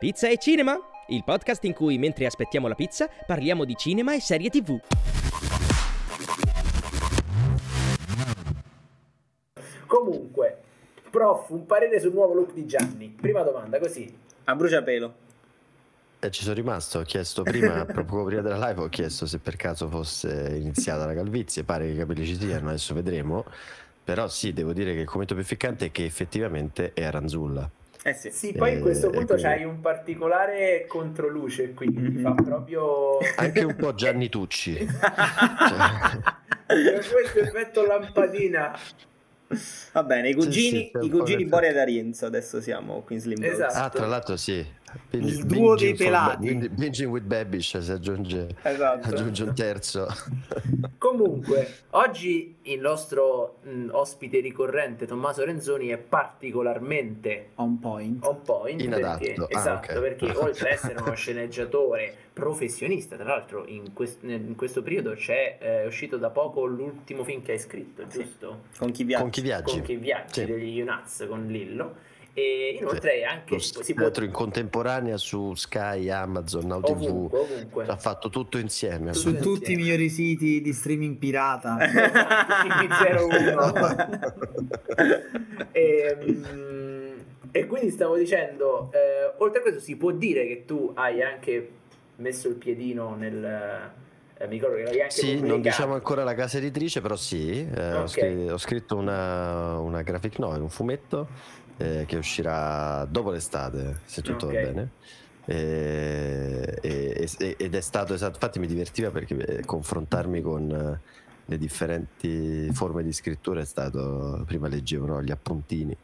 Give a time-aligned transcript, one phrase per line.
[0.00, 4.20] Pizza e cinema, il podcast in cui mentre aspettiamo la pizza parliamo di cinema e
[4.22, 4.80] serie TV.
[9.86, 10.58] Comunque,
[11.10, 13.10] prof, un parere sul nuovo look di Gianni.
[13.10, 14.10] Prima domanda, così.
[14.44, 15.14] A bruciapelo.
[16.20, 19.56] Eh, ci sono rimasto, ho chiesto prima, proprio prima della live, ho chiesto se per
[19.56, 23.44] caso fosse iniziata la calvizie, pare che i capelli ci siano, adesso vedremo.
[24.02, 27.70] Però sì, devo dire che il commento più ficcante è che effettivamente è Aranzulla.
[28.02, 28.30] Eh sì.
[28.30, 33.18] Sì, poi Eh, questo punto quindi- c'hai un particolare controluce qui, che ti fa proprio...
[33.36, 34.72] Anche un po' Gianni Tucci.
[34.74, 34.88] Per
[37.12, 38.78] questo effetto lampadina.
[39.92, 43.40] Va bene, i cugini, sì, un i cugini Boria d'Arienzo adesso siamo qui in Slim
[43.40, 43.52] Dogs.
[43.52, 43.78] Esatto.
[43.78, 44.64] Ah, tra l'altro sì.
[45.10, 46.46] Il duo dei pelati.
[46.48, 49.08] Binging- Binging with Babish si aggiunge, Esatto.
[49.08, 50.06] aggiunge un terzo.
[50.98, 58.24] Comunque, oggi il nostro mh, ospite ricorrente Tommaso Renzoni è particolarmente On point.
[58.26, 59.18] on point Inadatto.
[59.24, 60.00] perché, Ah, esatto, ok.
[60.00, 65.58] perché oltre ad essere uno sceneggiatore professionista, tra l'altro in, quest- in questo periodo c'è
[65.60, 68.62] eh, è uscito da poco l'ultimo film che hai scritto, giusto?
[68.78, 69.22] Con chi viaggia?
[69.22, 69.72] Con chi viaggi?
[69.72, 70.44] Con che viaggi Sì.
[70.46, 72.08] degli Unaz con Lillo
[72.40, 77.28] e inoltre anche Lo si può in contemporanea su Sky, Amazon, Now TV.
[77.32, 77.86] ovunque.
[77.86, 79.12] Ha fatto tutto insieme.
[79.12, 79.82] Su Tutto tutti i insieme.
[79.82, 81.76] migliori siti di streaming pirata.
[85.72, 87.18] e, mm,
[87.52, 91.70] e quindi stavo dicendo, eh, oltre a questo si può dire che tu hai anche
[92.16, 93.42] messo il piedino nel...
[93.44, 97.66] eh, mi ricordo che l'avevi anche Sì, non diciamo ancora la casa editrice, però sì,
[97.74, 98.08] eh, ho, Ok.
[98.08, 101.28] scri- ho scritto una, una graphic novel, un fumetto
[101.80, 104.54] eh, che uscirà dopo l'estate, se tutto Ok.
[104.54, 104.88] va bene.
[105.46, 111.00] E- e- e- ed è stato esatto, infatti mi divertiva perché eh, confrontarmi con eh,
[111.46, 115.96] le differenti forme di scrittura è stato, prima leggevo no, gli appuntini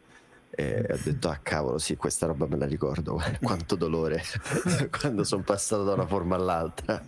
[0.59, 4.23] e ho detto ah cavolo sì questa roba me la ricordo quanto dolore
[5.01, 7.03] quando sono passato da una forma all'altra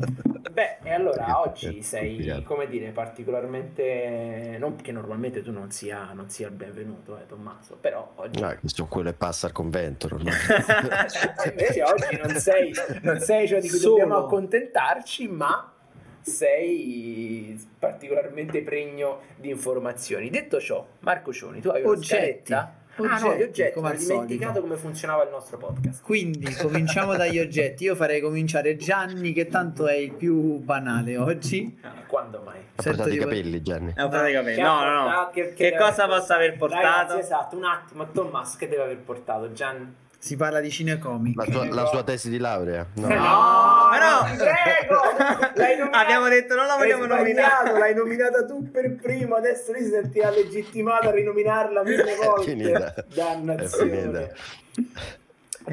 [0.52, 1.32] Beh, e allora Perché-
[1.66, 2.42] oggi sei, complicato.
[2.42, 4.56] come dire, particolarmente...
[4.58, 8.42] Non che normalmente tu non sia, non sia il benvenuto, eh, Tommaso, però oggi...
[8.42, 10.32] Ah, questo quello è passa al convento ormai.
[11.48, 12.72] Invece oggi non sei,
[13.02, 13.98] non sei ciò di cui Solo.
[13.98, 15.72] dobbiamo accontentarci, ma
[16.20, 20.28] sei particolarmente pregno di informazioni.
[20.30, 22.06] Detto ciò, Marco Cioni, tu hai una Oggetti.
[22.14, 22.74] scaletta?
[23.04, 24.60] Ah no, gli Oggetti, oggetti, come ho dimenticato solito.
[24.60, 26.02] come funzionava il nostro podcast.
[26.02, 27.84] Quindi cominciamo dagli oggetti.
[27.84, 31.78] Io farei cominciare Gianni, che tanto è il più banale oggi.
[31.82, 32.58] Ah, quando mai?
[32.76, 33.88] Ha Sento portato i capelli, Gianni.
[33.90, 34.56] Ho portato i capelli.
[34.56, 35.02] Che No, no, no.
[35.04, 36.82] portato- Che, deve cosa possa aver portato?
[36.82, 39.52] Ragazzi, esatto, un attimo, Tommaso, che deve aver portato?
[39.52, 39.94] Gian...
[40.20, 41.36] Si parla di cinecomic.
[41.36, 42.84] La sua, la sua tesi di laurea?
[42.94, 43.06] No.
[43.06, 44.96] No, però- prego!
[45.54, 47.78] Nominata- Abbiamo detto non la vogliamo nominare.
[47.78, 52.50] L'hai nominata tu per primo, adesso lui si sentiva legittimato a rinominarla mille volte.
[52.50, 52.94] finita.
[53.14, 53.92] Dannazione.
[53.92, 54.32] È
[54.74, 54.96] finita.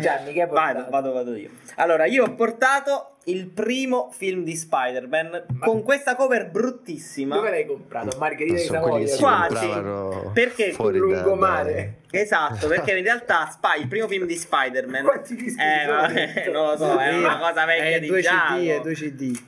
[0.02, 0.90] Gianni, che hai Vado, portato?
[0.92, 1.50] vado, vado io.
[1.76, 7.36] Allora, io ho portato il primo film di Spider-Man con questa cover bruttissima.
[7.36, 8.18] Dove l'hai comprato?
[8.20, 9.16] Margherita di Savoia?
[9.18, 10.30] Quasi.
[10.34, 12.02] Perché fuori lungomare?
[12.12, 15.04] Esatto, perché in realtà Spy, il primo film di Spider-Man.
[15.04, 16.52] Quanti dischi Eh, ma- dentro?
[16.52, 18.60] non lo so, è una cosa vecchia È di due Giacomo.
[18.60, 19.40] CD, è due CD.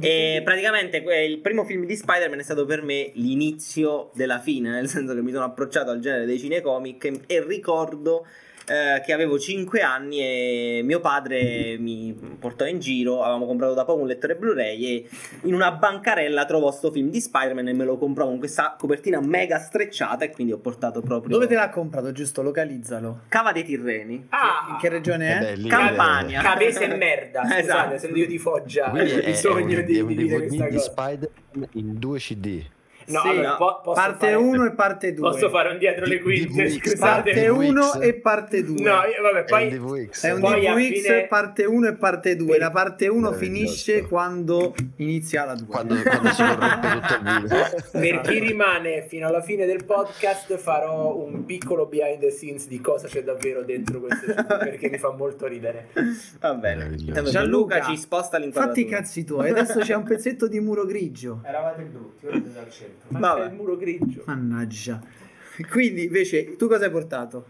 [0.00, 4.88] E praticamente il primo film di Spider-Man è stato per me l'inizio della fine, nel
[4.88, 8.26] senso che mi sono approcciato al genere dei cinecomic e ricordo
[8.66, 13.84] eh, che avevo 5 anni e mio padre mi portò in giro, avevamo comprato da
[13.84, 15.08] poco un lettore Blu-ray e
[15.42, 19.20] in una bancarella trovò sto film di Spider-Man e me lo comprò con questa copertina
[19.20, 22.12] mega strecciata e quindi ho portato proprio Dove te l'ha comprato?
[22.12, 23.22] Giusto, localizzalo.
[23.28, 24.26] Cava dei Tirreni.
[24.30, 25.40] Ah, In che regione Eh è?
[25.40, 26.40] beh, lì- Campania.
[26.42, 27.40] Cavese e merda.
[27.42, 27.98] Scusate, Esatto.
[27.98, 30.28] se io di Foggia Quindi ho è, è bisogno un, di, è un di dire
[30.36, 30.90] DVD questa di cosa.
[30.90, 31.30] Spider
[31.72, 32.62] in due CD.
[33.06, 35.30] No, Sì, allora, po- posso Parte fare- 1 e parte 2.
[35.30, 36.98] Posso fare un dietro le quinte, scusate.
[36.98, 37.68] Parte DVX.
[37.68, 38.80] 1 e parte 2.
[38.82, 40.24] No, vabbè, È un poi DVX.
[40.24, 42.58] È un Poi a DVX fine- parte 1 e parte 2.
[42.58, 43.44] La parte 1 Meraviglioso.
[43.44, 45.66] finisce quando inizia la 2.
[45.66, 47.90] Quando, quando si corrompe tutto il video.
[47.92, 52.80] per chi rimane fino alla fine del podcast farò un piccolo behind the scenes di
[52.80, 55.88] cosa c'è davvero dentro questo perché mi fa molto ridere.
[56.40, 56.94] Va bene.
[56.96, 58.96] Gianluca, ci sposta Fatti i l'inquadratura.
[58.96, 59.50] cazzi tuoi.
[59.50, 61.40] Adesso c'è un pezzetto di muro grigio.
[61.44, 63.01] Eravate brutti, ora siete al centro.
[63.08, 63.40] Ma Vabbè.
[63.40, 64.22] c'è il muro grigio.
[64.26, 65.00] Mannaggia.
[65.70, 67.46] Quindi invece tu cosa hai portato?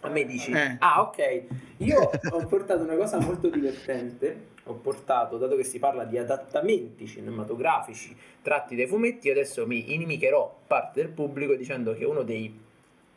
[0.00, 0.50] A me dici?
[0.52, 0.76] Eh.
[0.78, 1.42] Ah, ok.
[1.78, 4.54] Io ho portato una cosa molto divertente.
[4.64, 10.62] Ho portato, dato che si parla di adattamenti cinematografici tratti dai fumetti, adesso mi inimicherò
[10.66, 12.52] parte del pubblico dicendo che uno dei,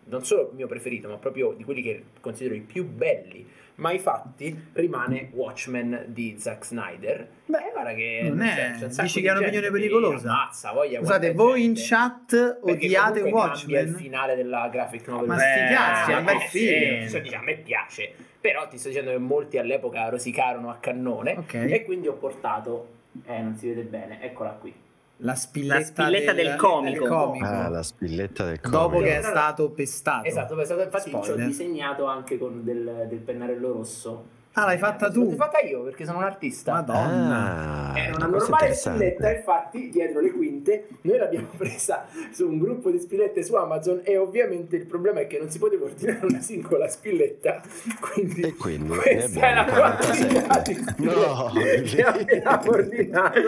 [0.06, 3.48] non solo il mio preferito, ma proprio di quelli che considero i più belli
[3.80, 7.28] mai fatti, rimane Watchmen di Zack Snyder.
[7.46, 10.30] Beh, guarda che non è- c'è dici di che è un'opinione pericolosa?
[10.30, 13.96] ammazza, voglia, Scusate, voi in chat odiate comunque cambia il Watchmen?
[13.96, 15.28] finale della graphic novel.
[15.28, 17.08] Ma sti cazzi, è un bel eh, film.
[17.08, 18.14] sì, dice, a me piace.
[18.40, 21.54] Però ti sto dicendo che molti all'epoca rosicarono a cannone Ok.
[21.56, 22.88] e quindi ho portato,
[23.26, 24.74] eh non si vede bene, eccola qui.
[25.22, 27.06] La spilletta, La spilletta del comico.
[27.08, 27.46] comico.
[27.46, 29.04] Ah, la spilletta del Dopo comico.
[29.04, 30.26] che è stato pestato.
[30.28, 34.38] Esatto, è stato- infatti ci ho disegnato anche con del, del pennarello rosso.
[34.54, 35.30] Ah, l'hai fatta tu?
[35.30, 36.74] L'ho fatta io perché sono un artista.
[36.74, 37.92] Madonna.
[37.92, 42.58] Ah, È una è normale spilletta, infatti, dietro le quinte, noi l'abbiamo presa su un
[42.58, 46.26] gruppo di spillette su Amazon e ovviamente il problema è che non si poteva ordinare
[46.26, 47.62] una singola spilletta,
[48.00, 50.92] quindi, E quindi, questa eh è la quantità di 47.
[50.92, 51.52] spillette No,
[51.84, 53.40] che abbiamo ordinato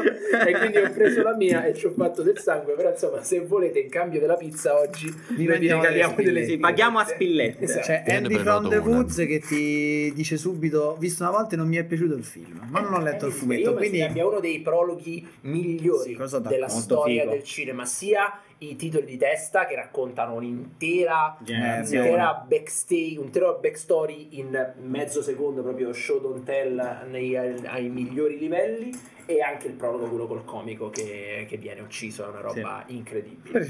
[0.46, 3.40] e quindi ho preso la mia e ci ho fatto del sangue, però insomma se
[3.42, 6.58] volete in cambio della pizza oggi Vi regaliamo delle spillette.
[6.60, 7.64] Paghiamo a spillette.
[7.66, 7.86] Esatto.
[7.86, 8.78] C'è Io ne Andy from the.
[8.78, 12.66] Woods che ti dice subito: Visto una volta e non mi è piaciuto il film,
[12.70, 13.62] ma non ho letto il Eh, fumetto.
[13.70, 17.34] Io Quindi abbia uno dei prologhi migliori Sì, della storia figo.
[17.34, 22.00] del cinema, sia i titoli di testa che raccontano un'intera, Generazione.
[22.08, 28.38] un'intera backstage, un intero backstory in mezzo secondo, proprio show don't tell nei- ai migliori
[28.38, 28.92] livelli,
[29.26, 33.70] e anche il prologo, quello col comico che, che viene ucciso, è una roba incredibile.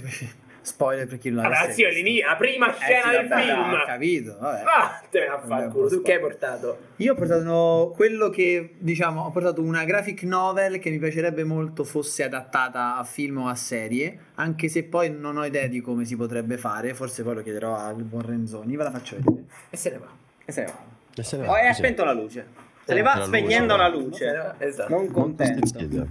[0.63, 3.73] Spoiler per chi non l'ha Ragazzi, all'inizio, la prima scena sì, del vabbè, film.
[3.73, 4.63] Ho capito, vabbè.
[4.63, 5.87] Ah, te ne culo.
[5.87, 6.77] Tu che hai portato?
[6.97, 11.83] Io ho portato quello che diciamo, ho portato una graphic novel che mi piacerebbe molto
[11.83, 16.05] fosse adattata a film o a serie, anche se poi non ho idea di come
[16.05, 19.43] si potrebbe fare, forse poi lo chiederò al buon Renzoni, ve la faccio vedere.
[19.71, 20.07] E se ne va.
[20.45, 20.77] E se ne va.
[21.15, 22.45] E se ne Oh, va, e ha spento la luce.
[22.85, 23.83] Se Eh, ne va la spegnendo luce.
[23.83, 24.31] la Se luce.
[24.37, 24.93] va, Esatto.
[24.93, 26.07] Non contento.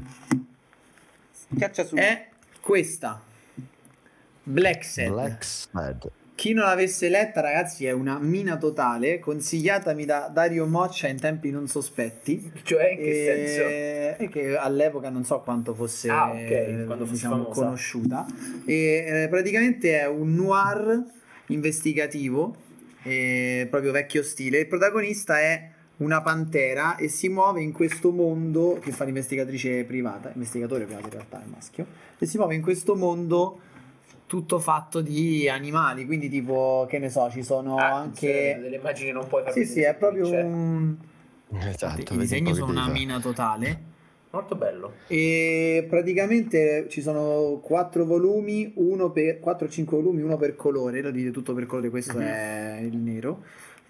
[1.32, 1.94] Schiaccia su.
[1.94, 2.26] È
[2.60, 3.20] questa.
[4.42, 5.08] Black Sad.
[5.08, 6.10] Black Sad.
[6.34, 11.50] Chi non l'avesse letta, ragazzi, è una mina totale, consigliatami da Dario Moccia in tempi
[11.50, 12.50] non sospetti.
[12.62, 13.62] Cioè, in che senso?
[13.68, 17.60] e, e che all'epoca non so quanto fosse Ah, ok, eh, quando fosse diciamo, famosa.
[17.60, 18.26] conosciuta
[18.64, 21.04] e eh, praticamente è un noir
[21.48, 22.54] investigativo
[23.02, 28.78] eh, proprio vecchio stile il protagonista è una pantera e si muove in questo mondo
[28.80, 31.86] che fa l'investigatrice privata investigatore privato in realtà è maschio
[32.18, 33.60] e si muove in questo mondo
[34.30, 39.10] tutto fatto di animali quindi tipo che ne so ci sono Ah, anche delle immagini
[39.10, 40.40] non puoi far sì sì è proprio eh.
[40.42, 40.96] un
[41.52, 43.82] Esatto, i disegni sono una mina totale
[44.30, 51.00] molto bello e praticamente ci sono quattro volumi, uno per 4-5 volumi, uno per colore,
[51.02, 52.22] lo dite tutto per colore, questo Mhm.
[52.24, 53.42] è il nero.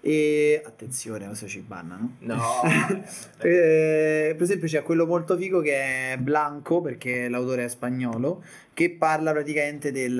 [0.03, 2.15] E attenzione, questo ci bannano.
[2.19, 2.39] no
[3.37, 8.43] Eh, per esempio c'è quello molto figo che è Blanco perché l'autore è spagnolo
[8.73, 10.15] che parla praticamente del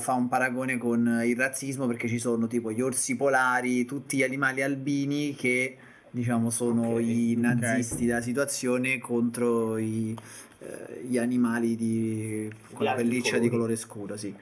[0.00, 4.22] fa un paragone con il razzismo perché ci sono tipo gli orsi polari tutti gli
[4.24, 5.76] animali albini che
[6.10, 10.16] diciamo sono Ok, i nazisti della situazione contro i,
[10.60, 13.40] eh, gli animali di con la pelliccia colori.
[13.40, 14.34] di colore scuro sì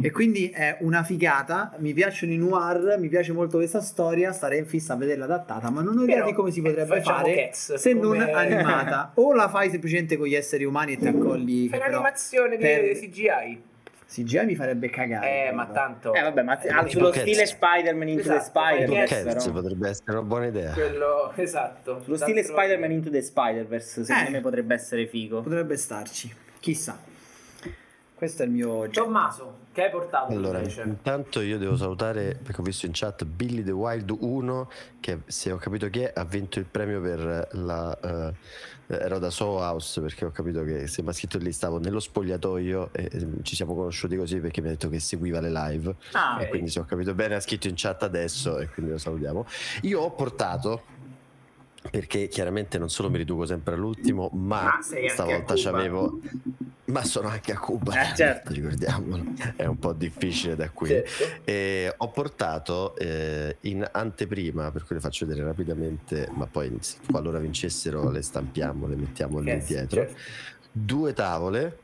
[0.00, 4.60] e quindi è una figata, mi piacciono i noir, mi piace molto questa storia, starei
[4.60, 7.74] in fissa a vederla adattata, ma non ho idea di come si potrebbe fare Cats,
[7.74, 9.10] se non come- animata.
[9.14, 11.68] O la fai semplicemente con gli esseri umani e ti accogli.
[11.68, 13.62] fai che però un'animazione di per- CGI
[14.10, 15.48] CGI mi farebbe cagare.
[15.48, 17.20] eh ma tanto Eh vabbè, ma Eh, ah, sullo Cats.
[17.20, 19.60] stile Spider-Man Into the Esatto, fai Spider-Verse però.
[19.60, 20.72] potrebbe essere una buona idea.
[20.72, 24.32] quello esatto Sullo stile Spider-Man Into the Spider-Verse secondo Eh.
[24.32, 25.42] me potrebbe essere figo.
[25.42, 26.32] Potrebbe starci.
[26.60, 26.98] Chissà.
[28.14, 29.04] Questo è il mio oggetto.
[29.04, 30.82] Tommaso che hai portato Allora, invece?
[30.82, 35.52] intanto io devo salutare perché ho visto in chat Billy the Wild 1 che se
[35.52, 38.34] ho capito chi è ha vinto il premio per la eh,
[38.88, 43.26] ero da Soho House perché ho capito che sembra scritto lì stavo nello spogliatoio e
[43.42, 45.94] ci siamo conosciuti così perché mi ha detto che seguiva le live.
[46.12, 48.98] Ah, e quindi se ho capito bene ha scritto in chat adesso e quindi lo
[48.98, 49.46] salutiamo.
[49.82, 50.82] Io ho portato
[51.88, 56.18] perché chiaramente non solo mi riduco sempre all'ultimo ma Ma sei anche stavolta c'avevo
[56.88, 58.52] ma sono anche a Cuba Eh, certo.
[58.52, 59.24] ricordiamolo
[59.56, 61.24] è un po' difficile da qui Certo.
[61.44, 66.78] e ho portato eh, in anteprima, per cui le faccio vedere rapidamente, ma poi
[67.10, 70.00] qualora vincessero le stampiamo, le mettiamo lì Yes, dietro.
[70.00, 70.14] certo.
[70.70, 71.78] Due tavole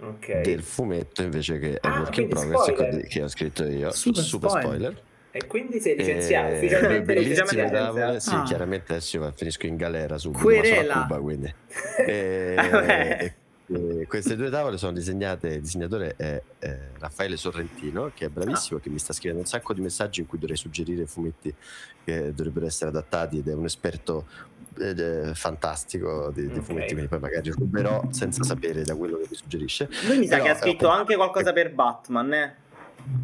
[0.00, 3.06] ok del fumetto invece che è Ah, work in progress spoiler.
[3.06, 3.90] che- ho scritto io.
[3.92, 4.70] Super Super, spoiler.
[4.80, 5.02] spoiler.
[5.34, 8.20] e quindi sei licenziato Eh, ufficialmente licenziato tavole.
[8.20, 8.42] Sì, Ah.
[8.42, 10.76] chiaramente adesso io finisco in galera subito, Querela.
[10.76, 11.54] ma sono a Cuba quindi.
[12.06, 13.34] E-
[14.06, 18.90] Queste due tavole sono disegnate, il disegnatore è eh, Raffaele Sorrentino, che è bravissimo, che
[18.90, 21.54] mi sta scrivendo un sacco di messaggi in cui dovrei suggerire fumetti
[22.04, 24.26] che dovrebbero essere adattati ed è un esperto
[24.78, 26.64] eh, fantastico di, di Ok.
[26.64, 29.88] fumetti, quindi poi magari ruberò senza sapere da quello che mi suggerisce.
[30.06, 32.56] Lui mi sa Però, che ha scritto anche qualcosa per Batman, eh.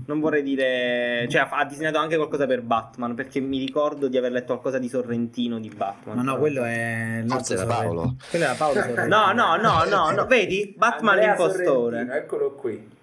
[0.06, 1.26] Non vorrei dire.
[1.28, 3.14] Cioè, ha- ha disegnato anche qualcosa per Batman.
[3.14, 6.16] Perché mi ricordo di aver letto qualcosa di Sorrentino di Batman.
[6.16, 7.92] Ma no, quello è Forse era Sorrentino.
[7.94, 8.16] Paolo.
[8.30, 9.06] Quello era Paolo Sorrentino.
[9.06, 10.26] No, no, no, no, no.
[10.26, 10.74] Vedi?
[10.76, 11.64] Batman Andrea l'impostore.
[11.64, 12.96] Sorrentino, eccolo qui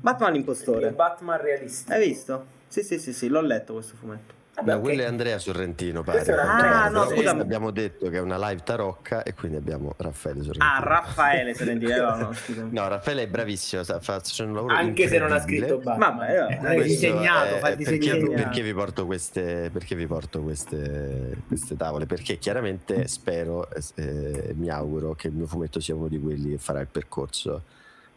[0.00, 0.90] Batman il l'impostore.
[0.90, 2.46] Batman realistico Hai visto?
[2.68, 4.34] Sì, sì, sì, sì, l'ho letto questo fumetto.
[4.56, 6.24] Vabbè, No, quello è Andrea Sorrentino, pare.
[6.32, 7.30] Ah, no, scusa.
[7.30, 10.64] abbiamo detto che è una live tarocca e quindi abbiamo Raffaele Sorrentino.
[10.64, 11.96] Ah, Raffaele Sorrentino.
[11.96, 12.30] no, no.
[12.70, 16.16] No, Raffaele è bravissimo, facendo un lavoro Anche se non ha scritto Batman.
[16.18, 21.36] Vabbè, io- disegnato, è- fa è perché, perché vi porto queste perché vi porto queste,
[21.48, 26.20] queste tavole perché chiaramente spero e mi auguro che il mio fumetto sia uno di
[26.20, 27.62] quelli che farà il percorso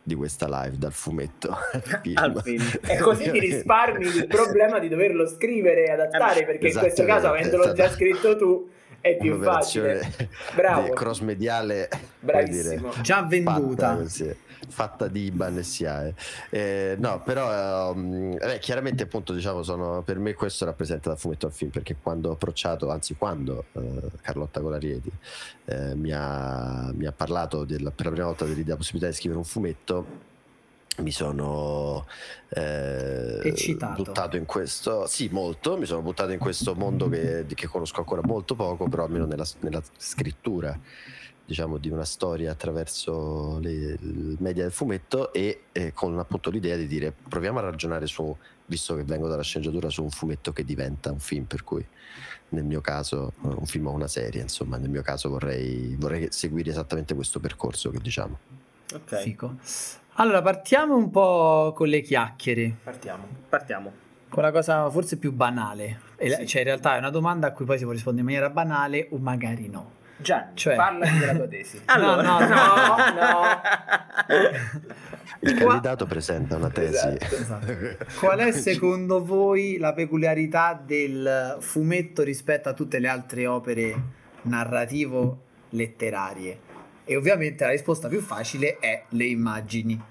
[0.07, 2.15] di questa live dal fumetto al film.
[2.15, 2.63] Al film.
[2.87, 7.27] E così ti risparmi il problema di doverlo scrivere e adattare, perché in questo caso,
[7.27, 8.69] avendolo già stata scritto tu,
[9.01, 10.09] è più facile.
[10.55, 10.93] Bravo.
[10.93, 11.89] cross mediale
[12.21, 12.93] Bravissimo.
[13.01, 13.97] Già venduta.
[13.97, 14.35] fatta,
[14.67, 16.13] fatta di IBAN e SIAE
[16.49, 21.45] Eh, no però ehm, beh, chiaramente appunto diciamo sono per me questo rappresenta da fumetto
[21.45, 25.11] al film perché quando ho approcciato anzi quando eh, Carlotta Colarieti
[25.65, 29.39] eh, mi, ha, mi ha parlato della- per la prima volta dell'idea possibilità di scrivere
[29.39, 30.05] un fumetto
[30.99, 32.07] mi sono
[32.49, 34.01] eh, Eccitato.
[34.03, 38.21] buttato in questo sì molto mi sono buttato in questo mondo che, che conosco ancora
[38.23, 40.75] molto poco però almeno nella, nella scrittura
[41.47, 46.75] diciamo di una storia attraverso le, il media del fumetto e eh, con appunto l'idea
[46.75, 48.35] di dire proviamo a ragionare su
[48.65, 51.85] visto che vengo dalla sceneggiatura su un fumetto che diventa un film per cui
[52.49, 56.69] nel mio caso un film o una serie insomma nel mio caso vorrei, vorrei seguire
[56.69, 58.37] esattamente questo percorso che diciamo
[58.93, 59.55] Ok, Fico.
[60.13, 63.27] Allora, partiamo un po' con le chiacchiere, Partiamo.
[63.49, 63.91] partiamo.
[64.29, 65.99] con la cosa forse più banale.
[66.17, 66.47] Sì.
[66.47, 69.09] Cioè, in realtà è una domanda a cui poi si può rispondere in maniera banale
[69.11, 69.91] o magari no.
[70.17, 71.81] Gianni, Cioè- parlaci della tua tesi.
[71.85, 72.45] Allora, No, no,
[75.41, 77.35] il Qua- candidato presenta una tesi Esatto.
[77.35, 77.97] Esatto.
[78.19, 83.95] Qual è secondo voi la peculiarità del fumetto rispetto a tutte le altre opere
[84.41, 86.59] narrativo-letterarie?
[87.05, 90.01] E ovviamente la risposta più facile è le immagini.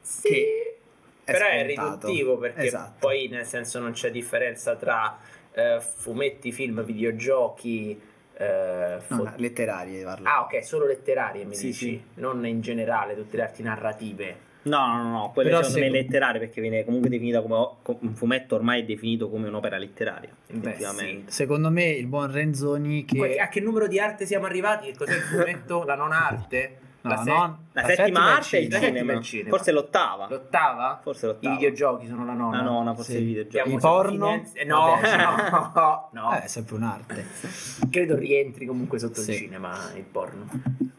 [0.00, 0.78] Sì, Che
[1.24, 2.06] è però è scontato.
[2.06, 2.94] riduttivo perché Esatto.
[3.00, 5.18] poi nel senso non c'è differenza tra
[5.52, 8.00] eh, fumetti, film, videogiochi.
[8.38, 10.28] Eh, No, fo- no, letterarie parlo.
[10.28, 12.20] Ah, ok, solo letterarie mi Sì, dici, sì.
[12.20, 14.44] non in generale tutte le arti narrative.
[14.62, 17.40] No, no, no, no, quello Però secondo me se- è letterario perché viene comunque definita
[17.40, 21.30] come come un fumetto ormai è definito come un'opera letteraria, Beh, effettivamente.
[21.30, 23.16] Secondo me il buon Renzoni che...
[23.16, 24.90] Poi, a che numero di arte siamo arrivati?
[24.90, 25.84] Che cos'è il fumetto?
[25.84, 26.78] La nona arte?
[27.08, 27.36] No, la, se- no,
[27.72, 28.86] La, La settima settima arte è il cinema.
[28.98, 29.20] cinema.
[29.22, 29.48] Cinema.
[29.50, 30.26] forse l'ottava.
[30.28, 31.00] L'ottava?
[31.02, 31.54] Forse I l'ottava.
[31.54, 32.56] videogiochi sono la nona.
[32.58, 33.18] La nona, forse Sì.
[33.20, 33.72] i videogiochi.
[33.72, 34.26] I porno?
[34.28, 35.16] Firenze- eh, No, Vabbè.
[35.16, 36.34] no, no.
[36.34, 37.26] Eh, è sempre un'arte.
[37.90, 39.30] Credo rientri comunque sotto Sì.
[39.32, 40.46] il cinema il porno.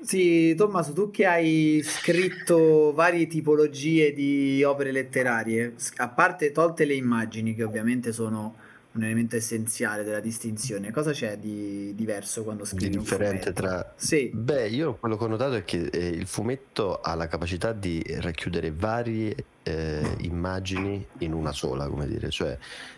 [0.02, 6.94] Sì, Tommaso, tu che hai scritto varie tipologie di opere letterarie, a parte tolte le
[6.94, 8.56] immagini, che ovviamente sono
[8.98, 13.94] un elemento essenziale della distinzione, cosa c'è di diverso quando di scrivi un differente tra
[13.96, 17.74] Sì, Beh, io quello che ho notato è che eh, il fumetto ha la capacità
[17.74, 22.58] di racchiudere varie eh, immagini in una sola, come dire, cioè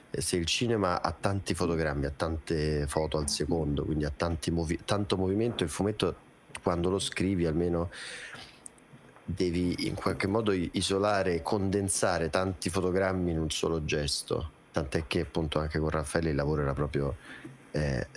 [0.10, 4.52] eh, se il cinema ha tanti fotogrammi, ha tante foto al secondo, quindi ha tanti
[4.52, 6.28] movi- tanto movimento, il fumetto
[6.64, 7.90] quando lo scrivi almeno
[9.24, 15.60] devi in qualche modo isolare condensare tanti fotogrammi in un solo gesto, tant'è che appunto
[15.60, 17.16] anche con Raffaele il lavoro era proprio
[17.72, 18.08] eh,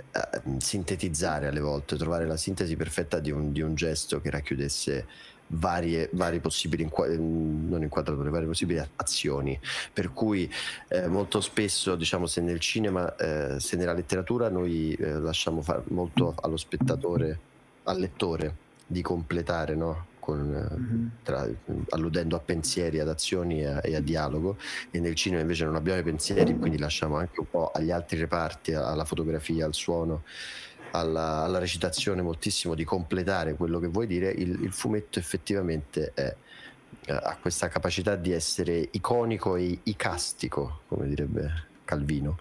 [0.59, 5.07] sintetizzare alle volte, trovare la sintesi perfetta di un, di un gesto che racchiudesse
[5.49, 9.59] varie, varie possibili inqua- non inquadrature, varie possibili azioni.
[9.93, 10.51] Per cui
[10.89, 15.83] eh, molto spesso, diciamo, se nel cinema, eh, se nella letteratura noi eh, lasciamo fare
[15.89, 17.39] molto allo spettatore,
[17.85, 18.57] al lettore,
[18.87, 20.07] di completare, no?
[20.23, 21.11] Con, eh, Mhm.
[21.25, 21.49] tra-
[21.89, 24.57] alludendo a pensieri, ad azioni e a, e a dialogo.
[24.93, 28.19] E nel cinema invece non abbiamo i pensieri quindi lasciamo anche un po' agli altri
[28.19, 30.23] reparti alla fotografia, al suono
[30.93, 34.31] alla, alla recitazione moltissimo di completare quello che vuoi dire.
[34.31, 36.33] Il, il fumetto effettivamente è,
[37.07, 42.39] eh, ha questa capacità di essere iconico e icastico come direbbe Calvino.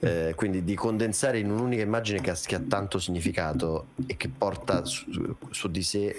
[0.00, 4.28] Eh, quindi di condensare in un'unica immagine che ha, che ha tanto significato e che
[4.28, 6.14] porta su, su di sé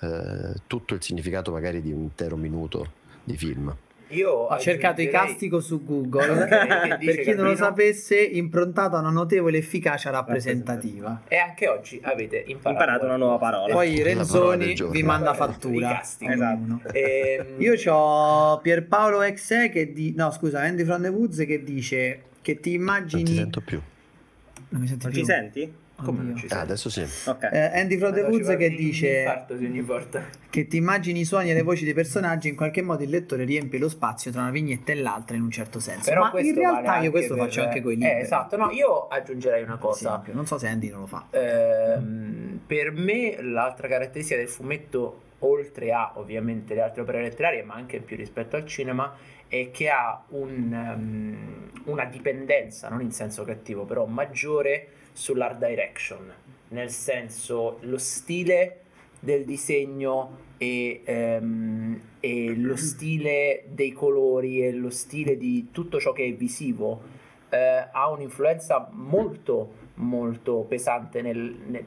[0.00, 2.92] eh, tutto il significato magari di un intero minuto
[3.24, 3.74] di film
[4.08, 8.98] Io Ho cercato aggiungerei- icastico su Google dice per chi non lo sapesse, improntato a
[9.00, 11.22] una notevole efficacia rappresentativa.
[11.28, 13.72] E anche oggi avete imparato, Imparato una nuova parola.
[13.72, 15.90] Poi Renzoni vi manda fattura.
[15.90, 16.32] Icastico.
[16.32, 16.80] Ognuno.
[16.92, 22.22] Ehm, Io ho Pierpaolo Exe che di no scusa Andy from the Woods che dice
[22.42, 23.80] che ti non immagini ti sento più
[24.70, 25.20] non mi senti Non più?
[25.20, 25.72] ci senti?
[26.04, 27.02] Come non ci ah, adesso sì.
[27.26, 27.48] Ok.
[27.52, 29.44] Eh, Andy from the Allora, che dice
[30.50, 33.44] che ti immagini i suoni e le voci dei personaggi in qualche modo il lettore
[33.44, 36.08] riempie lo spazio tra una vignetta e l'altra in un certo senso.
[36.08, 38.20] Però ma in questo realtà vale io questo per- faccio anche con i eh, libri.
[38.20, 40.22] esatto, no, io aggiungerei una cosa.
[40.32, 41.26] non so se Andy non lo fa.
[41.30, 47.74] Ehm, per me l'altra caratteristica del fumetto oltre a ovviamente le altre opere letterarie, ma
[47.74, 49.14] anche più rispetto al cinema,
[49.48, 54.88] è che ha un, um, una dipendenza, non in senso cattivo, però maggiore
[55.20, 56.32] sull'art direction,
[56.68, 58.78] nel senso lo stile
[59.20, 61.02] del disegno e,
[61.40, 67.02] um, e lo stile dei colori e lo stile di tutto ciò che è visivo
[67.50, 71.84] eh, ha un'influenza molto molto pesante nel, nel,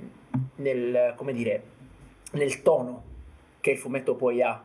[0.58, 1.64] nel, come dire,
[2.34, 3.04] nel tono
[3.60, 4.64] che il fumetto poi ha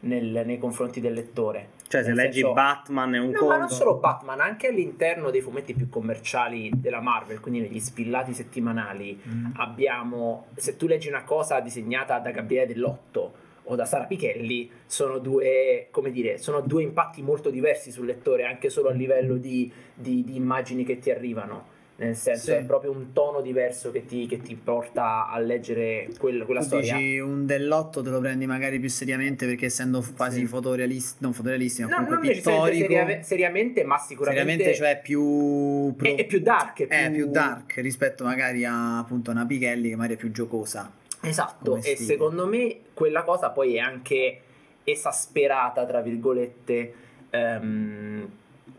[0.00, 1.76] nel, nei confronti del lettore.
[1.88, 3.46] Cioè, se leggi senso- Batman è un No, conto.
[3.54, 8.34] ma non solo Batman, anche all'interno dei fumetti più commerciali della Marvel, quindi negli spillati
[8.34, 9.46] settimanali, Mm.
[9.56, 13.32] abbiamo, se tu leggi una cosa disegnata da Gabriele Dell'Otto
[13.64, 18.44] o da Sara Pichelli, sono due, come dire, sono due impatti molto diversi sul lettore,
[18.44, 21.76] anche solo a livello di, di- di immagini che ti arrivano.
[22.00, 22.50] Nel senso, Sì.
[22.52, 26.66] è proprio un tono diverso che ti, che ti porta a leggere quel- quella Tu
[26.66, 26.96] storia.
[26.96, 30.46] dici un dell'otto te lo prendi magari più seriamente perché essendo quasi Sì.
[30.46, 32.86] fotorealistico, non fotorealistico, ma No, comunque non pittorico.
[32.92, 36.82] seria- seriamente, ma sicuramente seriamente cioè più pro- è, è più dark.
[36.82, 40.30] È più, è più dark rispetto magari a appunto una Pichelli che magari è più
[40.30, 40.92] giocosa.
[41.20, 41.96] Esatto, e stile.
[41.96, 44.40] secondo me quella cosa poi è anche
[44.84, 46.94] esasperata, tra virgolette,
[47.30, 48.28] ehm,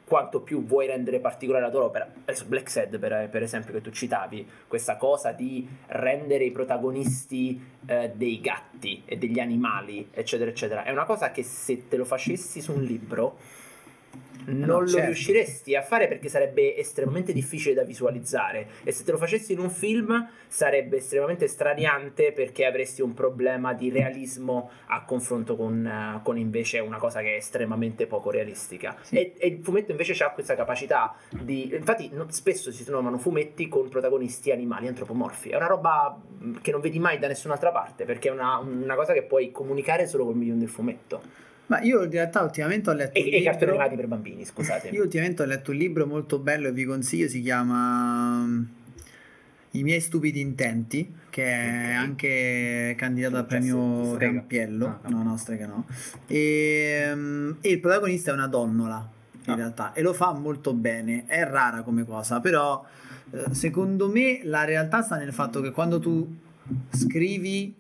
[0.09, 2.11] quanto più vuoi rendere particolare la tua opera.
[2.47, 8.11] Black Sad, per, per esempio, che tu citavi, questa cosa di rendere i protagonisti eh,
[8.15, 12.59] dei gatti e degli animali, eccetera, eccetera, è una cosa che se te lo facessi
[12.59, 13.37] su un libro
[14.45, 15.05] non no, lo certo.
[15.05, 19.59] riusciresti a fare perché sarebbe estremamente difficile da visualizzare e se te lo facessi in
[19.59, 26.21] un film sarebbe estremamente straniante perché avresti un problema di realismo a confronto con, eh,
[26.23, 29.17] con invece una cosa che è estremamente poco realistica Sì.
[29.17, 33.67] e, e il fumetto invece ha questa capacità di infatti no- spesso si trovano fumetti
[33.67, 38.05] con protagonisti animali antropomorfi è una roba mh, che non vedi mai da nessun'altra parte
[38.05, 41.21] perché è una, una cosa che puoi comunicare solo col medium del fumetto
[41.69, 44.07] Ma io in realtà ultimamente ho letto e, un e i cartoni libro animati per
[44.07, 48.41] bambini scusate Io ultimamente ho letto un libro molto bello e vi consiglio, si chiama
[48.43, 48.63] mm,
[49.73, 54.17] I miei stupidi intenti, che è anche candidato al premio.
[54.17, 55.00] Campiello.
[55.03, 55.85] Ah, no, no, strega no.
[56.25, 59.07] E, mm, e il protagonista è una donnola,
[59.46, 59.55] in Ah.
[59.55, 61.25] realtà, e lo fa molto bene.
[61.27, 62.83] È rara come cosa, però
[63.31, 66.35] eh, secondo me la realtà sta nel fatto che quando tu
[66.91, 67.75] scrivi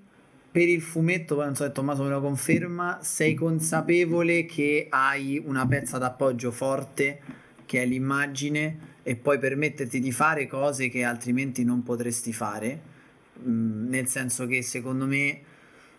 [0.51, 5.41] per il fumetto, poi non so se Tommaso me lo conferma, sei consapevole che hai
[5.43, 7.19] una pezza d'appoggio forte
[7.65, 12.79] che è l'immagine e puoi permetterti di fare cose che altrimenti non potresti fare.
[13.47, 15.39] Mm, nel senso che secondo me,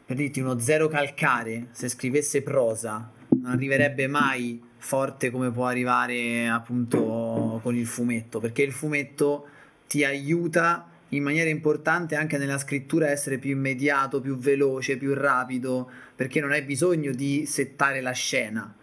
[0.04, 6.48] per dirti uno zero calcare, se scrivesse prosa, non arriverebbe mai forte come può arrivare
[6.48, 9.46] appunto con il fumetto, perché il fumetto
[9.86, 15.90] ti aiuta in maniera importante anche nella scrittura essere più immediato, più veloce, più rapido,
[16.14, 18.74] perché non hai bisogno di settare la scena.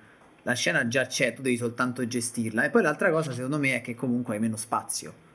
[0.44, 2.64] La scena già c'è, tu devi soltanto gestirla.
[2.64, 5.26] E poi l'altra cosa, secondo me, è che comunque hai meno spazio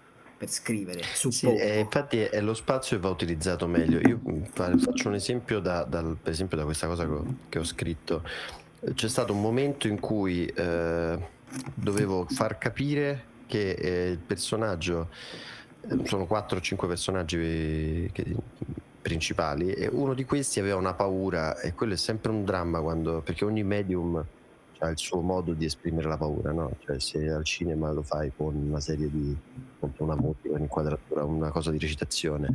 [0.43, 1.03] per scrivere.
[1.03, 4.01] Sì, eh, infatti è, è lo spazio che va utilizzato meglio.
[4.01, 7.37] Io mm, fa- faccio un esempio da, dal- per esempio da questa cosa che ho,
[7.49, 8.25] che ho scritto.
[8.81, 11.19] Eh, C'è stato un momento in cui eh,
[11.75, 15.11] dovevo far capire che eh, il personaggio,
[15.62, 15.62] eh,
[16.05, 18.37] sono 4 o 5 personaggi eh, che-
[19.03, 23.21] principali e uno di questi aveva una paura e quello è sempre un dramma quando,
[23.21, 24.25] perché ogni medium
[24.79, 26.73] ha il suo modo di esprimere la paura, no?
[26.85, 29.37] Cioè se al cinema lo fai con una serie di
[29.99, 32.49] una musica, un'inquadratura, una cosa di recitazione.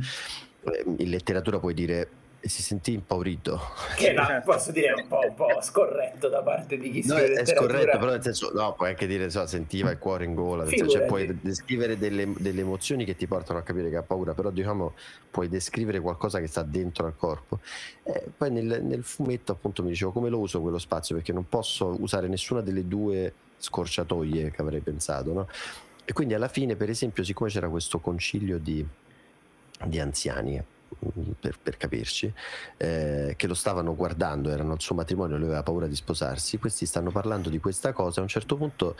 [0.62, 2.08] Eh, In letteratura puoi dire
[2.40, 3.60] "E si sentì impaurito.
[3.96, 4.40] che Certo.
[4.50, 7.98] posso dire un po', un po' scorretto da parte di chi No, scrive è scorretto,
[7.98, 11.06] però nel senso, no, puoi anche dire, so, sentiva il cuore in gola, senso, cioè,
[11.06, 14.94] puoi descrivere delle, delle emozioni che ti portano a capire che ha paura, però diciamo
[15.30, 17.60] puoi descrivere qualcosa che sta dentro al corpo.
[18.02, 21.48] E poi nel, nel fumetto appunto mi dicevo come lo uso quello spazio, perché non
[21.48, 25.48] posso usare nessuna delle due scorciatoie che avrei pensato, no?
[26.04, 28.84] E quindi alla fine, per esempio, siccome c'era questo concilio di,
[29.84, 30.62] di anziani,
[31.40, 32.32] per, per capirci,
[32.76, 36.86] eh, che lo stavano guardando, erano al suo matrimonio, lui aveva paura di sposarsi, questi
[36.86, 38.96] stanno parlando di questa cosa, a un certo punto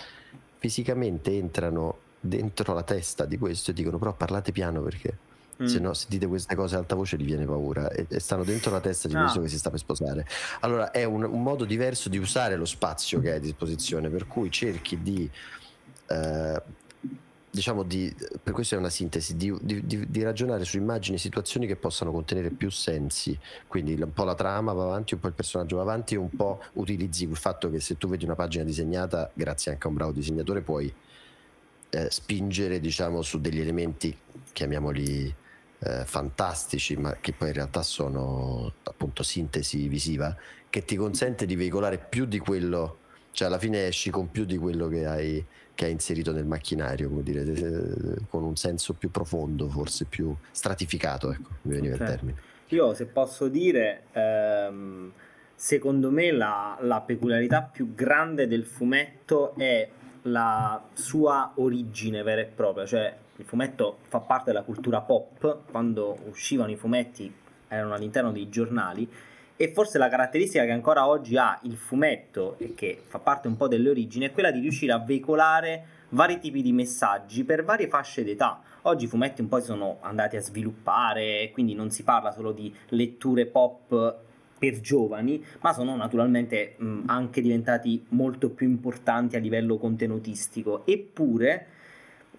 [0.58, 5.16] fisicamente entrano dentro la testa di questo e dicono però parlate piano perché
[5.60, 5.66] Mm.
[5.66, 8.44] se no se dite queste cose a alta voce gli viene paura e, e stanno
[8.44, 9.22] dentro la testa di Ah.
[9.22, 10.24] questo che si sta per sposare.
[10.60, 14.28] Allora è un, un modo diverso di usare lo spazio che hai a disposizione, per
[14.28, 15.28] cui cerchi di...
[16.06, 16.62] eh,
[17.50, 21.66] diciamo di, per questo è una sintesi, di, di- di- ragionare su immagini e situazioni
[21.66, 25.34] che possano contenere più sensi, quindi un po' la trama va avanti, un po' il
[25.34, 29.30] personaggio va avanti un po' utilizzi il fatto che se tu vedi una pagina disegnata,
[29.32, 30.92] grazie anche a un bravo disegnatore, puoi
[31.90, 34.16] eh, spingere diciamo su degli elementi,
[34.52, 35.34] chiamiamoli
[35.80, 40.36] eh, fantastici, ma che poi in realtà sono appunto sintesi visiva,
[40.68, 42.98] che ti consente di veicolare più di quello,
[43.32, 45.44] cioè alla fine esci con più di quello che hai,
[45.78, 51.30] che hai inserito nel macchinario, come dire, con un senso più profondo, forse più stratificato,
[51.30, 52.00] ecco, mi veniva Ok.
[52.00, 52.38] il termine.
[52.70, 55.12] Io, se posso dire, ehm,
[55.54, 59.88] secondo me la, la peculiarità più grande del fumetto è
[60.22, 66.18] la sua origine vera e propria, cioè il fumetto fa parte della cultura pop, quando
[66.28, 67.32] uscivano i fumetti
[67.68, 69.08] erano all'interno dei giornali
[69.60, 73.56] e forse la caratteristica che ancora oggi ha il fumetto e che fa parte un
[73.56, 77.88] po' delle origini è quella di riuscire a veicolare vari tipi di messaggi per varie
[77.88, 78.60] fasce d'età.
[78.82, 82.52] Oggi i fumetti un po' si sono andati a sviluppare, quindi non si parla solo
[82.52, 84.16] di letture pop
[84.56, 90.86] per giovani, ma sono naturalmente mh, anche diventati molto più importanti a livello contenutistico.
[90.86, 91.66] Eppure,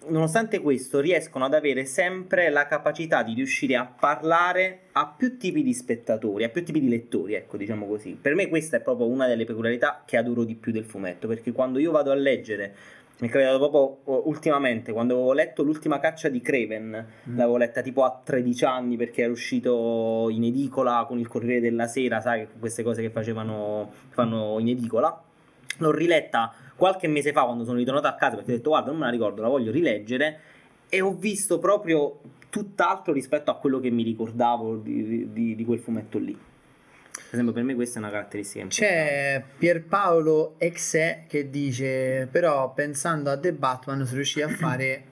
[0.08, 5.62] nonostante questo, riescono ad avere sempre la capacità di riuscire a parlare a più tipi
[5.62, 8.18] di spettatori, a più tipi di lettori, ecco, diciamo così.
[8.20, 11.52] Per me questa è proprio una delle peculiarità che adoro di più del fumetto, perché
[11.52, 12.74] quando io vado a leggere
[13.20, 17.82] mi è capitato proprio uh, ultimamente, quando avevo letto l'ultima caccia di Craven, l'avevo letta
[17.82, 22.48] tipo a 13 anni perché era uscito in edicola con il Corriere della Sera, sai,
[22.58, 25.22] queste cose che facevano, fanno in edicola.
[25.76, 28.98] L'ho riletta qualche mese fa quando sono ritornato a casa perché ho detto guarda non
[28.98, 30.40] me la ricordo, la voglio rileggere
[30.88, 35.78] e ho visto proprio tutt'altro rispetto a quello che mi ricordavo di, di- di quel
[35.78, 36.32] fumetto lì.
[36.32, 38.94] Per esempio per me questa è una caratteristica importante.
[38.94, 45.04] C'è Pierpaolo Exe che dice: Però pensando a The Batman sono riusciti a fare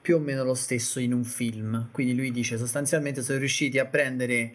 [0.00, 1.88] più o meno lo stesso in un film.
[1.90, 4.52] Quindi lui dice sostanzialmente sono riusciti a prendere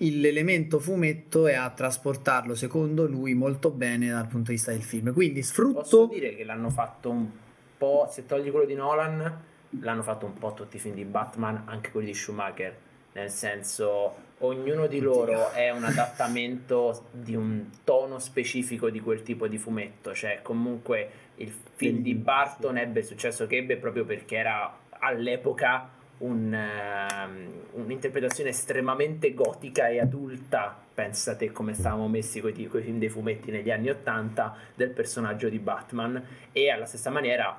[0.00, 5.12] l'elemento fumetto e a trasportarlo secondo lui molto bene dal punto di vista del film.
[5.12, 7.28] Quindi Posso sfrutto dire che l'hanno fatto un
[7.76, 9.42] po', se togli quello di Nolan,
[9.80, 12.76] l'hanno fatto un po' tutti i film di Batman, anche quelli di Schumacher.
[13.12, 19.48] Nel senso, ognuno di loro è un adattamento di un tono specifico di quel tipo
[19.48, 20.14] di fumetto.
[20.14, 25.98] Cioè, comunque, il film di Barton ebbe il successo che ebbe proprio perché era all'epoca
[26.20, 30.76] un, ehm, un'interpretazione estremamente gotica e adulta.
[30.94, 35.58] Pensate come stavamo messi con i film dei fumetti negli anni 80 del personaggio di
[35.58, 36.22] Batman.
[36.52, 37.58] E alla stessa maniera,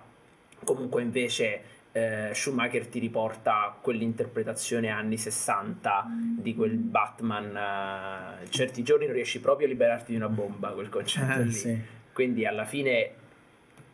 [0.64, 1.62] comunque, invece.
[1.94, 6.06] eh, Schumacher ti riporta quell'interpretazione anni 60
[6.40, 8.38] di quel Batman.
[8.44, 11.52] eh, certi giorni non riesci proprio a liberarti di una bomba, quel concetto Eh, lì.
[11.52, 11.78] sì.
[12.14, 13.12] Quindi alla fine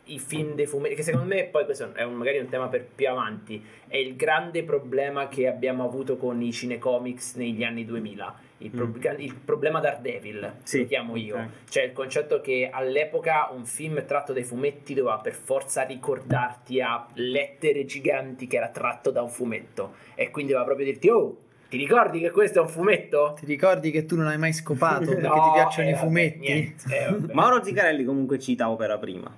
[0.08, 2.84] i film dei fumetti, che secondo me poi questo è un- magari un tema per
[2.94, 8.34] più avanti, è il grande problema che abbiamo avuto con i cinecomics negli anni 2000.
[8.60, 9.20] Il, pro- Mm.
[9.20, 11.36] il problema Daredevil, Sì, lo chiamo io.
[11.36, 11.48] ok.
[11.68, 17.06] Cioè il concetto che all'epoca un film tratto dai fumetti doveva per forza ricordarti a
[17.14, 19.94] lettere giganti che era tratto da un fumetto.
[20.16, 21.36] E quindi doveva proprio dirti, oh,
[21.68, 23.36] ti ricordi che questo è un fumetto?
[23.38, 26.04] Ti ricordi che tu non hai mai scopato perché No, ti piacciono eh, i vabbè,
[26.04, 26.38] fumetti?
[26.38, 27.32] niente, eh, vabbè.
[27.34, 29.32] Mauro Zicarelli comunque cita Opera Prima.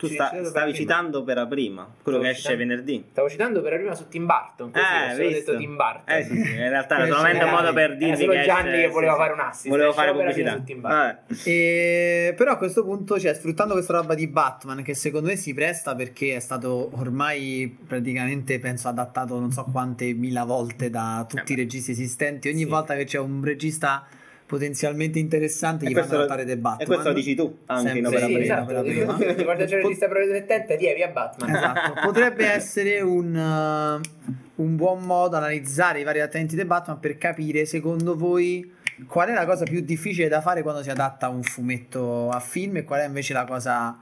[0.00, 3.04] Tu Sì, sta- stavi citando Opera Prima, quello Stavo che esce citando- venerdì.
[3.10, 5.52] Stavo citando per prima su Tim Burton, ho Eh, visto?
[5.52, 6.02] detto Tim Burton.
[6.16, 8.88] Eh sì, sì, in realtà era solamente un modo per dirvi che Gianni esce- che
[8.88, 9.68] voleva sì, fare un assist.
[9.68, 10.52] Volevo fare pubblicità.
[10.56, 10.98] su Tim Burton.
[10.98, 11.18] Vabbè.
[11.44, 15.52] E, però a questo punto, cioè, sfruttando questa roba di Batman, che secondo me si
[15.52, 21.52] presta perché è stato ormai praticamente, penso, adattato non so quante mila volte da tutti
[21.52, 22.48] Eh i registi esistenti.
[22.48, 22.64] Ogni Sì.
[22.64, 24.06] volta che c'è un regista
[24.50, 26.82] potenzialmente interessante, E gli fanno adattare The Batman.
[26.82, 28.04] E questo lo dici tu anche in.
[28.04, 29.34] Opera Sì, Prima, esatto, Opera Prima.
[29.34, 31.54] ti guarda il regista promettente, via via Batman.
[31.54, 37.16] Esatto, potrebbe essere un, uh, un buon modo analizzare i vari adattamenti di Batman per
[37.16, 38.74] capire secondo voi
[39.06, 42.78] qual è la cosa più difficile da fare quando si adatta un fumetto a film
[42.78, 43.96] e qual è invece la cosa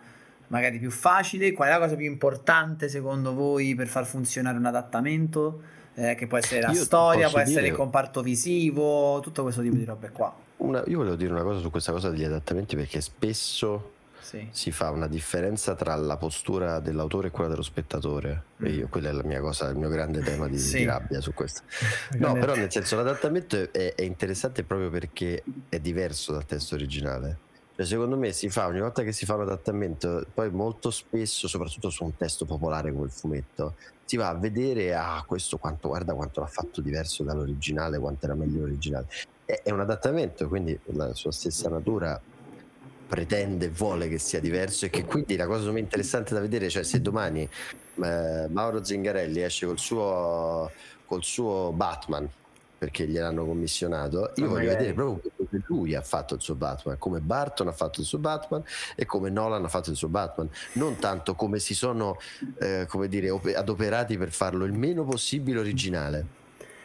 [0.47, 4.65] magari più facile, qual è la cosa più importante secondo voi per far funzionare un
[4.65, 5.61] adattamento,
[5.99, 9.63] eh, che può essere la Io storia, può essere dire- il comparto visivo, tutto questo
[9.63, 10.33] tipo di robe qua.
[10.59, 14.47] Una- io volevo dire una cosa su questa cosa degli adattamenti perché spesso Sì.
[14.51, 18.43] si fa una differenza tra la postura dell'autore e quella dello spettatore.
[18.63, 20.79] E io, quella è la mia cosa, il mio grande tema di, Sì.
[20.79, 21.63] di rabbia su questo.
[22.19, 27.39] No, però nel senso l'adattamento è, è interessante proprio perché è diverso dal testo originale.
[27.75, 31.47] Cioè, secondo me si fa ogni volta che si fa un adattamento, poi molto spesso,
[31.49, 33.75] soprattutto su un testo popolare come il fumetto,
[34.09, 38.35] si va a vedere ah, questo quanto guarda quanto l'ha fatto diverso dall'originale, quanto era
[38.35, 39.07] meglio l'originale.
[39.45, 42.19] È, è un adattamento, quindi la sua stessa natura
[43.07, 46.85] pretende e vuole che sia diverso e che quindi la cosa interessante da vedere, cioè
[46.85, 50.71] se domani eh, Mauro Zingarelli esce col suo,
[51.05, 52.27] col suo Batman
[52.79, 56.97] perché gliel'hanno commissionato, io Ma voglio vedere proprio come lui ha fatto il suo Batman,
[56.97, 58.63] come Barton ha fatto il suo Batman
[58.95, 62.19] e come Nolan ha fatto il suo Batman, non tanto come si sono
[62.61, 66.37] eh, come dire, op- adoperati per farlo il meno possibile originale.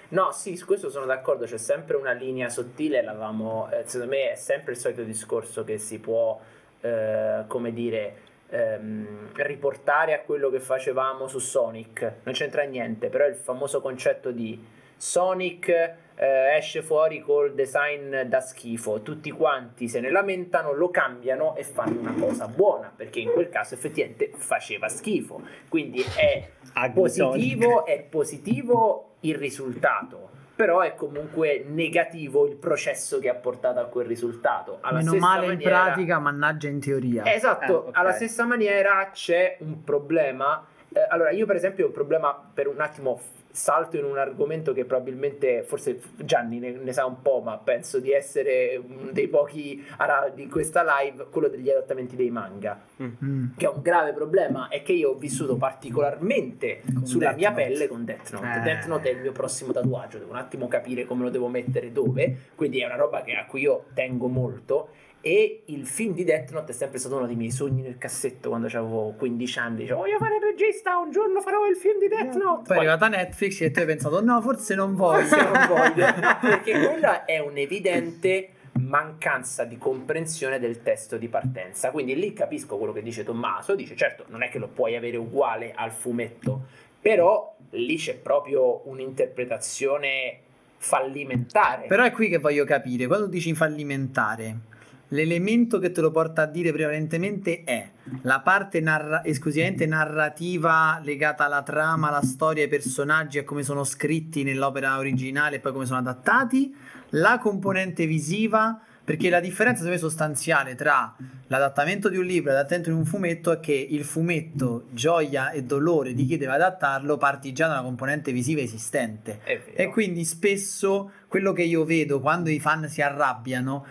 [0.09, 4.31] No, sì, su questo sono d'accordo, c'è sempre una linea sottile, l'avevamo, eh, secondo me
[4.31, 6.39] è sempre il solito discorso che si può,
[6.81, 8.15] eh, come dire,
[8.49, 14.31] ehm, riportare a quello che facevamo su Sonic, non c'entra niente, però il famoso concetto
[14.31, 15.67] di Sonic
[16.15, 21.63] eh, esce fuori col design da schifo, tutti quanti se ne lamentano, lo cambiano e
[21.63, 26.49] fanno una cosa buona, perché in quel caso effettivamente faceva schifo, quindi è
[26.93, 30.29] positivo, è positivo il risultato.
[30.55, 34.77] Però è comunque negativo il processo che ha portato a quel risultato.
[34.81, 37.23] Alla Meno male in maniera- pratica, mannaggia in teoria.
[37.33, 37.97] Esatto, Eh, ok.
[37.97, 40.63] alla stessa maniera c'è un problema.
[40.93, 43.19] eh, allora, io per esempio ho un problema per un attimo
[43.55, 47.99] salto in un argomento che probabilmente forse Gianni ne, ne sa un po', ma penso
[47.99, 53.55] di essere uno dei pochi araldi in questa live, quello degli adattamenti dei manga, Mm.
[53.57, 57.49] che è un grave problema e che io ho vissuto particolarmente Con sulla Death mia
[57.49, 57.61] Note.
[57.63, 58.45] pelle con Death Note.
[58.57, 58.59] Eh.
[58.61, 61.91] Death Note è il mio prossimo tatuaggio, devo un attimo capire come lo devo mettere
[61.91, 64.89] dove, quindi è una roba che- a cui io tengo molto.
[65.25, 68.49] E il film di Death Note è sempre stato uno dei miei sogni nel cassetto
[68.49, 69.77] quando avevo 15 anni.
[69.77, 72.63] Dicevo, voglio fare il regista, un giorno farò il film di Death Note.
[72.67, 75.25] Poi è arrivata Netflix e tu hai pensato, no, forse non voglio.
[75.25, 76.05] Forse non voglio.
[76.41, 81.91] Perché quella è un'evidente mancanza di comprensione del testo di partenza.
[81.91, 83.75] Quindi lì capisco quello che dice Tommaso.
[83.75, 86.63] Dice, certo, non è che lo puoi avere uguale al fumetto,
[86.99, 90.39] però lì c'è proprio un'interpretazione
[90.83, 91.87] fallimentare.
[91.87, 94.71] Però è qui che voglio capire, quando dici fallimentare,
[95.13, 97.89] l'elemento che te lo porta a dire prevalentemente è
[98.23, 103.83] la parte narra- esclusivamente narrativa legata alla trama, alla storia, ai personaggi, a come sono
[103.83, 106.75] scritti nell'opera originale e poi come sono adattati,
[107.11, 111.15] la componente visiva, perché la differenza me sostanziale tra
[111.47, 115.63] l'adattamento di un libro e l'adattamento di un fumetto è che il fumetto, gioia e
[115.63, 119.41] dolore di chi deve adattarlo, parti già da una componente visiva esistente.
[119.75, 123.85] E quindi spesso quello che io vedo quando i fan si arrabbiano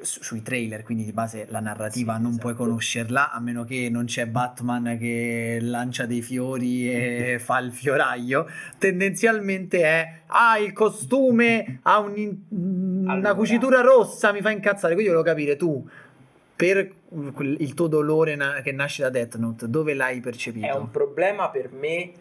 [0.00, 2.42] sui trailer, quindi di base la narrativa Sì, non esatto.
[2.42, 7.72] puoi conoscerla a meno che non c'è Batman che lancia dei fiori e fa il
[7.72, 8.46] fioraio.
[8.78, 13.34] Tendenzialmente è ah, il costume ha un in- una Allora.
[13.34, 14.94] cucitura rossa, mi fa incazzare.
[14.94, 15.88] Quindi volevo capire tu
[16.54, 16.90] per
[17.58, 20.66] il tuo dolore na- che nasce da Death Note, dove l'hai percepito?
[20.66, 22.12] È un problema per me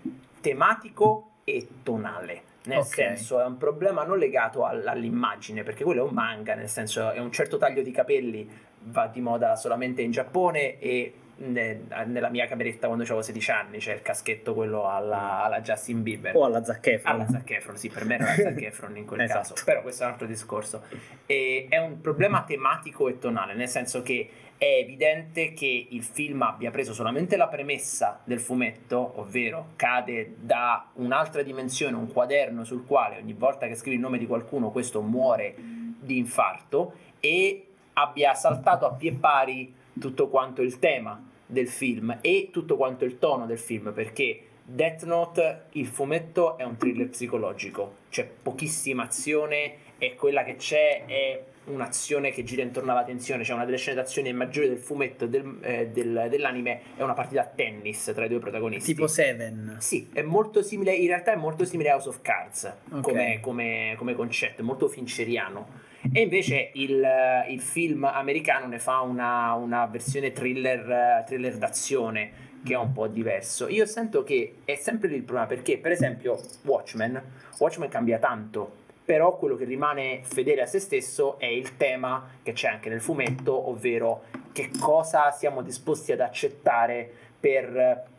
[0.42, 2.45] tematico e tonale.
[2.66, 2.86] Nel Ok.
[2.86, 7.12] senso, è un problema non legato all- all'immagine, perché quello è un manga, nel senso,
[7.12, 8.50] è un certo taglio di capelli,
[8.88, 13.80] va di moda solamente in Giappone e ne- nella mia cameretta quando avevo 16 anni
[13.80, 16.36] c'è il caschetto quello alla, alla Justin Bieber.
[16.36, 17.14] O alla Zac Efron.
[17.14, 19.54] Alla Zac Efron, sì, per me era la Zac Efron in quel Esatto.
[19.54, 20.84] caso, però questo è un altro discorso.
[21.26, 26.42] E è un problema tematico e tonale, nel senso che è evidente che il film
[26.42, 32.86] abbia preso solamente la premessa del fumetto, ovvero cade da un'altra dimensione, un quaderno sul
[32.86, 38.34] quale ogni volta che scrivi il nome di qualcuno questo muore di infarto e abbia
[38.34, 43.46] saltato a pie pari tutto quanto il tema del film e tutto quanto il tono
[43.46, 50.16] del film, perché Death Note, il fumetto, è un thriller psicologico, c'è pochissima azione e
[50.16, 54.32] quella che c'è è un'azione che gira intorno alla tensione, c'è una delle scene d'azione
[54.34, 58.40] maggiori del fumetto del- eh, del- dell'anime è una partita a tennis tra i due
[58.40, 58.94] protagonisti.
[58.94, 59.78] tipo Seven.
[59.80, 63.02] Sì, è molto simile, in realtà è molto simile a House of Cards Ok.
[63.02, 65.84] come, come- come concetto, è molto fincheriano.
[66.14, 67.04] E invece il,
[67.50, 73.08] il film americano ne fa una, una versione thriller, thriller d'azione che è un po'
[73.08, 73.68] diverso.
[73.70, 77.22] Io sento che è sempre lì il problema perché, per esempio, Watchmen,
[77.58, 78.84] Watchmen cambia tanto.
[79.06, 83.02] Però quello che rimane fedele a se stesso è il tema che c'è anche nel
[83.02, 88.14] fumetto, ovvero che cosa siamo disposti ad accettare per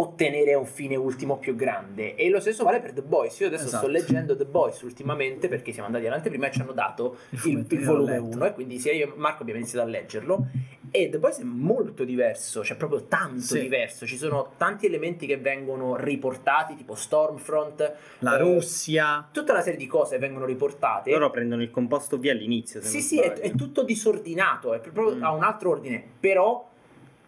[0.00, 2.14] ottenere un fine ultimo più grande.
[2.14, 3.38] E lo stesso vale per The Boys.
[3.40, 3.84] Io adesso Esatto.
[3.84, 7.66] sto leggendo The Boys ultimamente perché siamo andati avanti prima e ci hanno dato Il
[7.68, 8.36] il, volume letto.
[8.36, 10.46] 1 e quindi sia io e Marco abbiamo iniziato a leggerlo.
[10.90, 13.60] E The Boys è molto diverso, cioè proprio tanto Sì.
[13.60, 14.06] diverso.
[14.06, 19.28] Ci sono tanti elementi che vengono riportati, tipo Stormfront, La eh, Russia.
[19.30, 21.10] tutta una serie di cose vengono riportate.
[21.10, 22.80] Loro prendono il composto via all'inizio.
[22.80, 25.22] Sì, sì, è, è tutto disordinato, è proprio Mm.
[25.24, 26.66] ha un altro ordine, però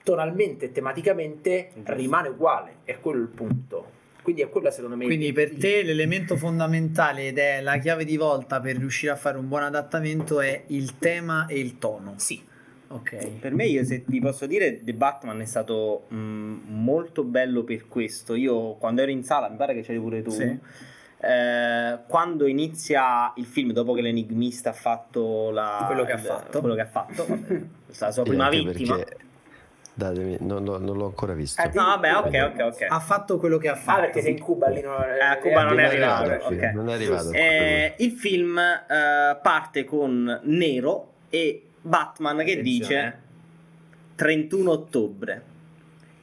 [0.02, 3.98] tonalmente e tematicamente rimane uguale, è quello il punto.
[4.22, 5.04] Quindi è quella secondo me.
[5.06, 9.38] Quindi per te l'elemento fondamentale ed è la chiave di volta per riuscire a fare
[9.38, 12.14] un buon adattamento è il tema e il tono.
[12.16, 12.48] Sì,
[12.92, 13.38] Ok.
[13.38, 17.86] Per me, io se vi posso dire, The Batman è stato mm, molto bello per
[17.86, 18.34] questo.
[18.34, 20.30] Io quando ero in sala, mi pare che c'eri pure tu.
[20.30, 20.58] Sì.
[21.22, 26.58] eh, quando inizia il film, dopo che l'enigmista ha fatto la- Quello che ha fatto.
[26.60, 27.26] quello che ha fatto,
[27.98, 28.96] la sua prima vittima.
[28.96, 29.16] perché
[30.00, 31.60] datemi, non, l'ho- non l'ho ancora visto.
[31.60, 32.86] Ah, No, vabbè, ok, ok, ok.
[32.88, 33.98] Ha fatto quello che ha fatto.
[33.98, 36.94] Ah, perché sei in Cuba lì non Eh, a Cuba non è arrivato, non è
[36.94, 37.30] arrivato.
[37.32, 42.62] Eh, il film eh, parte con Nero e Batman che Attenzione.
[42.64, 43.18] dice
[44.16, 45.42] 31 ottobre.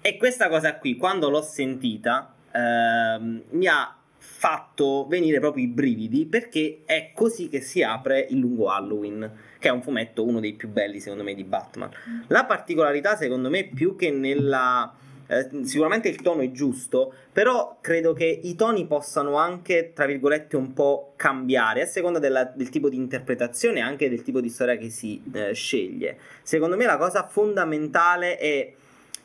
[0.02, 6.26] E questa cosa qui, quando l'ho sentita, ehm, mi ha fatto venire proprio i brividi
[6.26, 9.30] perché è così che si apre il lungo Halloween,
[9.68, 11.90] che è un fumetto uno dei più belli secondo me di Batman.
[12.28, 14.94] La particolarità secondo me più che nella...
[15.28, 20.56] eh, sicuramente il tono è giusto, però credo che i toni possano anche, tra virgolette,
[20.56, 24.50] un po' cambiare a seconda della- del tipo di interpretazione e anche del tipo di
[24.50, 26.18] storia che si eh, sceglie.
[26.44, 28.74] Secondo me la cosa fondamentale è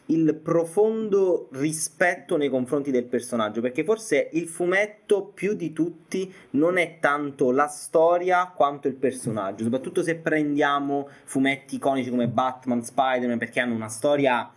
[0.07, 6.77] il profondo rispetto nei confronti del personaggio, perché forse il fumetto più di tutti non
[6.77, 13.38] è tanto la storia quanto il personaggio, soprattutto se prendiamo fumetti iconici come Batman, Spider-Man,
[13.38, 14.51] perché hanno una storia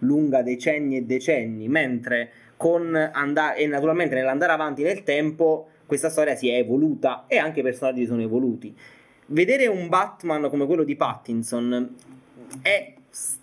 [0.00, 6.34] lunga decenni e decenni, mentre con andare e naturalmente nell'andare avanti nel tempo questa storia
[6.34, 8.76] si è evoluta e anche i personaggi sono evoluti.
[9.26, 11.94] Vedere un Batman come quello di Pattinson
[12.62, 12.94] è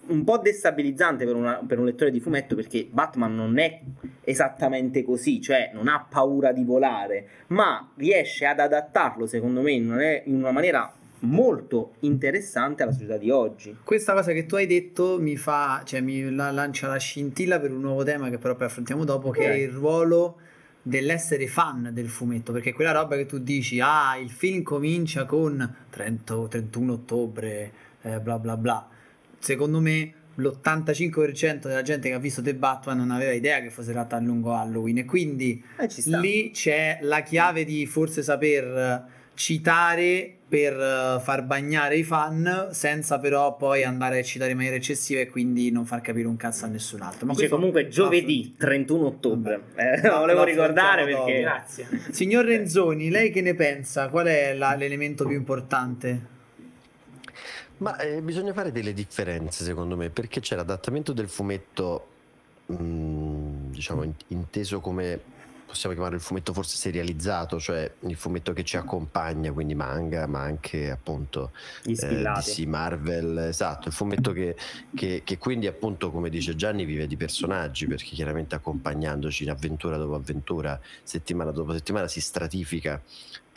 [0.07, 3.81] un po' destabilizzante per, una- per un lettore di fumetto perché Batman non è
[4.23, 9.91] esattamente così, cioè non ha paura di volare, ma riesce ad adattarlo secondo me in
[9.91, 13.75] una, in una maniera molto interessante alla società di oggi.
[13.83, 17.71] Questa cosa che tu hai detto mi fa, cioè mi la- lancia la scintilla per
[17.71, 20.37] un nuovo tema che però poi affrontiamo dopo, che è il ruolo
[20.83, 25.75] dell'essere fan del fumetto, perché quella roba che tu dici, ah, il film comincia con
[25.89, 27.71] 30 31 ottobre,
[28.03, 28.87] eh, bla bla bla.
[29.45, 33.93] Secondo me l'85% della gente che ha visto The Batman non aveva idea che fosse
[33.93, 39.05] data a lungo Halloween e quindi Eh, lì c'è la chiave di forse saper
[39.35, 44.77] citare per eh, far bagnare i fan senza però poi andare a citare in maniera
[44.77, 47.27] eccessiva e quindi non far capire un cazzo a nessun altro.
[47.27, 49.61] Ma Dice comunque giovedì 31 ottobre.
[49.75, 51.39] Eh, No, volevo ricordare perché dopo.
[51.39, 51.87] Grazie.
[52.09, 54.09] Signor Renzoni, lei che ne pensa?
[54.09, 56.33] Qual è la- l'elemento più importante?
[57.77, 62.07] Ma eh, bisogna fare delle differenze secondo me, perché c'è l'adattamento del fumetto,
[62.71, 65.19] mm, diciamo, in- inteso come
[65.65, 70.39] possiamo chiamare il fumetto forse serializzato, cioè il fumetto che ci accompagna, quindi manga, ma
[70.41, 71.51] anche appunto
[71.83, 72.21] eh.
[72.41, 74.55] DC, Marvel, esatto, il fumetto che,
[74.95, 79.97] che- che quindi appunto come dice Gianni vive di personaggi perché chiaramente accompagnandoci in avventura
[79.97, 83.01] dopo avventura, settimana dopo settimana si stratifica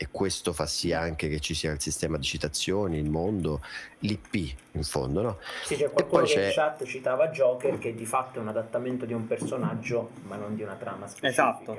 [0.00, 3.60] e questo fa sì anche che ci sia il sistema di citazioni, il mondo,
[3.98, 5.38] l'IP in fondo, no?
[5.64, 8.46] Sì, c'è qualcuno poi che c'è- in chat citava Joker che di fatto è un
[8.46, 11.28] adattamento di un personaggio ma non di una trama specifica.
[11.28, 11.78] Esatto.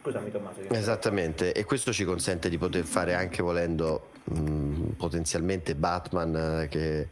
[0.00, 0.60] Scusami Tommaso.
[0.70, 7.08] Esattamente, e questo ci consente di poter fare anche volendo mh, potenzialmente Batman eh, che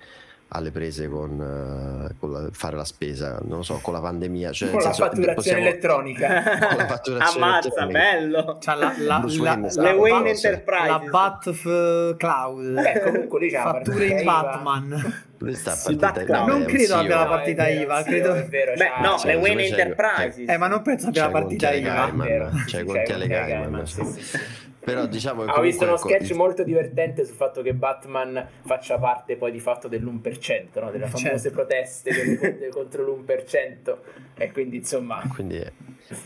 [0.57, 4.01] ha le prese con, eh, con la- fare la spesa, non lo so, con la
[4.01, 4.53] pandemia.
[4.53, 6.27] Cioè, Con la senso, fatturazione possiamo- elettronica.
[6.69, 8.59] Con la fatturazione Ammazza, bello.
[8.61, 9.87] Cioè, la, la, la- Wayne, la- esatto.
[9.89, 10.89] Le Wayne la- Enterprise.
[10.89, 12.73] la Bat f- Cloud.
[12.75, 14.25] Vabbè, comunque la fatture in.
[14.25, 15.23] Batman.
[15.45, 19.15] Sì, no, non credo abbia la No, partita vero, IVA, credo- è vero, Beh, no,
[19.17, 20.49] c'è- le Wayne Enterprises.
[20.49, 22.11] Eh, ma non penso abbia la partita IVA.
[22.15, 23.85] Vero, c'è alle cioè.
[23.85, 24.39] sì, sì.
[24.85, 28.47] Però diciamo che Ho visto uno comunque, sketch ecco, molto divertente sul fatto che Batman
[28.65, 30.91] faccia parte poi di fatto dell'1%, no?
[30.91, 31.51] delle famose Certo.
[31.51, 33.97] proteste delle- contro l'1%.
[34.37, 35.23] E quindi insomma...
[35.33, 35.73] Quindi eh,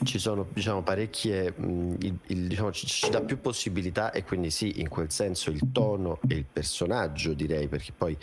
[0.05, 4.51] ci sono diciamo parecchie, mh, il- il- diciamo, ci, ci dà più possibilità e quindi
[4.51, 8.17] sì, in quel senso il tono e il personaggio direi, perché poi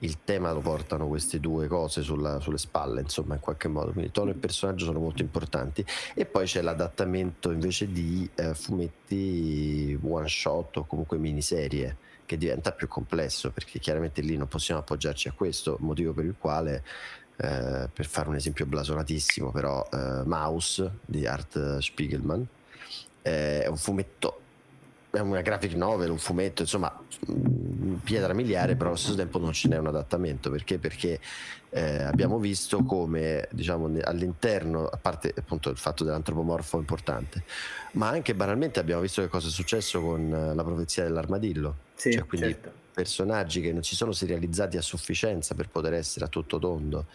[0.00, 4.10] il tema lo portano queste due cose sulla- sulle spalle, insomma in qualche modo, quindi
[4.10, 5.84] tono e personaggio sono molto importanti.
[6.14, 12.72] E poi c'è l'adattamento invece di eh, fumetti one shot o comunque miniserie che diventa
[12.72, 16.82] più complesso perché chiaramente lì non possiamo appoggiarci a questo, motivo per il quale
[17.36, 22.46] eh, per fare un esempio blasonatissimo, però eh, Mouse di Art Spiegelman
[23.22, 24.40] eh, è un fumetto,
[25.14, 26.92] è una graphic novel, un fumetto, insomma,
[27.30, 30.78] mm, pietra miliare, però allo stesso tempo non ce n'è un adattamento perché?
[30.78, 31.20] Perché
[31.70, 37.44] eh, abbiamo visto come, diciamo, all'interno, a parte appunto il fatto dell'antropomorfo importante,
[37.92, 41.76] ma anche banalmente abbiamo visto che cosa è successo con eh, la profezia dell'armadillo.
[41.94, 42.72] Sì, Cioè, quindi certo.
[42.92, 47.06] personaggi che non si sono serializzati a sufficienza per poter essere a tutto tondo,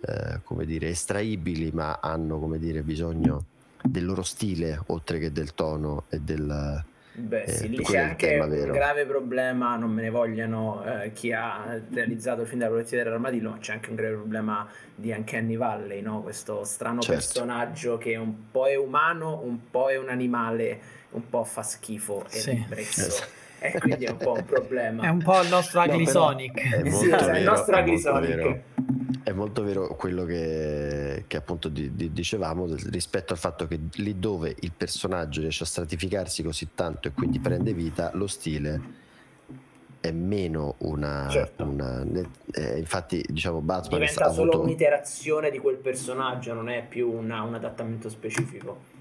[0.00, 3.44] eh, come dire, estraibili, ma hanno, come dire, bisogno
[3.82, 6.84] del loro stile, oltre che del tono e del...
[7.16, 8.72] Beh, Eh, sì, lì c'è è anche un vero.
[8.72, 13.50] grave problema, non me ne vogliano eh, chi ha realizzato il film della polizia dell'armadillo,
[13.50, 16.22] ma c'è anche un grave problema di Uncanny Valley, no?
[16.22, 17.14] questo strano Certo.
[17.20, 22.24] personaggio che un po' è umano, un po' è un animale, un po' fa schifo
[22.30, 22.66] e Sì.
[22.68, 23.42] Esatto.
[23.60, 25.04] E quindi è un po' un problema.
[25.04, 26.60] È un po' il nostro No, Ugly però- Sonic.
[26.60, 27.84] È Sì, esatto, il nostro è
[29.24, 34.18] È molto vero quello che, che appunto di- di- dicevamo rispetto al fatto che lì
[34.18, 39.02] dove il personaggio riesce a stratificarsi così tanto e quindi prende vita, lo stile
[40.00, 41.26] è meno una...
[41.30, 41.64] Certo.
[41.64, 42.04] una-
[42.52, 47.40] eh, infatti diciamo Batman Diventa solo avuto- un'iterazione di quel personaggio, non è più una-
[47.40, 48.92] un adattamento specifico.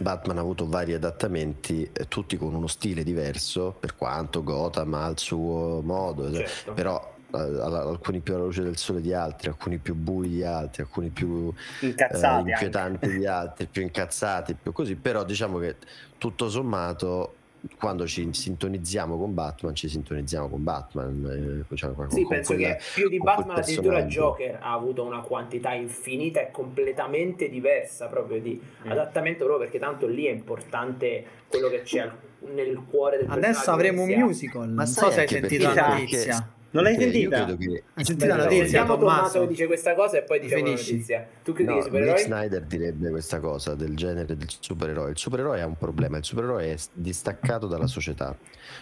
[0.00, 5.06] Batman ha avuto vari adattamenti, eh, tutti con uno stile diverso, per quanto Gotham ha
[5.08, 6.72] il suo modo, eh, Certo.
[6.72, 11.08] però alcuni più alla luce del sole di altri, alcuni più bui di altri, alcuni
[11.10, 12.24] più eh, Incazzati.
[12.24, 12.50] anche.
[12.50, 15.76] inquietanti di altri, più incazzati, più così, però diciamo che
[16.18, 17.34] tutto sommato
[17.78, 21.64] quando ci sintonizziamo con Batman, ci sintonizziamo con Batman.
[21.70, 24.02] eh, cioè, con- Sì, con penso quella- che più di Batman addirittura.
[24.04, 28.90] Joker ha avuto una quantità infinita e completamente diversa proprio di Mm.
[28.90, 32.10] adattamento proprio perché tanto lì è importante quello che c'è
[32.54, 33.26] nel cuore del.
[33.30, 34.68] Adesso avremo un musical.
[34.70, 36.50] Ma non sai so se hai sentito la perché- notizia.
[36.72, 37.38] Non l'hai sentita?
[37.38, 40.90] Io credo che Hai sentito la notizia, Tommaso dice questa cosa e poi diciamo Finisci.
[40.90, 41.28] la notizia.
[41.42, 42.08] Tu credi No, che supereroi?
[42.18, 45.10] Zack Snyder direbbe questa cosa del genere del supereroe.
[45.10, 48.36] Il supereroe ha un problema, il supereroe è distaccato dalla società,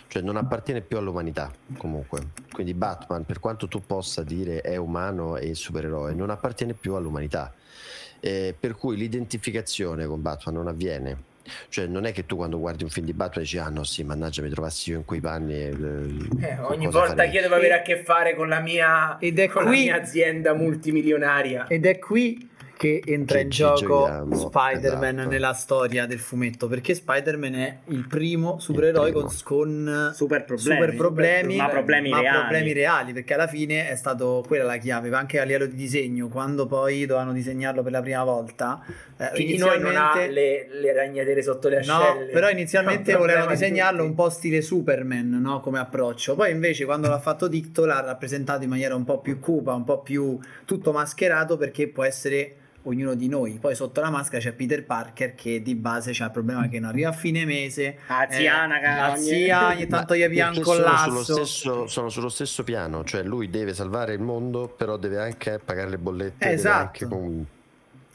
[0.09, 2.29] cioè non appartiene più all'umanità comunque.
[2.53, 7.55] Quindi Batman, per quanto tu possa dire è umano e supereroe, non appartiene più all'umanità.
[8.21, 11.28] Eh, per cui l'identificazione con Batman non avviene.
[11.69, 14.03] Cioè non è che tu quando guardi un film di Batman dici ah no sì
[14.05, 17.43] mannaggia mi trovassi io in quei panni e, eh, Eh, ogni volta farei?" che io
[17.43, 20.55] devo avere a che fare con la mia, Ed è con qui- la mia azienda
[20.55, 21.67] multimilionaria.
[21.69, 22.49] Ed è qui
[22.79, 25.29] che entra Che in gioco giochiamo, Spider-Man esatto.
[25.31, 30.77] nella storia del fumetto, perché Spider-Man è il primo supereroe con, con Super problemi.
[30.81, 32.39] super problemi, Ma problemi ma reali.
[32.39, 36.29] problemi reali, perché alla fine è stato quella la chiave, anche a livello di disegno,
[36.29, 38.81] quando poi dovevano disegnarlo per la prima volta.
[39.17, 42.31] eh, Chi di noi non ha inizialmente- le, le ragnatele sotto le No, ascelle?
[42.33, 44.09] però inizialmente volevano disegnarlo tutti.
[44.11, 45.59] un po' stile Superman, no?
[45.61, 46.37] Come approccio.
[46.37, 49.83] Poi invece quando l'ha fatto Dicto l'ha rappresentato in maniera un po' più cupa, un
[49.83, 52.55] po' più tutto mascherato perché può essere
[52.89, 53.59] ognuno di noi.
[53.61, 56.91] Poi sotto la maschera c'è Peter Parker che di base c'ha il problema che non
[56.91, 57.99] arriva a fine mese.
[58.09, 61.45] La ziana, eh, che la ogni- zia ogni tanto gli un perché sono sullo, collasso.
[61.45, 65.91] stesso, sono sullo stesso piano, cioè lui deve salvare il mondo, però deve anche pagare
[65.91, 67.05] le bollette, deve Esatto.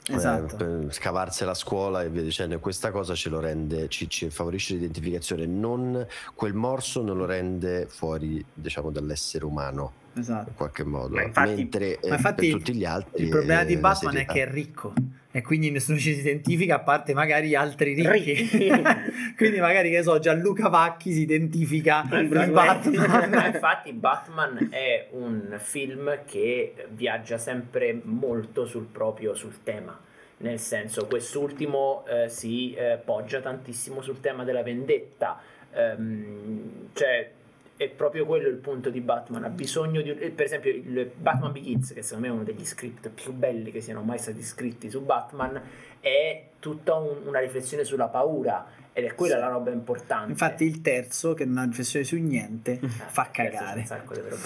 [0.06, 0.56] eh, Esatto.
[0.58, 2.60] per scavarsi la scuola e via dicendo.
[2.60, 6.06] Questa cosa ce lo rende, ci, ci favorisce l'identificazione, non
[6.36, 10.50] quel morso non lo rende fuori, diciamo, dall'essere umano Esatto.
[10.50, 11.16] in qualche modo.
[11.16, 13.80] Ma infatti- Mentre eh, Ma infatti per tutti gli altri il problema eh, di la
[13.80, 14.94] Batman è che è ricco
[15.36, 18.34] e quindi nessuno ci si identifica a parte magari altri ricchi.
[18.34, 18.72] Ricchi.
[19.36, 23.30] quindi magari che so, Gianluca Vacchi si identifica Bruce Batman.
[23.34, 30.00] Ma infatti Batman è un film che viaggia sempre molto sul proprio sul tema.
[30.38, 35.40] Nel senso, quest'ultimo eh, si eh, poggia tantissimo sul tema della vendetta.
[35.72, 37.32] Ehm, cioè,
[37.76, 39.44] è proprio quello il punto di Batman.
[39.44, 40.14] Ha bisogno di.
[40.14, 43.82] Per esempio, il Batman Begins, che secondo me è uno degli script più belli che
[43.82, 45.62] siano mai stati scritti su Batman,
[46.00, 48.66] è tutta un- una riflessione sulla paura.
[48.96, 50.30] Ed è quella la roba importante.
[50.32, 52.80] Infatti il terzo, che non ha riflessione su niente,
[53.10, 53.50] fa Cazzo, c'è
[53.84, 53.88] cagare.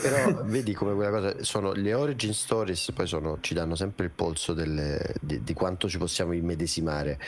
[0.02, 4.12] Però vedi come quella cosa sono le origin stories, poi sono, ci danno sempre il
[4.12, 7.20] polso delle- di, di quanto ci possiamo immedesimare.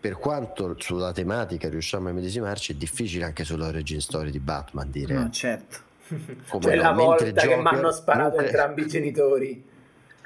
[0.00, 4.88] Per quanto sulla tematica riusciamo a immedesimarci, è difficile anche sulla origin story di Batman
[4.90, 5.78] dire No, certo.
[6.48, 9.66] come Cioè no, la volta mentre che mi Joker- hanno sparato mentre- entrambi i genitori.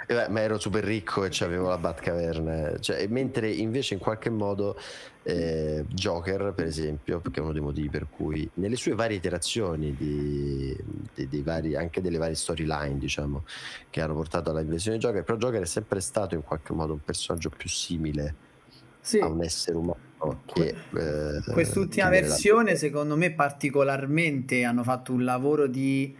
[0.05, 2.79] Eh ma ero super ricco e avevo la Batcaverna.
[2.81, 4.77] Cioè, mentre invece in qualche modo
[5.25, 9.95] eh, Joker, per esempio, perché è uno dei motivi per cui nelle sue varie iterazioni
[9.97, 10.77] di,
[11.15, 13.45] di- dei vari, anche delle varie storyline, diciamo,
[13.91, 16.95] che hanno portato alla invenzione di Joker, però Joker è sempre stato in qualche modo
[16.95, 18.35] un personaggio più simile
[19.01, 19.19] Sì.
[19.19, 19.99] a un essere umano
[20.47, 26.15] che eh, Quest'ultima che versione, secondo me, particolarmente hanno fatto un lavoro di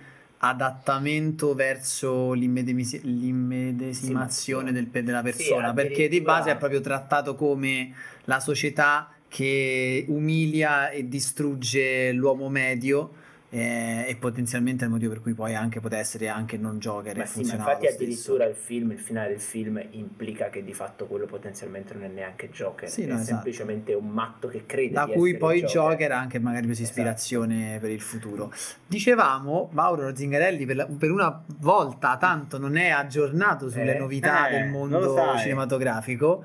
[0.45, 7.93] adattamento verso l'immedemisi- l'immedesimazione del- della persona, Sì, perché di base è proprio trattato come
[8.25, 13.21] la società che umilia e distrugge l'uomo medio.
[13.55, 17.15] Eh, e potenzialmente è il motivo per cui poi anche poteva essere anche non Joker
[17.15, 20.73] Ma e sì, ma infatti addirittura il film, il finale del film implica che di
[20.73, 23.27] fatto quello potenzialmente non è neanche Joker, Sì, è no, esatto.
[23.27, 25.91] semplicemente un matto che crede da cui poi Joker.
[25.91, 26.99] Joker ha anche magari preso Esatto.
[26.99, 28.51] ispirazione per il futuro.
[28.87, 34.49] Dicevamo, Mauro Zingarelli per, la- per una volta tanto non è aggiornato sulle Eh, novità
[34.49, 36.45] eh, del mondo cinematografico.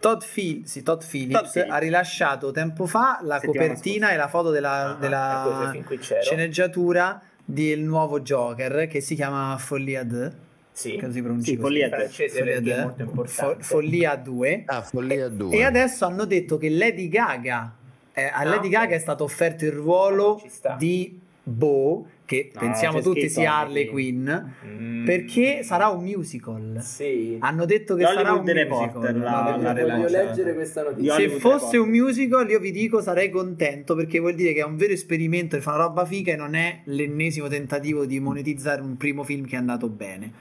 [0.00, 4.14] Todd, Phil- sì, Todd Phillips Todd ha rilasciato tempo fa la Settimana copertina scorsa.
[4.14, 6.22] e la foto della, Ah, della ecco, c'ero.
[6.52, 10.46] Sceneggiatura del nuovo Joker che si chiama Follia 2.
[10.72, 11.50] Sì, pronuncia?
[11.50, 11.56] Sì, così?
[11.56, 12.82] Follia in francese Follia perché è deux.
[12.84, 13.62] molto Fo- importante.
[13.64, 14.62] Follia 2.
[14.66, 15.56] Ah, Follia 2.
[15.56, 17.74] E adesso hanno detto che Lady Gaga,
[18.12, 18.72] eh, a Ah, Lady ok.
[18.72, 20.40] Gaga è stato offerto il ruolo
[20.78, 24.30] di boh, che No, pensiamo c'è tutti sia Harley Quinn,
[24.66, 25.06] Mm.
[25.06, 26.78] perché sarà un musical.
[26.82, 27.38] Sì.
[27.40, 29.18] Hanno detto che sarà un musical.
[29.18, 30.22] la- No, la voglio rilancia.
[30.24, 31.14] leggere questa notizia.
[31.14, 31.80] Se fosse Reporter.
[31.80, 35.56] un musical, io vi dico sarei contento perché vuol dire che è un vero esperimento
[35.56, 39.46] e fa una roba figa e non è l'ennesimo tentativo di monetizzare un primo film
[39.46, 40.32] che è andato bene.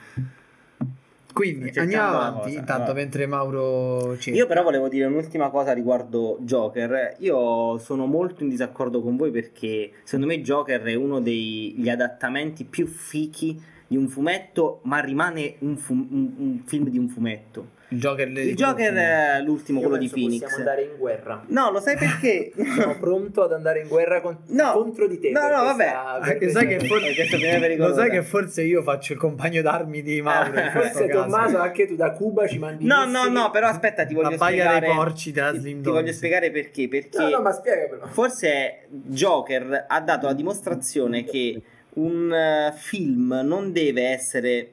[1.38, 2.42] Quindi andiamo avanti.
[2.48, 3.02] cosa, Intanto, vai.
[3.04, 4.38] mentre Mauro cerca.
[4.38, 7.16] Io però volevo dire un'ultima cosa riguardo Joker.
[7.20, 12.64] Io sono molto in disaccordo con voi perché secondo me Joker è uno degli adattamenti
[12.66, 17.76] più fichi di un fumetto, ma rimane un, fu- un- un film di un fumetto.
[17.90, 20.42] Il Joker, Il Joker è l'ultimo, Io quello di Phoenix.
[20.42, 21.44] Possiamo andare in guerra.
[21.48, 22.52] No, lo sai perché?
[22.78, 24.72] Sono pronto ad andare in guerra con- No.
[24.74, 25.30] contro di te.
[25.32, 26.38] No, no, vabbè.
[26.38, 30.52] Che sai che forse, lo sai che forse io faccio il compagno d'armi di Mauro.
[30.72, 31.22] Forse caso.
[31.24, 34.86] Tommaso, anche tu da Cuba ci mandi No, no, no, però aspetta, ti voglio spiegare.
[34.86, 36.88] dei porci della ti- Slim ti voglio spiegare perché.
[36.90, 38.08] Perché No, no, ma spiegamelo.
[38.08, 41.62] Forse Joker ha dato la dimostrazione che
[41.94, 44.70] un eh, film non deve essere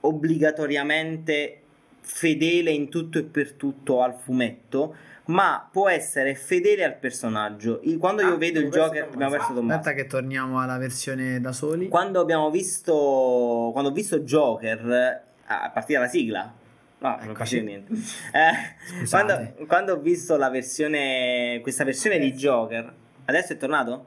[0.00, 1.60] obbligatoriamente
[2.08, 4.94] fedele in tutto e per tutto al fumetto,
[5.26, 7.80] ma può essere fedele al personaggio.
[7.98, 9.78] Quando io Ah, vedo il Joker, abbiamo perso Tommaso.
[9.80, 11.88] Aspetta che torniamo alla versione da soli.
[11.88, 16.52] Quando abbiamo visto, quando ho visto Joker, a partire dalla sigla,
[16.98, 17.34] no, non Eccoci.
[17.34, 17.92] faceva niente.
[18.32, 22.92] Eh, quando, quando ho visto la versione, questa versione di Joker,
[23.24, 24.06] adesso è tornato?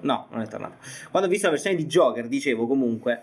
[0.00, 0.76] No, non è tornato.
[1.10, 3.22] Quando ho visto la versione di Joker, dicevo comunque,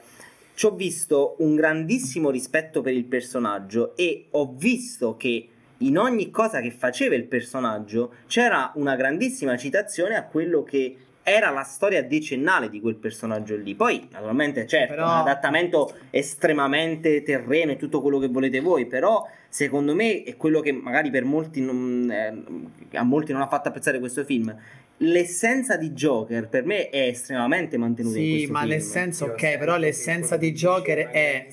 [0.56, 5.50] ci ho visto un grandissimo rispetto per il personaggio e ho visto che
[5.80, 10.96] in ogni cosa che faceva il personaggio c'era una grandissima citazione a quello che
[11.28, 13.74] era la storia decennale di quel personaggio lì.
[13.74, 19.28] Poi, naturalmente, certo, Però- un adattamento estremamente terreno e tutto quello che volete voi, però
[19.50, 23.70] secondo me è quello che magari per molti non, eh, a molti non ha fatto
[23.70, 24.56] apprezzare questo film.
[24.98, 28.72] L'essenza di Joker per me è estremamente mantenuta in Sì, ma film.
[28.72, 31.48] l'essenza, ok, però l'essenza di Joker è...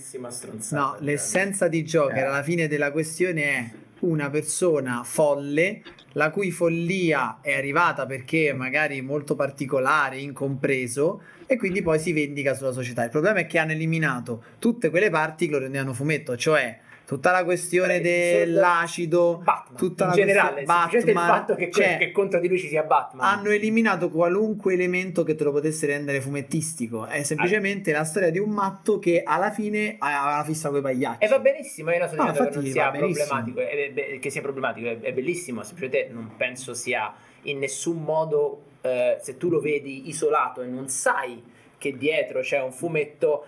[0.70, 2.26] No, l'essenza di Joker Eh.
[2.26, 3.70] alla fine della questione è
[4.00, 5.80] una persona folle
[6.12, 12.54] la cui follia è arrivata perché magari molto particolare, incompreso e quindi poi si vendica
[12.54, 13.04] sulla società.
[13.04, 17.30] Il problema è che hanno eliminato tutte quelle parti che lo rendevano fumetto, cioè tutta
[17.30, 21.96] la questione dell'acido, Batman, tutta in la generale, questione- semplicemente il Batman, fatto che, cioè,
[21.98, 23.26] che contro di lui ci sia Batman.
[23.26, 27.06] hanno eliminato qualunque elemento che te lo potesse rendere fumettistico.
[27.06, 30.82] È semplicemente la storia di un matto che alla fine ha la fissa con i
[30.82, 31.24] pagliacci.
[31.24, 34.18] E va benissimo, io non sto No, dicendo che non infatti sia problematico, è- è-
[34.18, 39.36] che sia problematico, è, è bellissimo, semplicemente non penso sia in nessun modo, eh, se
[39.36, 41.42] tu lo vedi isolato e non sai
[41.78, 43.46] che dietro c'è un fumetto,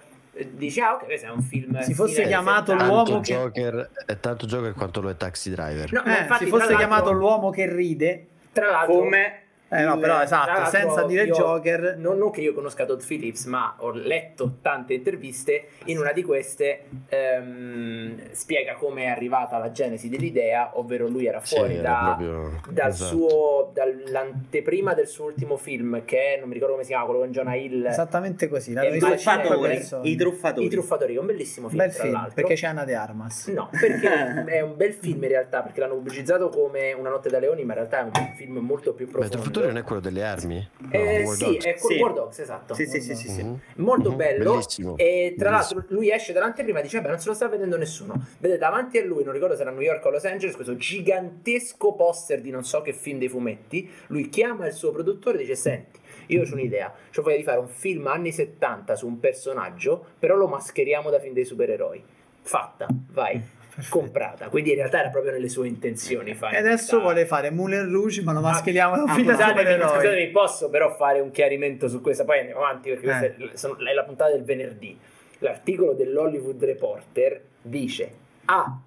[0.53, 1.81] dici ah ok, questo è un film...
[1.81, 2.87] Si fosse chiamato 70.
[2.87, 5.93] l'uomo che- Joker, è tanto Joker quanto lo è Taxi Driver.
[5.93, 8.95] No, Eh, infatti, se fosse chiamato l'uomo che ride, Tra l'altro...
[8.99, 13.01] Come eh no, però esatto, senza dire io- Joker, Non, non che io conosca Todd
[13.01, 15.67] Phillips, ma ho letto tante interviste.
[15.87, 21.41] In una di queste ehm, spiega come è arrivata la genesi dell'idea, ovvero lui era
[21.43, 23.17] Sì, fuori era da, proprio- dal esatto.
[23.17, 27.21] suo, dall'anteprima del suo ultimo film, che è, non mi ricordo come si chiama, quello
[27.21, 27.87] con Jonah Hill.
[27.87, 28.73] esattamente così.
[28.73, 30.67] L'hanno i truffatori, i truffatori.
[30.67, 32.35] I truffatori, è un bellissimo film, Bel tra film, l'altro.
[32.35, 33.47] perché c'è Anna De Armas.
[33.49, 37.39] No, perché è un bel film in realtà, perché l'hanno pubblicizzato come Una notte da
[37.39, 39.37] leoni, ma in realtà è un film molto più profondo.
[39.55, 40.69] Truffatore non è quello delle armi?
[40.79, 41.65] No, Eh, War sì, Dogs.
[41.65, 41.95] è Sì.
[41.95, 42.75] War Dogs, esatto.
[42.75, 43.43] Sì, sì, sì, sì, sì.
[43.43, 43.61] Mhm.
[43.77, 44.51] Molto Mhm, bello.
[44.53, 44.97] Bellissimo.
[44.97, 45.79] E tra Bellissimo.
[45.81, 48.27] l'altro lui esce dall'anteprima e dice: Vabbè, non se lo sta vedendo nessuno.
[48.39, 50.77] Vede davanti a lui, non ricordo se era a New York o Los Angeles, questo
[50.77, 53.89] gigantesco poster di non so che film dei fumetti.
[54.09, 56.93] Lui chiama il suo produttore e dice: Senti, io ho un'idea.
[57.17, 61.19] Ho voglia di fare un film anni 70 su un personaggio, però lo mascheriamo da
[61.21, 62.03] film dei supereroi.
[62.43, 63.41] Fatta, vai.
[63.89, 66.35] Comprata, quindi in realtà era proprio nelle sue intenzioni.
[66.35, 69.13] fare E adesso questa- vuole fare Moulin Rouge, ma lo Ah, mascheriamo da ah, da
[69.23, 73.37] scusatemi, posso però fare un chiarimento su questa, poi andiamo avanti perché questa Eh.
[73.53, 74.97] è, sono- è la puntata del venerdì.
[75.39, 78.79] L'articolo dell'Hollywood Reporter dice A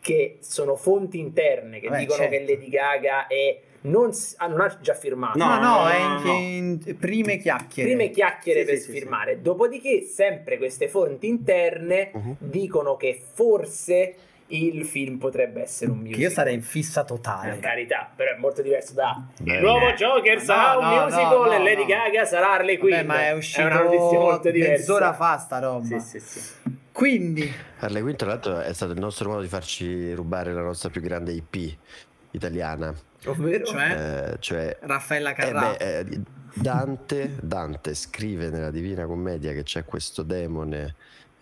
[0.00, 2.36] che sono fonti interne che Vabbè, dicono certo.
[2.36, 5.38] che Lady Gaga è non, s- ah, non ha già firmato.
[5.38, 7.88] No, no, no, è no, in, in- prime chiacchiere.
[7.90, 9.40] Prime chiacchiere Sì, per sì, sì, firmare.
[9.42, 12.36] Dopodiché, sempre queste fonti interne Mhm.
[12.38, 14.14] dicono che forse
[14.54, 16.22] il film potrebbe essere un Che musical.
[16.22, 17.58] io sarei in fissa Per totale.
[17.60, 19.94] carità, però è molto diverso da Beh, il nuovo eh.
[19.94, 21.86] Joker No, sarà un no, musical no, e Lady no.
[21.86, 22.92] Gaga sarà Harley Quinn.
[22.92, 24.72] Vabbè, ma è uscito una notizia molto diversa.
[24.72, 25.84] mezz'ora fa sta roba.
[25.84, 26.40] Sì, sì, sì.
[26.92, 30.90] Quindi, Harley Quinn, tra l'altro, è stato il nostro modo di farci rubare la nostra
[30.90, 31.76] più grande IP
[32.32, 32.94] italiana.
[33.26, 33.64] Ovvero?
[33.64, 35.74] cioè, Eh, cioè, Raffaella eh, Carrà.
[35.78, 36.20] beh, eh,
[36.54, 40.94] Dante, Dante scrive nella Divina Commedia che c'è questo demone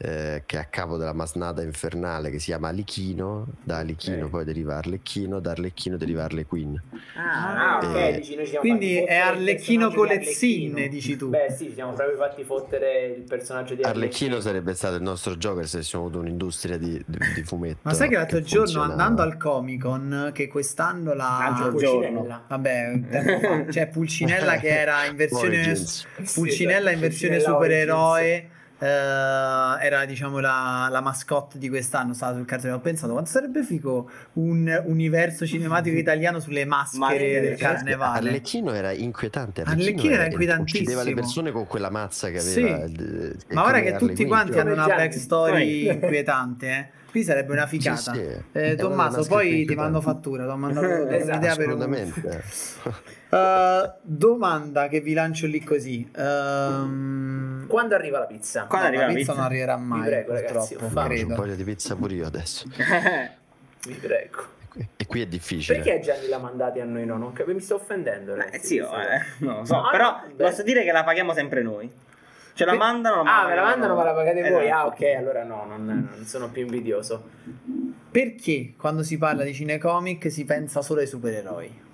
[0.02, 4.30] eh, che è a capo della masnada infernale che si chiama Alichino, da Alichino Ok.
[4.30, 6.80] poi deriva Arlecchino, da Arlecchino deriva Arlequin.
[7.16, 11.28] Ah, ok, Eh, dici, noi Quindi è Arlecchino con le zinne, dici tu.
[11.28, 14.04] Beh, sì, ci siamo proprio fatti fottere il personaggio di Arlecchino.
[14.04, 17.80] Arlecchino sarebbe stato il nostro Joker se avessimo avuto un'industria di, di, di fumetto.
[17.82, 21.36] Ma sai che l'altro giorno funziona- andando al Comic Con, che quest'anno la.
[21.40, 22.44] L'altro Pulcinella.
[22.48, 23.64] Vabbè, un tempo fa.
[23.64, 25.74] C'è Pulcinella che era in versione.
[26.32, 28.48] Pulcinella in versione supereroe.
[28.80, 33.62] Eh, era diciamo la, la mascotte di quest'anno stava sul cartone ho pensato quanto sarebbe
[33.62, 39.62] figo un universo cinematico italiano sulle maschere Ma- del carnevale Arlecchino era inquietante.
[39.62, 40.82] Arlecchino era inquietantissimo.
[40.82, 42.62] Uccideva le persone con quella mazza che Sì.
[42.62, 42.84] aveva.
[42.84, 46.98] il- ma ora che tutti quanti hanno una backstory inquietante eh.
[47.10, 48.42] Qui sarebbe una figata Sì, sì.
[48.52, 52.44] Eh, Tommaso poi ti mando fattura ti ho mandato Esatto, un'idea per un Assolutamente.
[53.30, 56.08] Uh, domanda che vi lancio lì così.
[56.16, 58.64] Ehm, Quando arriva la pizza?
[58.64, 59.34] Quando no, arriva la pizza pizza?
[59.34, 60.94] non arriverà mai, prego, ragazzi, purtroppo.
[61.08, 62.66] Mangio un po' di pizza pure io adesso.
[63.86, 64.58] Vi prego.
[64.96, 65.80] E qui è difficile.
[65.80, 67.16] Perché Gianni l'ha mandati a noi no?
[67.18, 68.34] Non cap- mi sto offendendo.
[68.34, 69.74] Eh, ragazzi, sì, oh, eh, non lo so.
[69.74, 70.44] No, Però vabbè.
[70.44, 71.90] posso dire che la paghiamo sempre noi.
[72.60, 74.64] Ce la mandano, Ah, me la mandano, ma la pagate voi.
[74.66, 74.76] Esatto.
[74.78, 77.28] Ah, ok, allora no, non, non sono più invidioso.
[78.10, 81.88] Perché quando si parla di cinecomic si pensa solo ai supereroi?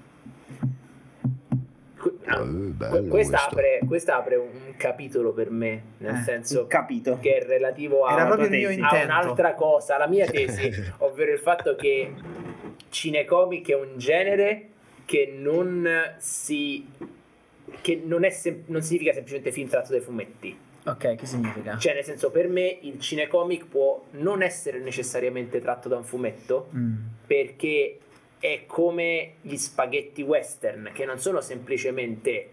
[2.26, 3.36] Ah, Eh, questa, questo.
[3.36, 7.18] apre, questa apre un capitolo per me, nel Eh, senso Capito.
[7.20, 12.12] che è relativo a, il a un'altra cosa, la mia tesi, ovvero il fatto che
[12.88, 14.68] cinecomic è un genere
[15.04, 15.88] che non
[16.18, 16.84] si
[17.80, 20.56] che non, è sem- non significa semplicemente film tratto dai fumetti.
[20.86, 21.76] Ok, che significa?
[21.78, 26.68] Cioè, nel senso, per me il cinecomic può non essere necessariamente tratto da un fumetto,
[26.76, 26.94] Mm.
[27.26, 27.98] perché
[28.38, 32.48] è come gli spaghetti western, che non sono semplicemente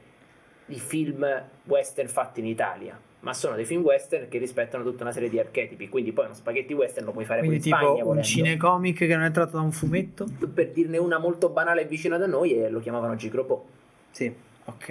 [0.68, 1.26] i film
[1.66, 5.38] western fatti in Italia, ma sono dei film western che rispettano tutta una serie di
[5.38, 5.88] archetipi.
[5.89, 8.24] Quindi poi uno spaghetti western lo puoi fare Quindi tipo Spagna, un volendo.
[8.28, 10.26] cinecomic che non è tratto da un fumetto?
[10.51, 13.66] Per dirne una molto banale e vicina da noi, e lo chiamavano Gicropo.
[14.11, 14.34] Sì.
[14.66, 14.89] Ok.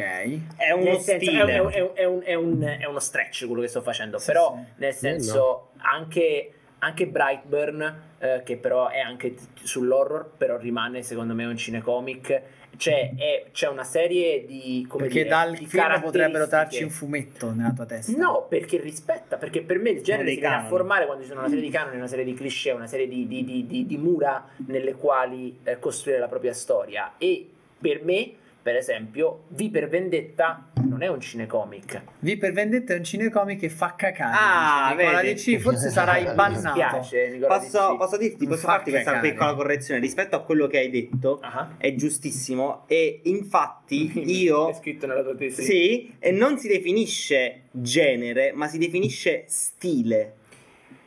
[0.57, 1.45] È uno senso, stile.
[1.55, 4.19] è, un- è un- è un- è un- è uno stretch quello che sto facendo,
[4.19, 4.73] Sì, però sì.
[4.77, 11.33] nel senso anche, anche Brightburn, eh, che però è anche t- sull'horror, però rimane secondo
[11.35, 12.43] me un cinecomic,
[12.77, 14.85] cioè è- c'è una serie di...
[14.89, 16.85] Come Perché dire, dal di film potrebbero trarci caratteristiche.
[16.85, 18.13] un fumetto nella tua testa.
[18.17, 21.41] No, perché rispetta, perché per me il genere si viene a formare quando ci sono
[21.41, 23.97] una serie di canoni, una serie di cliché, una serie di, di- di- di- di
[23.97, 27.13] mura nelle quali eh, costruire la propria storia.
[27.19, 27.49] E
[27.79, 32.03] per me, per esempio, V per Vendetta non è un cinecomic.
[32.21, 34.35] V per Vendetta è un cinecomic che fa cacare.
[34.39, 35.35] Ah, Nicola vedi?
[35.35, 37.01] DC, forse sarai bannato.
[37.13, 40.79] Mi Nicola Posso, posso dirti, posso fa farti questa piccola correzione rispetto a quello che
[40.79, 41.41] hai detto.
[41.43, 41.75] Ah.
[41.77, 42.85] È giustissimo.
[42.87, 44.73] E infatti È io.
[44.75, 45.63] scritto nella tua tesi.
[45.63, 50.35] Sì, e non si definisce genere, ma si definisce stile.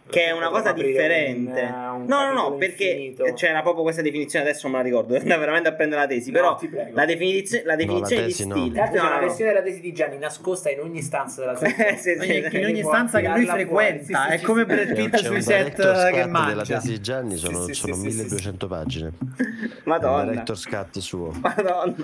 [0.07, 1.61] Che è una cosa differente.
[1.61, 3.33] un- un no, no, no, perché infinito.
[3.33, 6.07] c'era proprio questa definizione, adesso non me la ricordo, devo andare veramente a prendere la
[6.07, 6.91] tesi, però No, ti prego.
[6.93, 8.55] la, definizio- la definizione tesi di no.
[8.55, 8.73] stile.
[8.73, 9.27] Tra l'altro c'è No, una no, no.
[9.27, 12.37] versione della tesi di Gianni nascosta in ogni stanza della sua sì, sì.
[12.37, 13.85] In, in ogni stanza che lui tirarla fuori.
[13.85, 14.65] frequenta, Sì, sì, è come sì.
[14.65, 16.63] Brad Pitt sui set che mangia.
[16.75, 18.15] tesi di Gianni sono, Sì, sì, sono sì, sì, sì.
[18.17, 19.11] 1200 pagine.
[19.39, 20.29] Il Madonna.
[20.29, 21.31] director's cut suo.
[21.41, 21.95] Madonna.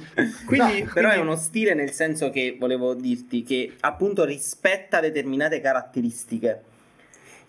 [0.46, 5.62] Quindi- No, però è uno stile nel senso che volevo dirti che appunto rispetta determinate
[5.62, 6.64] caratteristiche.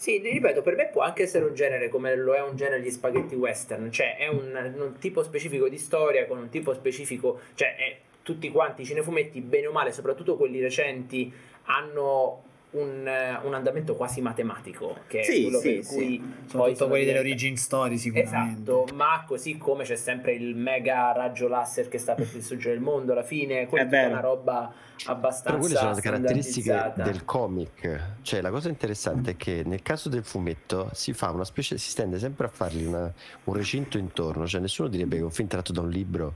[0.03, 2.91] Sì, ripeto, per me può anche essere un genere come lo è un genere di
[2.91, 7.77] spaghetti western, cioè è un, un tipo specifico di storia con un tipo specifico, cioè
[7.77, 11.33] è- tutti quanti i cinefumetti, bene o male, soprattutto quelli recenti,
[11.67, 12.43] hanno
[12.73, 15.95] un, eh, un andamento quasi matematico, che è Sì, quello sì, per sì.
[15.95, 18.71] cui Soprattutto poi sono quelli delle diventati- origin story sicuramente.
[18.73, 22.81] Esatto, ma così come c'è sempre il mega raggio laser che sta per distruggere il
[22.81, 24.73] mondo alla fine, quella È è una roba
[25.07, 28.01] abbastanza Però quelle sono le caratteristiche del comic.
[28.23, 31.91] Cioè, la cosa interessante è che nel caso del fumetto si fa una specie, si
[31.91, 33.13] stende sempre a fargli una-
[33.45, 34.47] un recinto intorno.
[34.47, 36.35] Cioè, nessuno direbbe che è un film tratto da un libro.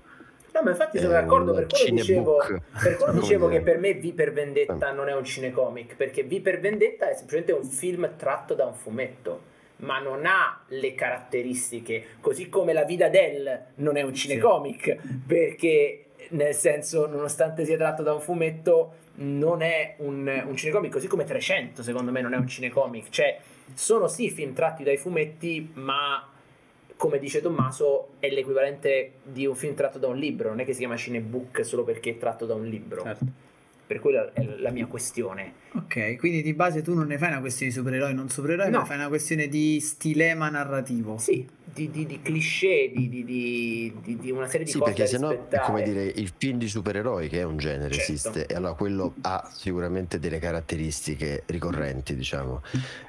[0.56, 2.36] No, ma infatti sono d'accordo per quello dicevo,
[2.82, 6.40] per quello dicevo che per me V per Vendetta non è un cinecomic, perché V
[6.40, 9.42] per Vendetta è semplicemente un film tratto da un fumetto,
[9.78, 14.96] ma non ha le caratteristiche, così come La Vida del non è un cinecomic,
[15.26, 21.06] perché nel senso, nonostante sia tratto da un fumetto, non è un, un cinecomic, così
[21.06, 23.38] come 300 secondo me non è un cinecomic, cioè
[23.74, 26.30] sono sì film tratti dai fumetti, ma
[26.96, 30.72] come dice Tommaso, è l'equivalente di un film tratto da un libro, non è che
[30.72, 33.02] si chiama cinebook solo perché è tratto da un libro.
[33.02, 33.24] Certo.
[33.86, 35.52] Per quello è la mia questione.
[35.74, 38.78] Ok, quindi di base tu non ne fai una questione di supereroi non supereroi, No.
[38.78, 41.18] ma fai una questione di stilema narrativo.
[41.18, 41.46] Sì,
[41.76, 45.04] di, di, di cliché, di, di, di, di- di una serie di Sì, cose perché
[45.04, 45.66] da sennò è rispettare.
[45.66, 48.00] come dire il film di supereroi che è un genere Certo.
[48.12, 52.62] esiste e allora quello ha sicuramente delle caratteristiche ricorrenti diciamo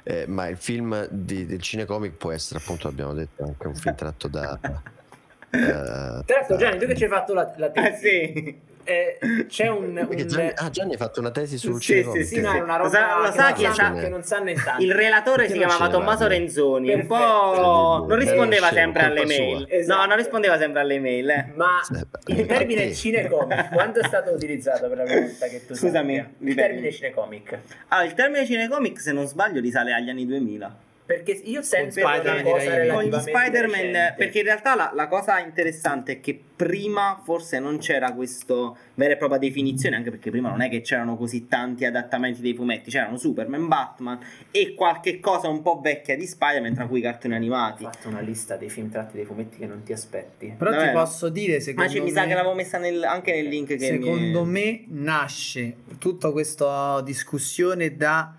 [0.04, 3.94] Eh, ma il film di- del cinecomic può essere appunto abbiamo detto anche un film
[3.94, 4.58] tratto da
[5.50, 7.98] eh, Tra l'altro, Gianni, tu che ci hai fatto la, la Eh, tesi,
[8.34, 8.60] sì.
[8.88, 9.96] Eh, c'è un...
[10.08, 12.60] un- Gianni, ah, Gianni ha fatto una tesi sul Sì, cinecomic sì, Sì, no, è
[12.60, 13.74] una Lo roba sa- lo che, sa non è?
[13.74, 14.84] sanno, che non sanno in tanti.
[14.84, 16.26] Il relatore si Perché chiamava Tommaso?
[16.26, 19.66] Renzoni, un po' non rispondeva sempre alle mail.
[19.68, 20.00] Esatto.
[20.00, 21.28] No, non rispondeva sempre alle mail.
[21.30, 21.52] eh.
[21.54, 21.80] Ma
[22.26, 26.30] il termine cinecomic quando è stato utilizzato per la prima volta che tu Scusami, sappia?
[26.48, 27.58] Il termine cinecomic.
[27.88, 30.76] Ah, il termine cinecomic, se non sbaglio, risale agli anni 2000.
[31.08, 34.14] Perché io sento Spider-Man cosa Con gli relativamente Spider-Man, recente.
[34.18, 39.14] perché in realtà la, la cosa interessante è che prima forse non c'era questa vera
[39.14, 42.90] e propria definizione, anche perché prima non è che c'erano così tanti adattamenti dei fumetti,
[42.90, 44.18] c'erano Superman, Batman
[44.50, 47.84] e qualche cosa un po' vecchia di Spider-Man, tra cui i cartoni Ho animati.
[47.84, 50.56] fatto una lista dei film tratti dei fumetti che non ti aspetti.
[50.58, 50.98] Però ti Davvero?
[50.98, 53.68] posso dire, secondo Ma ci- mi me, sa che l'avevo messa nel- anche nel link
[53.68, 54.84] che secondo mi...
[54.92, 58.34] me nasce tutta questa discussione da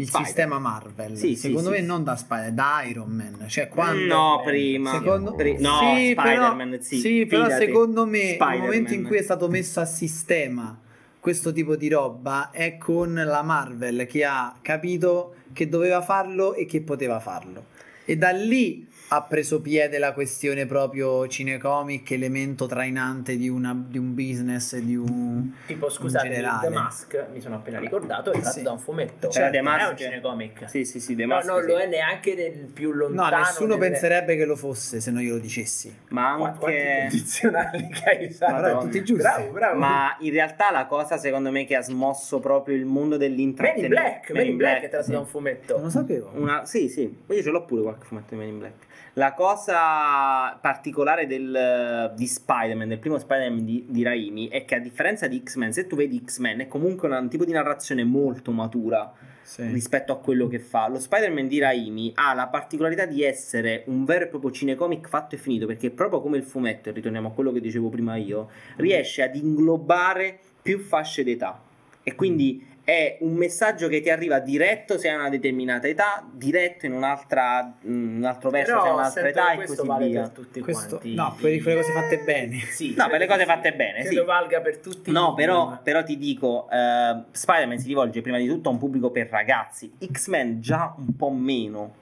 [0.00, 0.26] il Spider.
[0.26, 1.16] sistema Marvel.
[1.16, 1.86] Sì, sì, secondo sì, me sì.
[1.86, 3.48] non da Spider, da Iron Man.
[3.48, 4.92] Cioè, quando No, prima.
[4.92, 8.58] Secondo Pri- no, sì, Spider-Man, però, sì, però secondo me il Spider-Man.
[8.60, 10.78] momento in cui è stato messo a sistema
[11.26, 16.66] questo tipo di roba è con la Marvel che ha capito che doveva farlo e
[16.66, 17.64] che poteva farlo.
[18.04, 23.98] E da lì ha preso piede la questione proprio cinecomic, elemento trainante di, una- di
[23.98, 25.52] un business e di un...
[25.66, 26.68] Tipo, scusate, in.
[26.68, 28.62] The Mask, mi sono appena ricordato, è tratto Sì.
[28.62, 29.28] da un fumetto.
[29.28, 30.02] C'era The non è un Mask.
[30.02, 30.68] cinecomic.
[30.68, 31.66] Sì, sì, sì, The No, Mask, non sì.
[31.68, 33.38] lo è neanche nel più No, lontano.
[33.38, 35.94] nessuno nelle- penserebbe che lo fosse se non glielo dicessi.
[36.08, 37.06] Ma Qua- Quanti anche...
[37.08, 38.78] condizionali che hai usato.
[38.80, 39.22] Tutti giusti.
[39.22, 39.78] Bravo, bravo.
[39.78, 43.36] Ma in realtà la cosa secondo me che ha smosso proprio il mondo Men in
[43.36, 45.10] dell'intrattenimento Black, Men in Black è tratto sì.
[45.12, 45.74] da un fumetto.
[45.74, 46.30] Non lo sapevo.
[46.34, 48.84] Una, sì, sì, io ce l'ho pure qualche fumetto di Men in Black.
[49.18, 54.78] La cosa particolare del, di Spider-Man, del primo Spider-Man di, di Raimi, è che a
[54.78, 59.10] differenza di X-Men, se tu vedi X-Men è comunque un tipo di narrazione molto matura
[59.40, 59.62] Sì.
[59.68, 60.88] rispetto a quello che fa.
[60.88, 65.34] Lo Spider-Man di Raimi ha la particolarità di essere un vero e proprio cinecomic fatto
[65.34, 68.50] e finito, perché proprio come il fumetto, e ritorniamo a quello che dicevo prima io,
[68.76, 71.58] riesce ad inglobare più fasce d'età.
[72.02, 76.86] E quindi è un messaggio che ti arriva diretto se hai una determinata età, diretto
[76.86, 80.20] in un'altra, un altro verso se hai Però un'altra età e questo così vale via.
[80.20, 81.14] per tutti Questo, quanti.
[81.16, 82.58] no, per quelle cose fatte bene.
[82.60, 84.08] Sì, No, per le cose credo fatte bene, che- sì.
[84.10, 85.10] Credo valga per tutti.
[85.10, 88.78] No, i però, però ti dico, eh, Spider-Man si rivolge prima di tutto a un
[88.78, 91.92] pubblico per ragazzi, X-Men già un po' meno.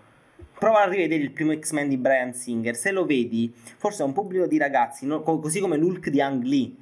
[0.58, 4.12] Prova a rivedere il primo X-Men di Brian Singer, se lo vedi, forse è un
[4.12, 5.22] pubblico di ragazzi, no?
[5.22, 6.72] Co- così come l'Hulk di Ang Lee.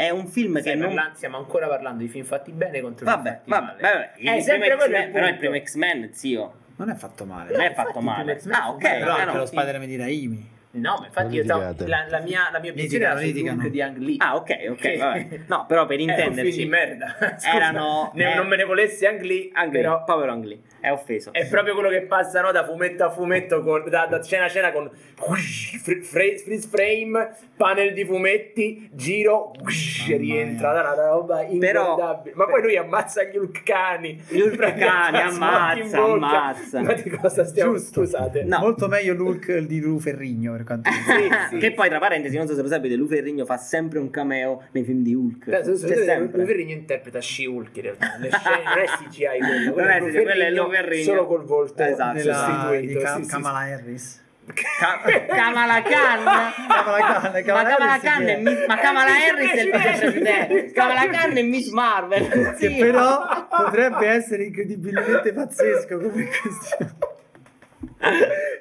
[0.00, 1.10] È un film Stai che non...
[1.14, 3.82] stiamo ancora parlando di film fatti bene contro i film Vabbè, fatti vabbè, male.
[3.82, 4.10] vabbè.
[4.18, 7.50] Il È primo sempre quello il però il primo X-Men, zio, Non è fatto male.
[7.50, 8.40] non è infatti fatto il primo male.
[8.50, 8.80] Ah, ok.
[8.80, 9.56] Però ah, anche no, lo sì.
[9.56, 10.48] Spider-Man di Raimi.
[10.80, 13.82] No, ma infatti io stavo- la, la mia, la mia obiezione era sul look di
[13.82, 14.16] Ang Lee.
[14.18, 15.40] Ah, ok, ok, Che- vabbè.
[15.46, 16.58] No, però per Era un film intenderci...
[16.58, 17.16] di merda.
[17.38, 18.34] Scusa, Erano- ne- eh.
[18.36, 21.32] non me ne volessi Ang Lee, Ang Lee, però povero Ang Lee, è offeso.
[21.32, 24.48] è proprio quello che passa no, da fumetto a fumetto, con- da, da scena a
[24.48, 31.42] scena con fr- fre- freeze frame, panel di fumetti, giro, Mamma rientra da una roba
[31.42, 32.34] inguardabile.
[32.36, 34.20] Ma poi lui ammazza gli ulcani.
[34.28, 36.80] Gli ulcani, ammazza, ammazza.
[36.82, 37.72] Ma di cosa stiamo?
[37.72, 38.00] Giusto.
[38.04, 38.44] Scusate.
[38.44, 38.58] No.
[38.58, 40.90] Molto meglio Luke di Ferrigno per riguarda.
[41.08, 41.56] Sì, sì.
[41.58, 44.62] che poi tra parentesi non so se lo sapete Lu Ferrigno fa sempre un cameo
[44.72, 48.16] nei film di Hulk Adesso, se c'è vedete, sempre Lu Ferrigno interpreta She-Hulk in realtà.
[48.18, 51.26] Le scene non è CGI quello, quello Non è Lu quello è Lu Ferrigno solo
[51.26, 52.12] col volto Esatto.
[52.16, 52.94] Nella, di.
[52.94, 54.26] Ka- sì, sì, Kamala Harris.
[54.48, 56.24] Ka- Kamala Khan
[56.68, 57.02] Kamala
[57.36, 58.36] Khan, ma Kamala Khan è?
[58.38, 62.76] Miss, ma Kamala Harris è il vicepresidente Kamala Khan è Miss Marvel Che sì.
[62.78, 66.96] però potrebbe essere incredibilmente pazzesco come questione.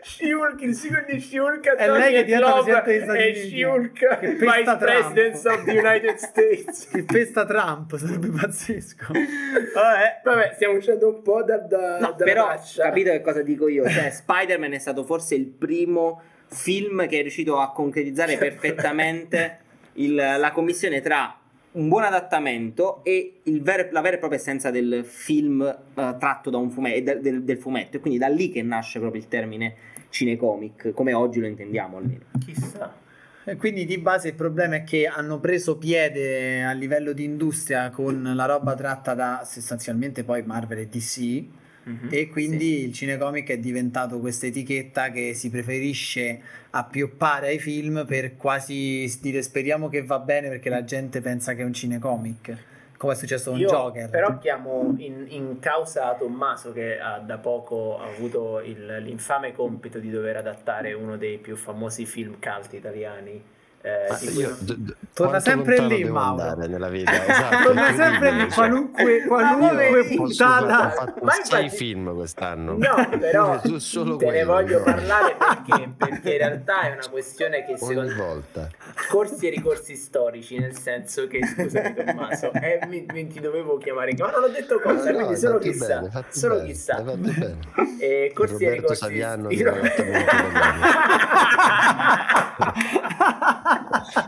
[0.01, 3.49] She-Hulk, il sequel di She-Hulk È lei che diventa presidente degli Stati Uniti.
[3.49, 4.77] She-Hulk Che Vice Trump.
[4.79, 9.05] President of the United States Che pesta Trump, sarebbe pazzesco.
[9.13, 12.83] Vabbè, vabbè, stiamo uscendo un po' da, da, No, dalla però traccia.
[12.83, 13.87] capito che cosa dico io?
[13.89, 19.59] Cioè, Spider-Man è stato forse il primo film che è riuscito a concretizzare perfettamente
[19.93, 21.37] il- la commissione tra
[21.77, 26.49] un buon adattamento e il vero- la vera e propria essenza del film eh, tratto
[26.49, 27.97] da un fumetto, del, del- del fumetto.
[27.97, 29.75] E quindi da lì che nasce proprio il termine
[30.09, 32.25] cinecomic, come oggi lo intendiamo almeno.
[32.43, 32.93] Chissà.
[33.43, 37.89] E quindi di base il problema è che hanno preso piede a livello di industria
[37.91, 41.43] con la roba tratta da sostanzialmente poi Marvel e DC
[41.87, 42.09] Mhm.
[42.11, 48.35] e quindi il cinecomic è diventato questa etichetta che si preferisce appioppare ai film per
[48.35, 52.57] quasi dire speriamo che va bene perché la gente pensa che è un cinecomic.
[52.97, 54.09] come è successo con Io Joker.
[54.09, 60.09] però chiamo in, in causa Tommaso che ha da poco avuto il- l'infame compito di
[60.09, 63.39] dover adattare uno dei più famosi film cult italiani.
[63.87, 66.55] Eh, cui io- non- Torna quanto sempre lì, Mauro.
[66.67, 70.89] nella vita esatto, Torna sempre lì, cioè, qualunque, qualunque puntata.
[70.91, 74.83] fatto Ma sei infatti- film quest'anno No, però Tu solo te ne quello, voglio no?
[74.83, 78.69] parlare perché, perché in realtà è una questione che secondo me volta
[79.09, 84.13] corsi e ricorsi storici, nel senso che scusami Tommaso, eh, mi, mi- ti dovevo chiamare,
[84.17, 87.01] ma non ho detto cosa, No, no, quindi solo chissà, bene, solo bene, chissà.
[87.01, 87.57] bene.
[87.99, 90.03] Eh, corsi e Roberto ricorsi Saviano i- di Roberto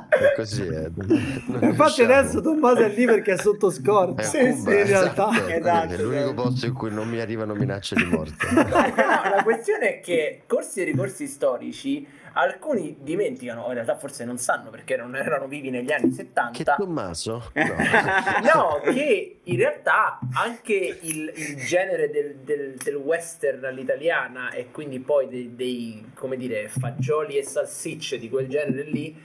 [0.10, 0.90] È così è.
[0.96, 2.14] Non Infatti riusciamo.
[2.14, 4.22] adesso Tommaso è lì perché è sotto scorta.
[4.22, 5.30] È Sì, sì, in realtà.
[5.30, 6.34] esatto, è Esatto, l'unico esatto.
[6.34, 8.48] posto in cui non mi arrivano minacce di morte.
[8.60, 14.38] No, la questione è che corsi e ricorsi storici alcuni dimenticano, in realtà forse non
[14.38, 16.76] sanno perché non erano vivi negli anni Che 70.
[16.76, 17.52] Tommaso?
[17.54, 17.64] No.
[18.54, 25.00] No, che in realtà anche il, il genere del, del- del western all'italiana e quindi
[25.00, 29.24] poi dei, dei, come dire, fagioli e salsicce di quel genere lì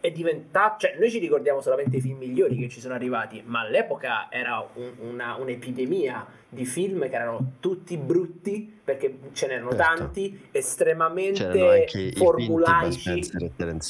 [0.00, 3.60] è diventato, cioè noi ci ricordiamo solamente i film migliori che ci sono arrivati, ma
[3.60, 6.24] all'epoca era un- una- un'epidemia
[6.56, 9.84] di film che erano tutti brutti perché ce n'erano Certo.
[9.96, 13.10] tanti, estremamente formulaici.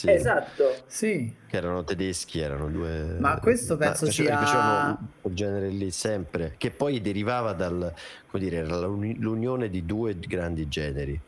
[0.04, 0.74] E Esatto.
[0.86, 1.34] Sì.
[1.46, 3.16] che erano tedeschi, erano due.
[3.18, 7.92] Ma questo penso face- sia- facevano quel genere lì sempre, che poi derivava dal,
[8.30, 11.18] come dire, l'unione di due grandi generi,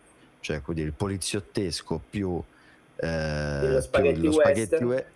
[0.41, 2.43] cioè come dire, il poliziottesco più,
[2.97, 4.84] eh, più spaghetti lo spaghetti western.
[4.86, 5.07] we-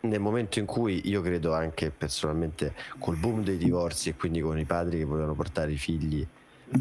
[0.00, 4.58] nel momento in cui io credo anche personalmente col boom dei divorzi e quindi con
[4.58, 6.24] i padri che volevano portare i figli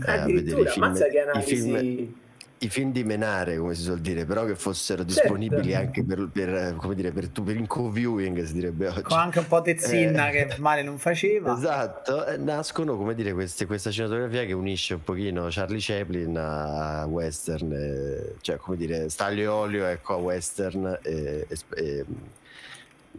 [0.05, 0.93] eh, a vedere i film,
[1.33, 2.13] i film
[2.61, 5.21] i film di menare, come si suol dire, però che fossero Certo.
[5.21, 9.03] disponibili anche per, per, come dire, per, tu- per il co-viewing, si direbbe oggi.
[9.03, 10.47] Con anche un po' Tezzinna Eh.
[10.47, 11.55] che male non faceva.
[11.55, 17.05] Esatto, eh, nascono come dire queste- questa cinematografia che unisce un pochino Charlie Chaplin a
[17.05, 22.05] western, eh, cioè come dire Staglio e Olio ecco a western e, e, e-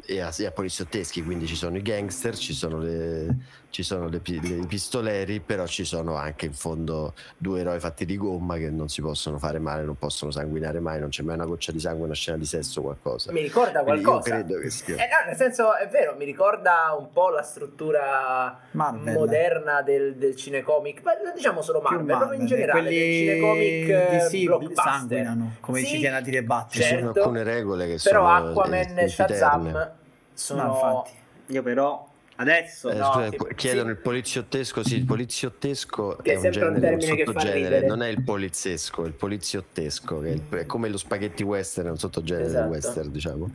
[0.05, 3.37] e a, e a poliziotteschi, quindi ci sono i gangster, ci sono, le,
[3.71, 8.17] ci sono le i pistoleri, però ci sono anche in fondo due eroi fatti di
[8.17, 11.45] gomma che non si possono fare male, non possono sanguinare mai, non c'è mai una
[11.45, 13.31] goccia di sangue, una scena di sesso, qualcosa.
[13.31, 14.29] Mi ricorda qualcosa.
[14.29, 14.95] Io credo che sia...
[14.95, 19.15] Eh, no, nel senso, è vero, mi ricorda un po' la struttura Marvel.
[19.15, 22.99] moderna del, del cinecomic, ma non diciamo solo Più Marvel, proprio in Marvel, generale, del
[22.99, 24.85] quelli cinecomic eh, di sì, blockbuster.
[24.85, 26.83] sanguinano, come Sì, ci tiene a dire Ci Batman.
[26.83, 26.97] certo.
[26.97, 29.93] sono alcune regole che Però sono Aquaman eh, e Shazam
[30.33, 30.63] sono...
[30.63, 31.17] No, infatti.
[31.53, 32.08] Io però
[32.41, 33.91] adesso Eh, no, scusa, tipo- chiedono sì.
[33.91, 34.85] il poliziottesco.
[34.85, 39.07] Sì, il poliziottesco Che è, è un genere, un sottogenere, non è il poliziesco, è
[39.07, 42.63] il poliziottesco, che è, il- è come lo spaghetti western, è un sottogenere Esatto.
[42.63, 43.51] del western, diciamo,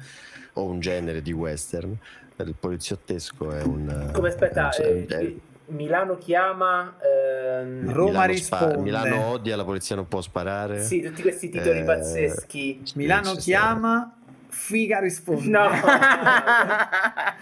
[0.54, 1.96] o un genere di western.
[2.36, 4.10] Il poliziottesco è un.
[4.12, 5.34] Come aspetta, è un- eh, è-
[5.68, 6.98] Milano chiama...
[7.02, 8.82] ehm, Roma Milano spa- risponde.
[8.82, 10.84] Milano odia, la polizia non può sparare.
[10.84, 12.82] sì, tutti questi titoli Eh, pazzeschi.
[12.96, 14.14] Milano chiama,
[14.50, 15.48] figa risponde.
[15.48, 15.70] No.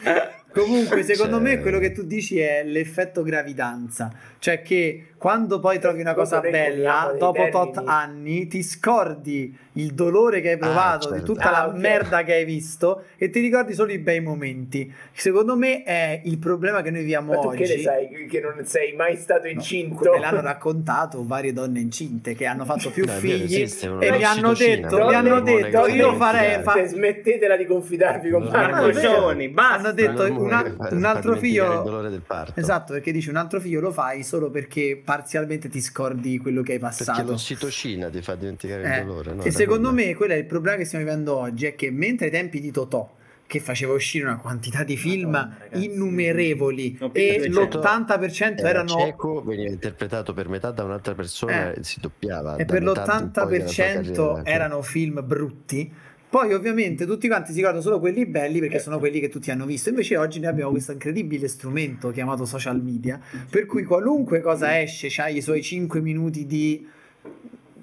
[0.54, 5.80] Comunque, secondo Cioè- me quello che tu dici è l'effetto gravidanza, cioè che quando poi
[5.80, 7.94] trovi una cosa bella, dopo tot termini.
[7.94, 11.34] anni ti scordi il dolore che hai provato, di certo.
[11.34, 11.76] tutta Ah, la ok.
[11.78, 14.92] merda che hai visto e ti ricordi solo i bei momenti.
[15.14, 17.76] Secondo me è il problema che noi viviamo Ma tu che oggi.
[17.76, 20.12] ne sai che non sei mai stato No, incinto?
[20.12, 23.62] me l'hanno raccontato varie donne incinte che hanno fatto più No, vero, figli
[24.00, 26.82] e mi hanno detto, mi hanno detto io fa farei dimenticare.
[26.82, 28.82] fa- Smettetela di confidarvi con Marco.
[28.92, 29.74] Coglioni, basta.
[29.76, 32.60] hanno detto una- ormone che fa- un altro figlio il dolore del parto.
[32.60, 36.74] Esatto, perché dici un altro figlio lo fai solo perché parzialmente ti scordi quello che
[36.74, 37.32] hai Perché passato.
[37.32, 39.34] l'ossitocina ti fa dimenticare Eh, il dolore.
[39.34, 39.44] no?
[39.44, 40.08] e secondo quello.
[40.08, 42.72] me quello è il problema che stiamo vivendo oggi, è che mentre ai tempi di
[42.72, 43.16] Totò
[43.48, 45.84] che faceva uscire una quantità di film Madonna, ragazzi.
[45.92, 47.80] innumerevoli No, e di 200.
[47.80, 51.80] l'80% Era erano cieco, veniva interpretato per metà da un'altra persona Eh.
[51.80, 52.56] e si doppiava.
[52.56, 54.42] e per metà in poi della sua l'80% carriera.
[54.46, 55.94] erano film brutti.
[56.32, 59.66] Poi ovviamente tutti quanti si ricordano solo quelli belli perché sono quelli che tutti hanno
[59.66, 59.90] visto.
[59.90, 63.20] Invece oggi noi abbiamo questo incredibile strumento chiamato social media,
[63.50, 66.88] per cui qualunque cosa esce ha i suoi 5 minuti di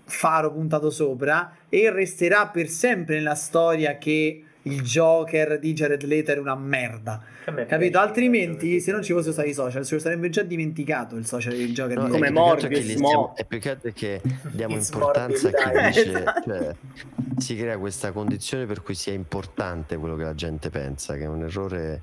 [0.03, 6.31] faro puntato sopra e resterà per sempre nella storia che il Joker di Jared Leto
[6.31, 7.23] era una merda.
[7.45, 7.77] Capito?
[7.77, 11.25] piace, Altrimenti, se non ci fossero stati i social, se lo sarebbe già dimenticato il
[11.27, 13.07] social del Joker No, di come Morbius, mo.
[13.07, 16.43] stiamo- è più che altro che diamo It's importanza a chi dice, Esatto.
[16.45, 16.75] cioè,
[17.39, 21.27] si crea questa condizione per cui sia importante quello che la gente pensa, che è
[21.27, 22.03] un errore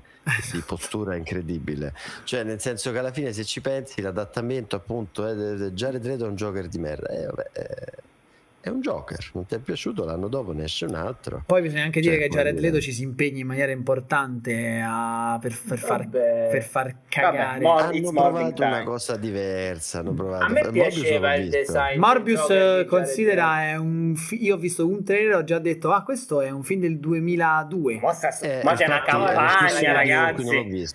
[0.52, 1.92] di postura incredibile.
[2.24, 6.24] Cioè, nel senso che alla fine, se ci pensi, l'adattamento appunto è de- Jared Leto
[6.24, 7.08] è un Joker di merda.
[7.08, 7.92] Eh, vabbè, eh,
[8.68, 9.18] è un Joker.
[9.32, 10.04] Non ti è piaciuto?
[10.04, 11.42] L'anno dopo ne esce un altro.
[11.46, 15.38] Poi bisogna anche dire Cioè, che Jared Leto ci si impegni in maniera importante a-
[15.40, 16.48] per, per far, Vabbè.
[16.50, 17.60] per far cagare.
[17.60, 18.84] mo- Hanno It's provato una time.
[18.84, 19.98] cosa diversa.
[20.00, 21.98] Hanno provato A me Morbius piaceva l'ho il design.
[21.98, 25.92] Morbius Joker eh, considera un fi- io ho visto un trailer e ho già detto
[25.92, 29.84] ah questo è un film del 2002 Ma, sta- Eh, ma c'è una campagna, cui
[29.92, 30.44] ragazzi.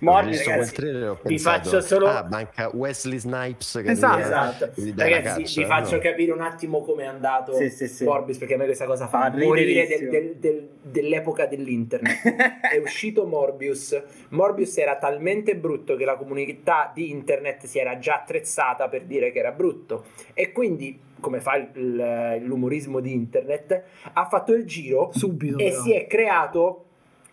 [0.44, 0.44] ragazzi.
[0.52, 4.18] quel trailer ho vi pensato, faccio solo- Ah, manca Wesley Snipes che Esatto.
[4.18, 4.70] Esatto.
[4.96, 6.00] Ragazzi, caccia, vi faccio no?
[6.00, 8.04] capire un attimo come è andato Sì, sì, sì.
[8.04, 12.22] Morbius, perché a me questa cosa fa Fa morire del- del- del- dell'epoca dell'internet.
[12.72, 14.00] è uscito Morbius.
[14.30, 19.30] Morbius era talmente brutto che la comunità di internet si era già attrezzata per dire
[19.32, 20.04] che era brutto.
[20.34, 23.82] E quindi, come fa il- l'umorismo di internet,
[24.12, 25.82] ha fatto il giro subito e però.
[25.82, 26.84] si è creato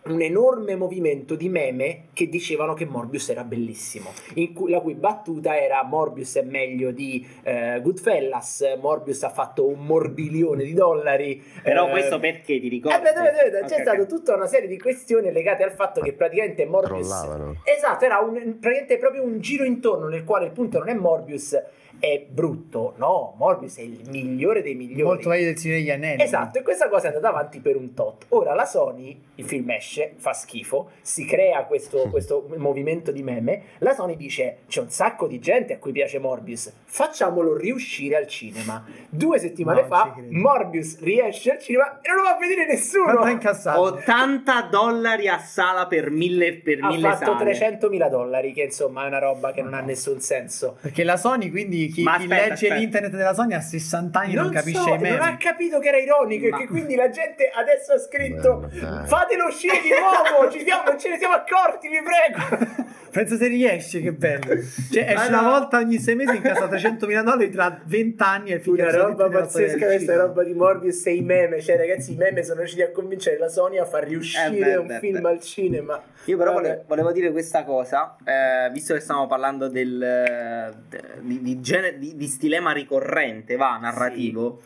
[0.02, 4.94] un enorme movimento di meme che dicevano che Morbius era bellissimo, in cui- la cui
[4.94, 11.42] battuta era Morbius è meglio di eh, Goodfellas, Morbius ha fatto un morbilione di dollari.
[11.62, 12.96] Però eh, questo perché ti ricordi?
[12.98, 16.14] eh, vedi, vedi, c'è Ok, stata tutta una serie di questioni legate al fatto che
[16.14, 17.56] praticamente Morbius Trollavano.
[17.64, 21.60] Esatto, era un, praticamente proprio un giro intorno nel quale il punto non è Morbius
[21.98, 25.02] è brutto, no, Morbius è il migliore dei migliori.
[25.02, 27.92] molto meglio del Signore degli Anelli Esatto, e questa cosa è andata avanti per un
[27.94, 28.26] tot.
[28.28, 33.62] Ora la Sony, il film esce, fa schifo, si crea questo, questo movimento di meme.
[33.78, 38.26] La Sony dice: C'è un sacco di gente a cui piace Morbius, facciamolo riuscire al
[38.26, 38.84] cinema.
[39.08, 40.14] Due settimane No, fa.
[40.30, 43.04] Morbius riesce al cinema e non lo va a vedere nessuno.
[43.04, 47.52] quanto ha incassato 80 dollari a sala per mille, per Ha mille fatto sale.
[47.78, 50.76] 300.000 dollari, che insomma è una roba che non ha nessun senso.
[50.80, 52.74] perché la Sony quindi chi, Ma chi aspetta, legge aspetta.
[52.74, 55.78] l'internet della Sony a 60 anni non, Non capisce so, i meme non ha capito
[55.78, 59.80] che era ironico Ma- e che quindi la gente adesso ha scritto Beh, fatelo uscire
[59.82, 62.88] di nuovo, ci siamo- non ce ne siamo accorti, vi prego.
[63.10, 64.54] pensa se riesce che bello
[64.92, 65.50] cioè esce Ma una no.
[65.50, 69.84] volta ogni sei mesi incassa 300.000 dollari tra 20 anni e film Una roba pazzesca
[69.86, 73.36] questa roba di Morbius e i meme, cioè ragazzi i meme sono riusciti a convincere
[73.38, 75.28] la Sony a far riuscire Eh, beh, un beh, film beh.
[75.28, 76.00] al cinema.
[76.26, 76.62] Io però Vabbè.
[76.68, 81.60] vole- volevo dire questa cosa, eh, visto che stiamo parlando del, eh, de- di, di
[81.74, 84.60] gene- di- di stilema ricorrente, va, narrativo,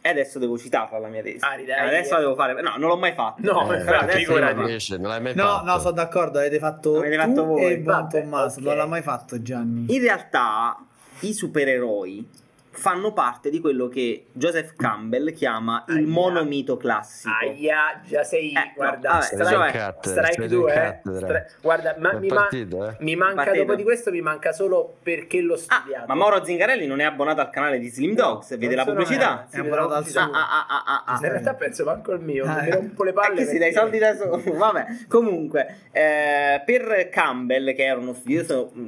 [0.00, 1.38] e adesso devo citarla la mia tesi.
[1.40, 2.14] Ah, dai, adesso eh.
[2.14, 3.42] la devo fare, no, non l'ho mai fatto.
[3.42, 5.64] No, Eh, infatti, invece non l'hai mai no fatto.
[5.64, 7.64] no sono d'accordo avete fatto Avete tu fatto voi.
[7.72, 8.64] e Buon Tommaso ok.
[8.66, 10.76] non l'ha mai fatto Gianni In realtà
[11.20, 12.28] i supereroi
[12.76, 16.06] fanno parte di quello che Joseph Campbell chiama il Aia.
[16.06, 17.34] monomito classico.
[17.34, 21.16] Aia, già sei, Eh, guarda, no, vabbè, strike, cioè, cattedra, strike siete 2, in eh.
[21.16, 22.96] Stra- guarda, ma È mi, ma- partito, eh?
[23.00, 23.58] mi manca Partito.
[23.64, 26.04] dopo di questo, mi manca solo perché l'ho Ah, studiato.
[26.08, 29.46] ma Mauro Zingarelli non è abbonato al canale di Slim Dogs, Non vede la pubblicità.
[29.50, 30.20] È la abbonato al suo.
[30.20, 31.14] Ah, ah, ah, ah, ah.
[31.22, 32.74] In realtà penso manco il mio, Ah, mi eh.
[32.74, 33.40] rompo le palle.
[33.40, 34.42] Eh, che si dai perché- soldi da solo.
[34.56, 38.80] Vabbè, comunque, eh, per Campbell, che era uno studioso mh,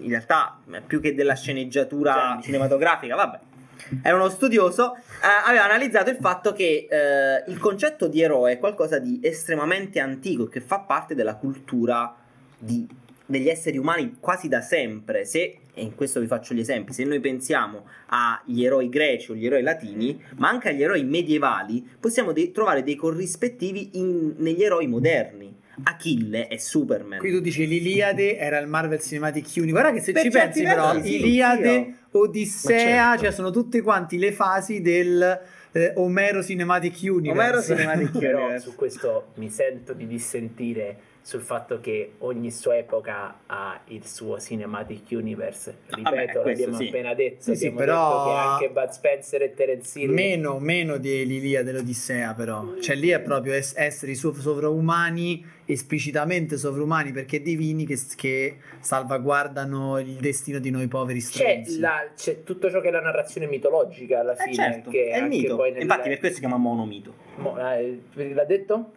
[0.00, 3.27] in realtà eh, più che della sceneggiatura cinematografica, vabbè.
[4.02, 5.00] Era uno studioso, eh,
[5.46, 10.46] aveva analizzato il fatto che eh, il concetto di eroe è qualcosa di estremamente antico
[10.46, 12.14] che fa parte della cultura
[12.58, 12.86] di-
[13.24, 15.24] degli esseri umani quasi da sempre.
[15.24, 19.34] Se, e in questo vi faccio gli esempi, se noi pensiamo agli eroi greci o
[19.34, 24.62] gli eroi latini, ma anche agli eroi medievali, possiamo de- trovare dei corrispettivi in- negli
[24.62, 25.54] eroi moderni.
[25.82, 27.18] Achille e Superman.
[27.18, 29.70] Qui tu dici l'Iliade era il Marvel Cinematic Universe.
[29.72, 32.78] Guarda che se Per ci pensi, però, sì, Iliade, Odissea,
[33.10, 33.22] certo.
[33.22, 35.40] cioè sono tutte quanti le fasi del
[35.72, 37.30] eh, Omero Cinematic Universe.
[37.30, 38.68] Omero Cinematic Però Universe.
[38.68, 40.96] su questo mi sento di dissentire
[41.28, 45.76] sul fatto che ogni sua epoca ha il suo cinematic universe.
[45.88, 46.88] Ripeto, Vabbè, questo l'abbiamo sì.
[46.88, 47.42] appena detto.
[47.42, 51.70] Sì, sì, però- detto che anche Bud Spencer e Terence Hill Meno, meno di l'Iliade
[51.70, 52.78] dell'Odissea, però.
[52.80, 59.98] Cioè, lì è proprio es- esseri sov- sovraumani, esplicitamente sovrumani perché divini, che, che salvaguardano
[59.98, 61.24] il destino di noi poveri c'è,
[61.60, 61.78] stronzi.
[61.78, 64.54] la- c'è tutto ciò che è la narrazione mitologica alla Eh, fine.
[64.54, 65.56] certo, che è il anche mito.
[65.56, 67.12] poi nel- Infatti, per questo si chiama monomito.
[67.36, 68.00] Mo- eh,
[68.32, 68.92] l'ha detto?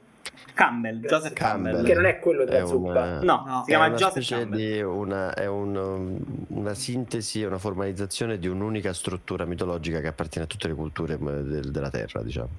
[0.54, 0.99] Campbell.
[1.02, 1.74] Joseph Campbell.
[1.74, 1.86] Campbell.
[1.86, 2.89] Che non è quello della È zuppa.
[2.91, 3.62] una- No, No.
[3.66, 4.58] si È chiama una Joseph Campbell.
[4.58, 6.20] di una, è un, um,
[6.60, 11.72] una sintesi, una formalizzazione di un'unica struttura mitologica che appartiene a tutte le culture del-
[11.72, 12.49] della Terra, diciamo.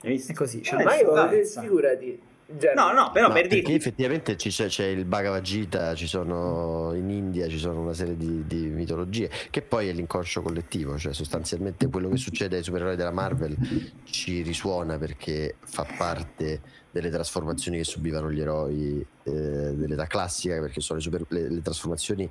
[0.00, 0.60] È così.
[0.60, 2.22] C'è Ma una io, eh, figurati.
[2.58, 2.74] Gianni.
[2.76, 6.06] No, no, però No, per perché dirti effettivamente ci c'è, c'è il Bhagavad Gita, ci
[6.06, 10.96] sono in India ci sono una serie di, di mitologie, che poi è l'inconscio collettivo,
[10.98, 13.56] cioè sostanzialmente quello che succede ai supereroi della Marvel
[14.04, 20.80] ci risuona perché fa parte delle trasformazioni che subivano gli eroi eh, dell'età classica, perché
[20.80, 22.28] sono le, super- le- le trasformazioni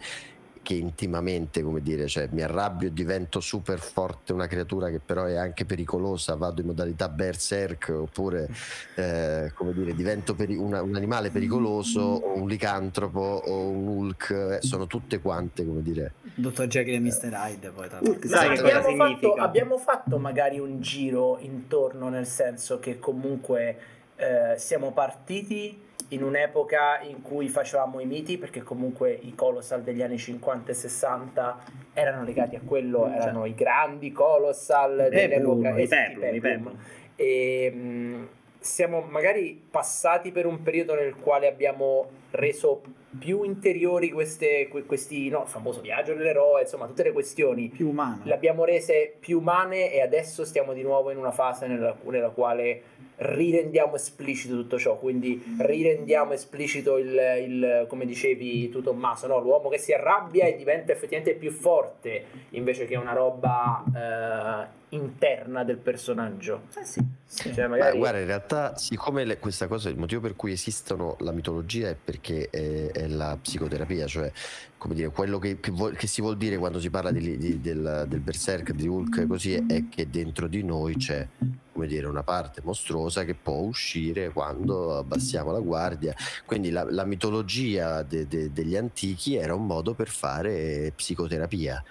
[0.64, 5.26] che intimamente, come dire, cioè mi arrabbio e divento super forte una creatura che però
[5.26, 8.48] è anche pericolosa, vado in modalità berserk oppure
[8.96, 14.30] eh, come dire, divento peri- una, un animale pericoloso o un licantropo o un Hulk,
[14.30, 16.14] eh, sono tutte quante, come dire.
[16.36, 17.32] Dottor Jekyll e Mr.
[17.34, 18.22] Hyde poi tra l'altro.
[18.22, 18.50] Esatto.
[18.50, 19.42] cosa abbiamo, fatto, significa?
[19.42, 23.78] abbiamo fatto magari un giro intorno, nel senso che comunque
[24.16, 30.02] eh, siamo partiti in un'epoca in cui facevamo i miti, perché comunque i colossal degli
[30.02, 36.36] anni 50 e 60 erano legati a quello, erano i grandi colossal dell'epoca i Peplum,
[36.36, 36.42] i Peplum.
[36.42, 36.78] Peplum.
[37.16, 38.28] E mh,
[38.64, 42.82] siamo magari passati per un periodo nel quale abbiamo reso
[43.18, 47.90] più interiori queste, que- questi, no, il famoso viaggio dell'eroe, insomma, tutte le questioni più
[47.90, 48.22] umano.
[48.24, 52.30] le abbiamo rese più umane e adesso stiamo di nuovo in una fase nella, nella
[52.30, 52.84] quale
[53.18, 59.40] rirendiamo esplicito tutto ciò, quindi rirendiamo esplicito il, il- come dicevi tu Tommaso, no?
[59.40, 65.64] l'uomo che si arrabbia e diventa effettivamente più forte invece che una roba eh, interna
[65.64, 66.64] del personaggio.
[66.78, 67.06] Eh sì.
[67.34, 67.98] Cioè, Beh, magari...
[67.98, 71.96] guarda, in realtà, siccome le- questa cosa, il motivo per cui esistono la mitologia è
[71.96, 74.30] perché è, è la psicoterapia, cioè
[74.78, 77.62] come dire, quello che, che vuol- che si vuol dire quando si parla di- di-
[77.62, 81.26] del, del berserk, di Hulk, così è che dentro di noi c'è
[81.72, 86.14] come dire, una parte mostruosa che può uscire quando abbassiamo la guardia.
[86.46, 91.82] Quindi la, la mitologia de- de- degli antichi era un modo per fare psicoterapia.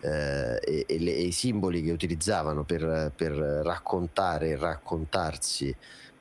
[0.00, 5.74] Eh, e, e le- e i simboli che utilizzavano per, per raccontare e raccontarsi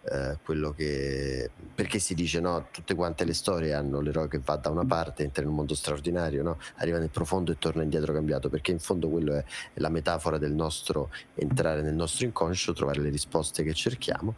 [0.10, 4.56] eh, quello che perché si dice no tutte quante le storie hanno l'eroe che va
[4.56, 6.60] da una parte entra in un mondo straordinario no?
[6.76, 10.38] arriva nel profondo e torna indietro cambiato perché in fondo quello è, è la metafora
[10.38, 14.36] del nostro entrare nel nostro inconscio trovare le risposte che cerchiamo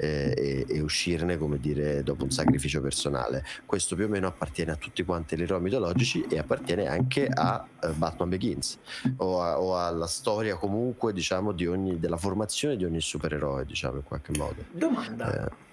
[0.00, 4.72] eh, e, e uscirne come dire dopo un sacrificio personale questo più o meno appartiene
[4.72, 8.78] a tutti quanti gli eroi mitologici e appartiene anche a eh, Batman Begins
[9.18, 13.96] o, a- o alla storia comunque diciamo di ogni, della formazione di ogni supereroe diciamo
[13.96, 15.46] in qualche modo Domanda.
[15.46, 15.68] Eh,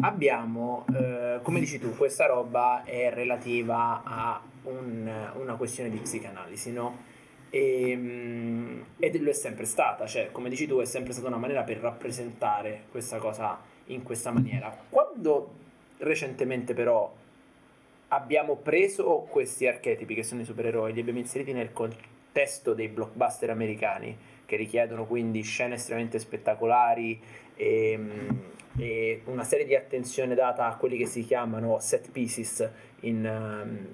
[0.00, 6.72] Abbiamo, eh, come dici tu, questa roba è relativa a un- una questione di psicanalisi,
[6.72, 6.96] no?
[7.54, 11.36] E, mm, ed lo è sempre stata, cioè, come dici tu, è sempre stata una
[11.36, 14.74] maniera per rappresentare questa cosa in questa maniera.
[14.88, 15.50] Quando
[15.98, 17.12] recentemente, però,
[18.08, 23.50] abbiamo preso questi archetipi che sono i supereroi, li abbiamo inseriti nel contesto dei blockbuster
[23.50, 27.20] americani, che richiedono quindi scene estremamente spettacolari
[27.54, 27.98] e,
[28.78, 32.68] e una serie di attenzione data a quelli che si chiamano set pieces
[33.00, 33.88] in, ehm,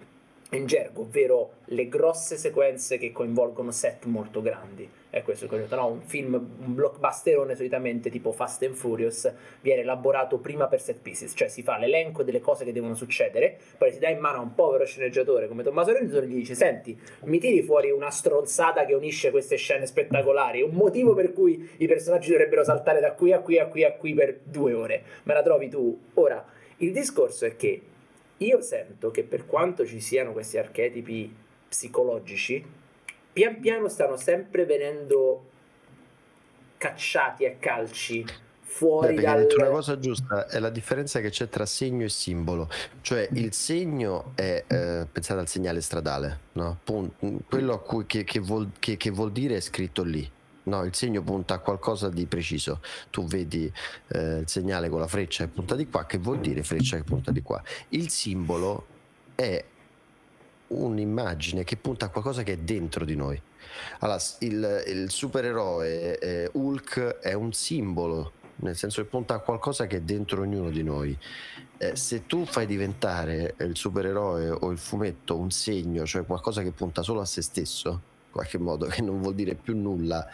[0.51, 4.89] in gergo, ovvero le grosse sequenze che coinvolgono set molto grandi.
[5.11, 5.87] È questo che ho detto, no?
[5.87, 11.33] Un film, un blockbusterone solitamente tipo Fast and Furious viene elaborato prima per set pieces,
[11.35, 14.43] cioè si fa l'elenco delle cose che devono succedere, poi si dà in mano a
[14.43, 18.85] un povero sceneggiatore come Tommaso Renzo e gli dice senti, mi tiri fuori una stronzata
[18.85, 23.33] che unisce queste scene spettacolari, un motivo per cui i personaggi dovrebbero saltare da qui
[23.33, 25.99] a qui a qui a qui per due ore, me la trovi tu?
[26.15, 26.45] Ora,
[26.79, 27.81] il discorso è che
[28.39, 31.35] io sento che per quanto ci siano questi archetipi
[31.69, 32.65] psicologici,
[33.33, 35.45] pian piano stanno sempre venendo
[36.79, 38.33] cacciati a calci Beh,
[38.63, 39.39] fuori hai dal...
[39.41, 42.69] detto una cosa giusta, è la differenza che c'è tra segno e simbolo.
[43.01, 46.79] Cioè il segno è, eh, pensate al segnale stradale, no?
[47.49, 50.31] Quello a cui, che, che vuol, che- che vuol dire è scritto lì.
[50.69, 52.81] No, il segno punta a qualcosa di preciso.
[53.09, 53.73] Tu vedi
[54.09, 57.05] eh, il segnale con la freccia che punta di qua, che vuol dire freccia che
[57.05, 57.63] punta di qua.
[57.89, 58.87] Il simbolo
[59.35, 59.65] è
[60.69, 63.41] un'immagine che punta a qualcosa che è dentro di noi.
[64.01, 69.87] Allora, il, il supereroe eh, Hulk è un simbolo, nel senso che punta a qualcosa
[69.87, 71.17] che è dentro ognuno di noi.
[71.79, 76.73] Eh, se tu fai diventare il supereroe o il fumetto un segno, cioè qualcosa che
[76.73, 80.25] punta solo a se stesso, qualche modo, che non vuol dire più nulla,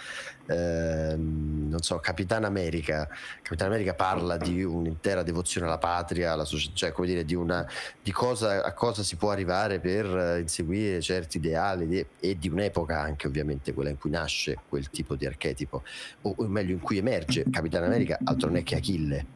[0.47, 3.09] ehm, non so, Capitan America,
[3.43, 7.67] Capitan America parla di un'intera devozione alla patria, alla soci- cioè come dire, di, una,
[8.03, 12.49] di cosa, a cosa si può arrivare per eh, inseguire certi ideali di- e di
[12.51, 15.83] un'epoca anche ovviamente quella in cui nasce quel tipo di archetipo,
[16.23, 17.45] o, o meglio in cui emerge.
[17.51, 19.27] Capitan America, altro non è che Achille.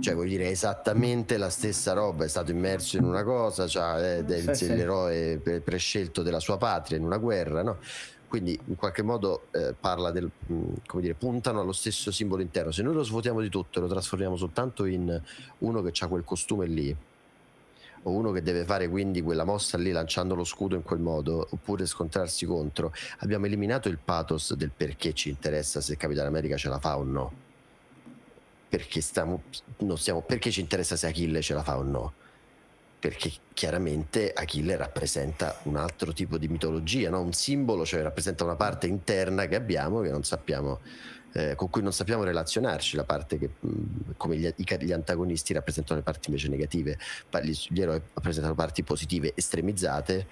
[0.00, 4.24] Cioè, vuol dire esattamente la stessa roba, è stato immerso in una cosa, cioè, è,
[4.24, 7.78] è Sì, l'eroe pre- prescelto della sua patria in una guerra, no?
[8.28, 10.54] Quindi in qualche modo eh, parla del, mh,
[10.86, 12.70] come dire, puntano allo stesso simbolo interno.
[12.70, 15.20] Se noi lo svuotiamo di tutto e lo trasformiamo soltanto in
[15.58, 16.94] uno che ha quel costume lì,
[18.02, 21.46] o uno che deve fare quindi quella mossa lì lanciando lo scudo in quel modo,
[21.50, 26.68] oppure scontrarsi contro, abbiamo eliminato il pathos del perché ci interessa se Capitan America ce
[26.68, 27.32] la fa o no.
[28.68, 29.42] Perché, stiamo,
[29.94, 32.12] stiamo, perché ci interessa se Achille ce la fa o no?
[33.06, 37.20] perché chiaramente Achille rappresenta un altro tipo di mitologia, no?
[37.20, 40.80] un simbolo, cioè rappresenta una parte interna che abbiamo che non sappiamo,
[41.32, 43.70] eh, con cui non sappiamo relazionarci, la parte che mh,
[44.16, 46.98] come gli, gli, antagonisti rappresentano le parti invece negative,
[47.42, 50.26] gli, gli eroi rappresentano parti positive estremizzate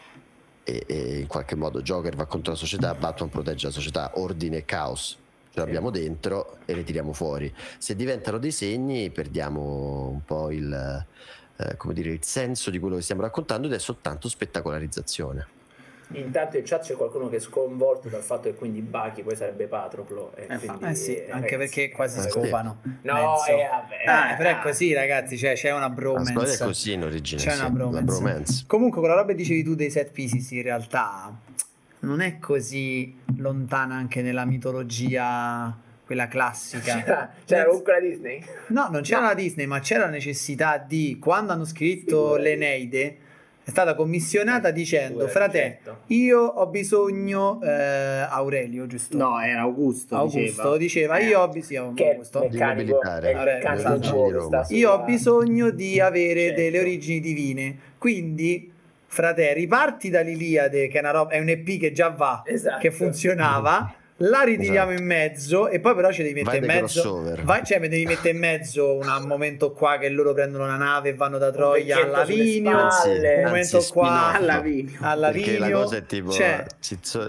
[0.64, 4.56] e, e, in qualche modo Joker va contro la società, Batman protegge la società, ordine
[4.56, 5.22] e caos
[5.54, 7.52] ce l'abbiamo dentro e le tiriamo fuori.
[7.78, 11.06] Se diventano dei segni perdiamo un po' il
[11.56, 15.46] eh, come dire, il senso di quello che stiamo raccontando ed è soltanto spettacolarizzazione.
[16.14, 19.66] Intanto in chat c'è qualcuno che è sconvolto dal fatto che quindi Baki poi sarebbe
[19.66, 20.32] Patroclo.
[20.34, 22.80] E eh, quindi, eh sì, anche perché quasi eh, scopano.
[23.02, 25.38] No, eh, vabbè, ah, però è così, ragazzi.
[25.38, 26.32] Cioè, c'è una bromance.
[26.32, 27.40] Ma è così in origine.
[27.40, 28.04] C'è sì, una bromance.
[28.04, 28.64] bromance.
[28.66, 31.32] Comunque, quella roba che dicevi tu dei set pieces, in realtà
[32.04, 37.00] non è così lontana anche nella mitologia quella classica.
[37.02, 38.44] C'era, c'era comunque la Disney?
[38.68, 39.26] No, non c'era no.
[39.28, 43.18] la Disney, ma c'era la necessità di, quando hanno scritto l'Eneide,
[43.64, 46.00] è stata commissionata dicendo, frate, certo.
[46.08, 49.16] io ho bisogno, eh, Aurelio, giusto?
[49.16, 52.40] No, era Augusto, Augusto diceva, diceva io ho bisogno, che Augusto.
[52.40, 53.00] Meccanico,
[54.68, 56.60] io ho bisogno di avere certo.
[56.60, 58.70] delle origini divine, quindi
[59.14, 62.80] frate, riparti dall'Iliade, che è, una roba, è un EP che già va, esatto.
[62.80, 65.02] che funzionava la ritiriamo esatto.
[65.02, 68.30] in mezzo e poi però ci devi mettere in mezzo vai, cioè mi devi mettere
[68.30, 72.06] in mezzo un momento qua che loro prendono la nave e vanno da Troia a
[72.06, 76.64] Lavinio un momento Anzi, qua a Lavinio perché la cosa è tipo cioè,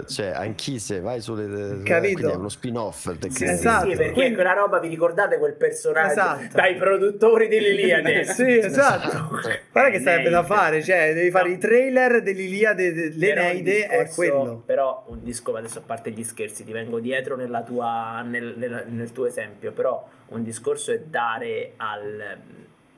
[0.06, 2.30] cioè Anchise vai sulle capito?
[2.30, 3.90] è uno spin-off sì, esatto.
[3.90, 6.56] Sì, perché Quindi, quella roba vi ricordate quel personaggio esatto.
[6.56, 8.24] dai produttori dell'Iliade?
[8.36, 9.40] Sì esatto.
[9.72, 11.54] Guarda che sarebbe da fare cioè devi fare no.
[11.54, 14.62] i trailer dell'Iliade l'Eneide è quello.
[14.64, 18.84] però un disco adesso a parte gli scherzi di vengo dietro nella tua, nel, nel,
[18.88, 22.38] nel, tuo esempio, però un discorso è dare al,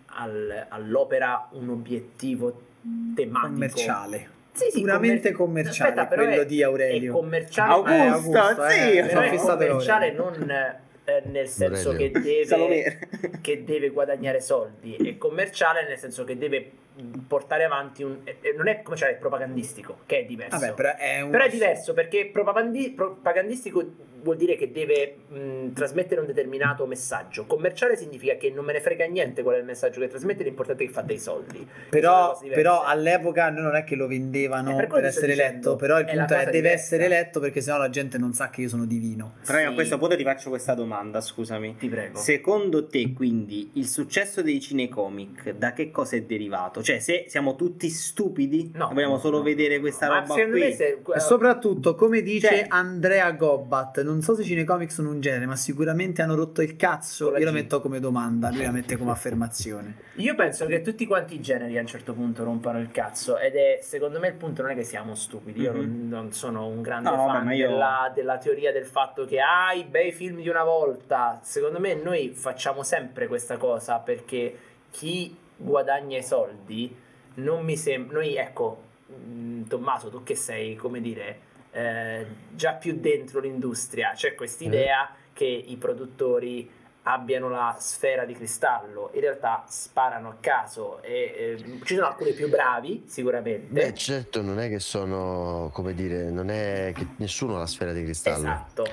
[0.06, 2.60] al, all'opera un obiettivo
[3.14, 3.52] tematico.
[3.52, 4.36] Commerciale.
[4.52, 7.10] Sì, sì, puramente commer- commerciale Aspetta, quello è, di Aurelio.
[7.10, 10.50] È commerciale, Augusto, eh, Augusto sì, eh, però è commerciale non
[11.04, 12.98] eh, nel senso che deve,
[13.40, 16.70] che deve, guadagnare soldi, è commerciale nel senso che deve
[17.26, 18.18] portare avanti un...
[18.56, 20.58] non è commerciale, è propagandistico, che è diverso.
[20.58, 21.30] Vabbè, però, è un...
[21.30, 27.46] però è diverso perché propagandi- propagandistico vuol dire che deve mh, trasmettere un determinato messaggio.
[27.46, 30.84] Commerciale significa che non me ne frega niente qual è il messaggio che trasmette, l'importante
[30.84, 31.66] è che fa dei soldi.
[31.88, 36.34] Però, però all'epoca non è che lo vendevano per, per essere letto, però il punto
[36.34, 36.74] è, è deve diversa.
[36.74, 39.34] essere letto perché sennò la gente non sa che io sono divino.
[39.46, 39.64] Però sì.
[39.64, 41.76] a questo punto ti faccio questa domanda, scusami.
[41.78, 42.18] Ti prego.
[42.18, 46.82] Secondo te quindi il successo dei cinecomic da che cosa è derivato?
[46.88, 50.72] Cioè se siamo tutti stupidi, no, vogliamo solo no, vedere questa roba qui.
[50.72, 51.02] Se...
[51.14, 52.66] E soprattutto, come dice cioè...
[52.70, 56.76] Andrea Gobbat, non so se i cinecomic sono un genere, ma sicuramente hanno rotto il
[56.76, 57.36] cazzo.
[57.36, 59.96] Io la metto come domanda, lui la mette come affermazione.
[60.14, 63.36] Io penso che tutti quanti i generi a un certo punto rompano il cazzo.
[63.36, 65.60] Ed è secondo me il punto non è che siamo stupidi.
[65.60, 66.08] Io mm-hmm.
[66.08, 67.68] non, non, sono un grande no, fan vabbè, io...
[67.68, 71.38] della, della, teoria del fatto che ah, i bei film di una volta.
[71.42, 74.56] Secondo me noi facciamo sempre questa cosa perché
[74.90, 76.94] chi guadagna i soldi
[77.34, 78.18] non mi sembra.
[78.18, 78.82] Noi, ecco,
[79.12, 84.12] mm, Tommaso, tu che sei, come dire eh, già più dentro l'industria.
[84.14, 85.34] C'è questa idea mm.
[85.34, 91.80] che i produttori abbiano la sfera di cristallo, in realtà sparano a caso e eh,
[91.84, 93.72] ci sono alcuni più bravi sicuramente.
[93.72, 97.92] Beh certo, non è che sono, come dire, non è che nessuno ha la sfera
[97.92, 98.38] di cristallo.
[98.38, 98.86] Esatto.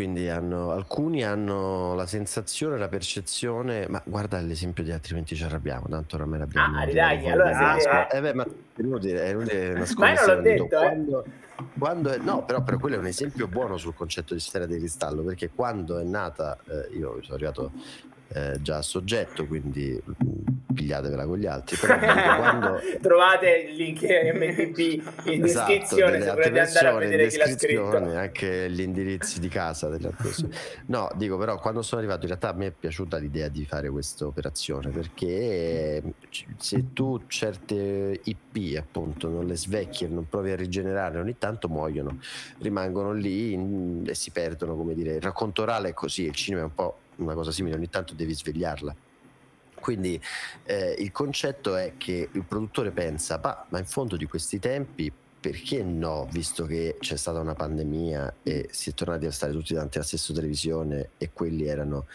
[0.00, 5.88] Quindi hanno, alcuni hanno la sensazione, la percezione, ma guarda l'esempio di altrimenti ci arrabbiamo,
[5.90, 6.78] tanto oramai l'abbiamo.
[6.78, 8.16] Ah, ridai, allora sì, eh.
[8.16, 11.30] eh beh, ma è inutile, è inutile Ma io non l'ho detto, eh.
[11.76, 14.78] quando, è, no, però, però quello è un esempio buono sul concetto di sfera di
[14.78, 17.70] cristallo, perché quando è nata, eh, io sono arrivato
[18.28, 20.02] eh, già a soggetto, quindi
[20.72, 21.76] pigliatevela con gli altri.
[21.76, 21.96] Però
[22.36, 22.80] quando...
[23.00, 24.78] Trovate il link MTP
[25.26, 27.96] in esatto, descrizione se volete andare a vedere chi l'ha scritto.
[27.96, 30.54] Anche gli indirizzi di casa delle altre persone.
[30.86, 33.88] No, dico però quando sono arrivato in realtà a me è piaciuta l'idea di fare
[33.90, 36.02] questa operazione perché
[36.56, 41.68] se tu certe IP appunto non le svecchi e non provi a rigenerare ogni tanto
[41.68, 42.18] muoiono,
[42.58, 46.62] rimangono lì in, e si perdono, come dire, il racconto orale è così, il cinema
[46.62, 48.94] è un po' una cosa simile, ogni tanto devi svegliarla.
[49.80, 50.20] Quindi
[50.64, 55.82] eh, il concetto è che il produttore pensa, ma in fondo di questi tempi perché
[55.82, 59.96] no, visto che c'è stata una pandemia e si è tornati a stare tutti davanti
[59.96, 62.06] alla stessa televisione e quelli erano,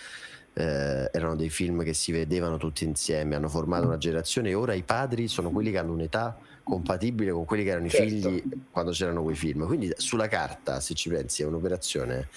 [0.54, 4.74] eh, erano dei film che si vedevano tutti insieme, hanno formato una generazione e ora
[4.74, 8.06] i padri sono quelli che hanno un'età compatibile con quelli che erano certo.
[8.06, 9.66] i figli quando c'erano quei film.
[9.66, 12.28] Quindi sulla carta, se ci pensi, è un'operazione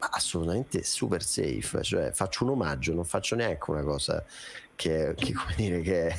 [0.00, 4.24] assolutamente super safe, cioè faccio un omaggio, non faccio neanche una cosa
[4.74, 6.14] che, che come dire che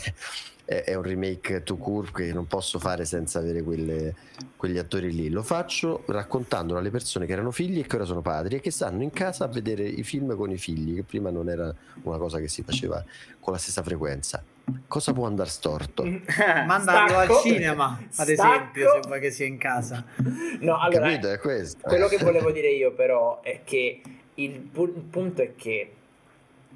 [0.66, 4.16] è, è un remake to court che non posso fare senza avere quelle,
[4.56, 5.30] quegli attori lì.
[5.30, 8.72] Lo faccio raccontandolo alle persone che erano figli e che ora sono padri e che
[8.72, 12.18] stanno in casa a vedere i film con i figli, che prima non era una
[12.18, 13.04] cosa che si faceva
[13.40, 14.44] con la stessa frequenza.
[14.88, 16.04] Cosa può andare storto?
[16.66, 17.42] Mandarlo al Stacco.
[17.42, 18.32] cinema, ad Stacco.
[18.32, 20.04] esempio, se vuoi che sia in casa.
[20.60, 21.32] No, allora, Capito?
[21.32, 21.88] È questo.
[21.88, 24.02] quello che volevo dire io però è che
[24.36, 25.94] il, pu- il punto è che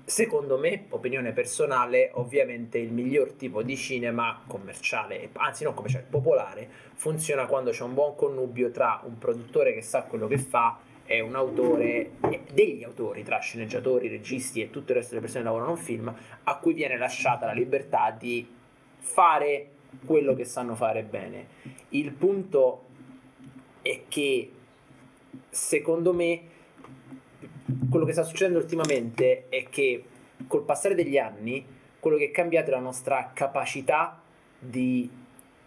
[0.06, 6.70] secondo me, opinione personale, ovviamente il miglior tipo di cinema commerciale, anzi non commerciale, popolare,
[6.94, 11.22] funziona quando c'è un buon connubio tra un produttore che sa quello che fa e
[11.22, 12.12] un autore,
[12.52, 15.84] degli autori, tra sceneggiatori, registi e tutto il resto delle persone che lavorano a un
[15.84, 18.48] film, a cui viene lasciata la libertà di
[18.98, 19.70] fare
[20.04, 21.48] quello che sanno fare bene.
[21.90, 22.84] Il punto
[23.82, 24.52] è che
[25.50, 26.42] secondo me
[27.90, 30.04] quello che sta succedendo ultimamente è che
[30.48, 31.66] col passare degli anni
[32.00, 34.22] quello che è cambiato è la nostra capacità
[34.60, 35.10] di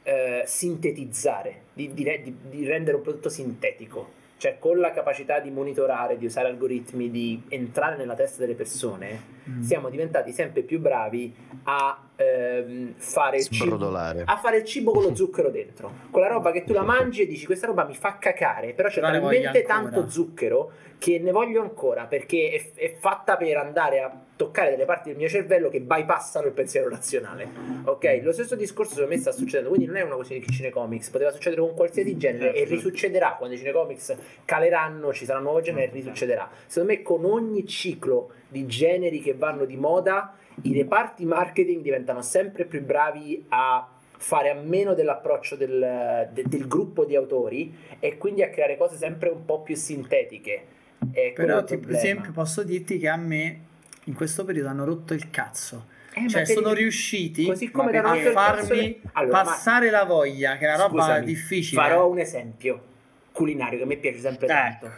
[0.05, 4.18] eh, sintetizzare, di, di- di rendere un prodotto sintetico.
[4.39, 9.38] Cioè, con la capacità di monitorare, di usare algoritmi, di entrare nella testa delle persone,
[9.49, 9.63] Mm.
[9.63, 11.35] siamo diventati sempre più bravi
[11.65, 13.77] a ehm, fare il cibo
[14.25, 15.91] a fare il cibo con lo zucchero dentro.
[16.11, 19.01] Quella roba che tu la mangi e dici questa roba mi fa cacare, però c'è
[19.01, 24.71] talmente tanto zucchero che ne voglio ancora perché è, è fatta per andare a toccare
[24.71, 27.49] delle parti del mio cervello che bypassano il pensiero razionale.
[27.85, 31.11] Ok, lo stesso discorso secondo me sta succedendo, quindi non è una questione di cinecomics,
[31.11, 35.61] poteva succedere con qualsiasi genere e risuccederà quando i cinecomics caleranno, ci sarà un nuovo
[35.61, 36.49] genere e risuccederà.
[36.67, 42.23] Secondo me con ogni ciclo di generi che vanno di moda, i reparti marketing diventano
[42.23, 43.87] sempre più bravi a
[44.21, 48.97] fare a meno dell'approccio del, de- del gruppo di autori e quindi a creare cose
[48.97, 50.65] sempre un po' più sintetiche.
[51.13, 53.61] È Però, tipo, per esempio, posso dirti che a me
[54.05, 55.87] in questo periodo hanno rotto il cazzo.
[56.15, 59.91] Eh, ma Cioè, sono li- riusciti così come ma danno a farmi Allora, ma- passare
[59.91, 61.81] la voglia, che è una roba Scusami, difficile.
[61.81, 62.83] Farò un esempio
[63.31, 64.49] culinario che a me piace sempre Eh.
[64.49, 64.91] tanto.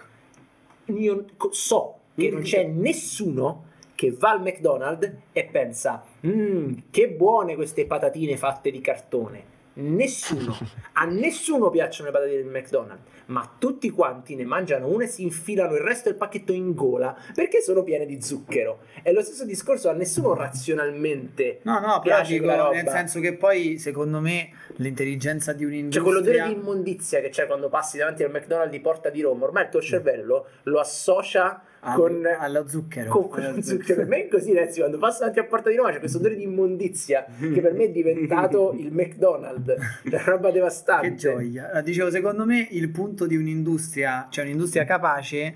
[0.87, 3.65] Io so che non c'è nessuno
[3.95, 9.59] che va al McDonald's e pensa "Mm, che buone queste patatine fatte di cartone.
[9.73, 10.57] Nessuno,
[10.95, 15.23] a nessuno piacciono le patatine del McDonald's, ma tutti quanti ne mangiano una e si
[15.23, 18.81] infilano il resto del pacchetto in gola perché sono piene di zucchero.
[19.03, 23.79] È lo stesso discorso, a nessuno razionalmente No, no, piace dico, nel senso che poi,
[23.79, 26.03] secondo me, l'intelligenza di Cioè, un'industria...
[26.03, 29.65] quell'odore di immondizia che c'è quando passi davanti al McDonald's di Porta di Roma, ormai
[29.65, 33.11] il tuo cervello lo associa al- con, allo zucchero.
[33.11, 34.01] con quello zucchero.
[34.01, 36.37] Per me è così, ragazzi, quando passo davanti a Porta di Roma c'è questo odore
[36.37, 39.75] di immondizia che per me è diventato il McDonald's.
[40.05, 41.09] Una roba devastante.
[41.11, 41.71] Che gioia.
[41.73, 45.55] Ah, Dicevo, secondo me il punto di un'industria, cioè un'industria capace,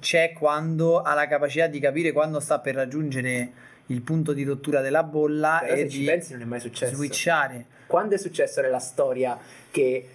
[0.00, 3.50] c'è quando ha la capacità di capire quando sta per raggiungere
[3.86, 6.94] il punto di rottura della bolla Però e di pensi non è mai successo.
[6.94, 7.66] switchare.
[7.86, 9.36] Quando è successo nella storia
[9.70, 10.08] che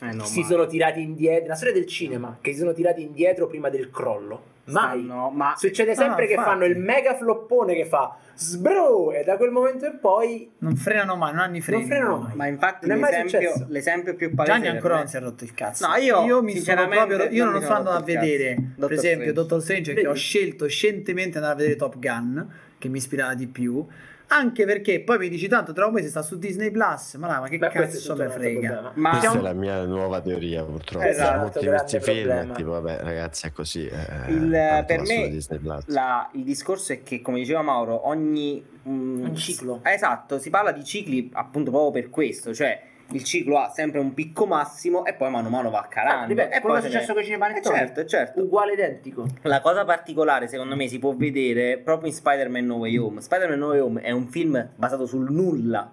[0.00, 3.02] Eh, no, si ma- sono tirati indietro, la storia del cinema, che si sono tirati
[3.02, 4.52] indietro prima del crollo?
[4.66, 5.04] Mai.
[5.04, 9.36] Stanno- ma Succede sempre no, che fanno il mega floppone che fa sbro e da
[9.36, 11.80] quel momento in poi Non frenano mai, non hanno i freni.
[11.82, 12.34] non frenano mai.
[12.36, 13.66] Ma infatti Non è mai l'esempio, successo.
[13.68, 15.86] l'esempio più palese Gianni ancora non si è rotto il cazzo.
[15.86, 17.28] No, io, mi sono proprio.
[17.30, 19.32] Io non non sono andando a vedere, Doctor per esempio, Strange.
[19.32, 20.24] Doctor Strange, perché ho Vedi?
[20.24, 23.86] scelto scientemente andare a vedere Top Gun, che mi ispirava di più.
[24.28, 27.14] Anche perché poi mi dici tanto tra un mese sta su Disney Plus.
[27.14, 28.92] Ma, là, ma che è cazzo me frega?
[28.94, 31.04] Ma Questa è la mia nuova teoria, purtroppo.
[31.06, 33.86] Esatto, molti questi film, tipo, vabbè, ragazzi, è così.
[33.86, 35.38] eh, Il- tanto per me
[35.86, 39.80] la- il discorso è che, come diceva Mauro, ogni mm, Un ciclo.
[39.84, 42.80] Eh, Esatto, si parla di cicli appunto proprio per questo, cioè
[43.10, 46.24] il ciclo ha sempre un picco massimo e poi mano a mano va calando.
[46.24, 47.76] Ah, ripeto, e quello poi è successo con i Eh, cinepanettoni.
[47.76, 48.40] certo, certo.
[48.42, 49.26] Uguale identico.
[49.42, 53.20] La cosa particolare, secondo me, si può vedere proprio in Spider-Man No Way Home.
[53.20, 55.90] Spider-Man No Way Home è un film basato sul nulla.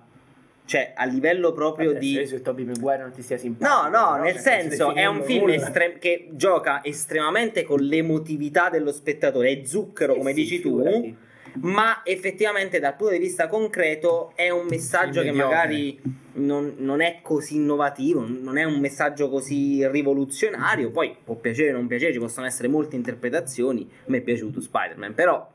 [0.64, 2.26] Cioè, a livello proprio Vabbè, di.
[2.26, 3.84] se Toby Maguire non ti stia No, simpatico.
[3.90, 8.94] no, però, nel cioè, senso è un film estrem- che gioca estremamente con l'emotività dello
[8.94, 11.18] spettatore, è zucchero Sì, come sì, dici tu, figurati.
[11.62, 16.00] Ma effettivamente dal punto di vista concreto è un messaggio che magari
[16.34, 21.78] non, non è così innovativo, non è un messaggio così rivoluzionario, poi può piacere o
[21.78, 25.50] non piacere, ci possono essere molte interpretazioni, a me è piaciuto Spider-Man, però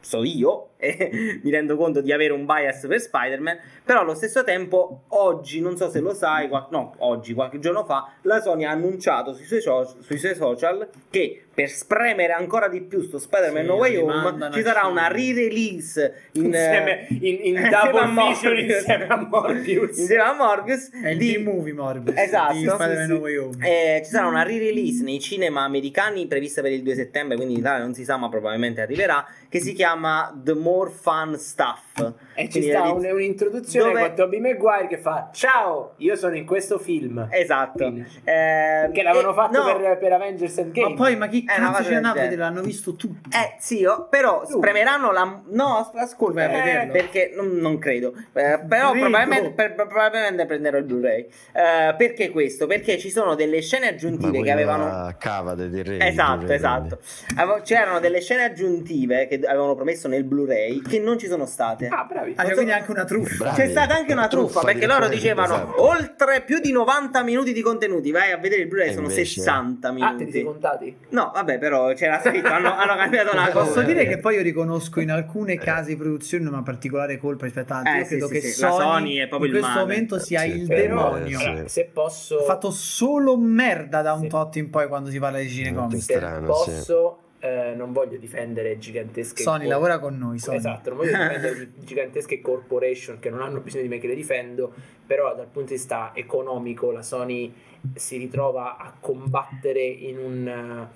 [0.00, 4.42] so io e mi rendo conto di avere un bias per Spider-Man, però allo stesso
[4.44, 8.64] tempo oggi, non so se lo sai, qual- no, oggi, qualche giorno fa, la Sony
[8.64, 13.18] ha annunciato sui suoi, so- sui suoi social che per spremere ancora di più sto
[13.18, 18.06] Spider-Man Sì, No Way Home ci sarà una re-release in, insieme in, in insieme double
[18.06, 18.78] Morbius.
[18.78, 23.12] insieme a Morbius insieme a Morbius È il di- B-movie Morbius Esatto, di Spider-Man sì.
[23.12, 23.68] No Way Home.
[23.68, 27.60] Eh, ci sarà una re-release nei cinema americani prevista per il 2 settembre, quindi in
[27.60, 29.26] Italia non si sa, ma probabilmente arriverà.
[29.48, 31.89] Che si chiama The More Fun Stuff.
[32.34, 36.14] E ci Quindi sta la- un- un'introduzione dove- con Tobey Maguire che fa ciao io
[36.16, 37.84] sono in questo film Esatto.
[37.84, 38.06] Fine.
[38.24, 41.54] Eh, che l'avevano eh, fatto no, per, per Avengers Endgame Ma poi, ma chi una
[41.56, 42.28] cazzo cosa ce del n'ha a genere.
[42.30, 42.48] vedere?
[42.48, 43.28] L'hanno visto tutti.
[43.36, 44.56] Eh sì, oh, però Tu.
[44.56, 45.42] spremeranno la...
[45.48, 46.44] No, as- ascolta,
[46.82, 48.14] eh, perché non, non credo.
[48.32, 51.26] Eh, però probabilmente, per- probabilmente prenderò il Blu-ray.
[51.52, 52.66] Eh, perché questo?
[52.66, 55.14] Perché ci sono delle scene aggiuntive che avevano...
[55.18, 55.98] cava del re.
[56.06, 56.98] Esatto, Blu-ray, esatto.
[57.36, 61.79] Avevo- C'erano delle scene aggiuntive che avevano promesso nel Blu-ray che non ci sono state.
[61.88, 63.36] Ah bravi Ah, cioè, quindi anche una truffa.
[63.44, 63.56] Bravi.
[63.56, 65.82] C'è stata anche una truffa Truffa perché loro dicevano esatto.
[65.82, 68.10] oltre più di 90 minuti di contenuti.
[68.10, 70.42] Vai a vedere il Blu-ray, sono invece- 60 ah te li sei minuti.
[70.44, 73.64] contati No, vabbè, però c'era scritto, hanno, hanno cambiato la cosa.
[73.70, 77.72] Posso dire che poi io riconosco in alcune case di produzione una particolare colpa rispetto
[77.74, 77.92] ad altri.
[77.94, 79.80] Eh, io sì, credo sì, che sì, la Sony, Sony è proprio in questo male.
[79.82, 81.38] momento sia Sì, il demonio.
[81.40, 84.28] eh, Allora, se posso Ha fatto solo merda da un Sì.
[84.28, 86.04] tot in poi quando si parla di cinecomics.
[86.04, 90.38] se strano, posso eh, non voglio difendere gigantesche Sony cor- lavora con noi.
[90.38, 90.58] Sony.
[90.58, 94.14] Esatto, non voglio difendere di gigantesche corporation che non hanno bisogno di me che le
[94.14, 94.72] difendo,
[95.06, 97.52] però dal punto di vista economico la Sony
[97.94, 100.88] si ritrova a combattere in un...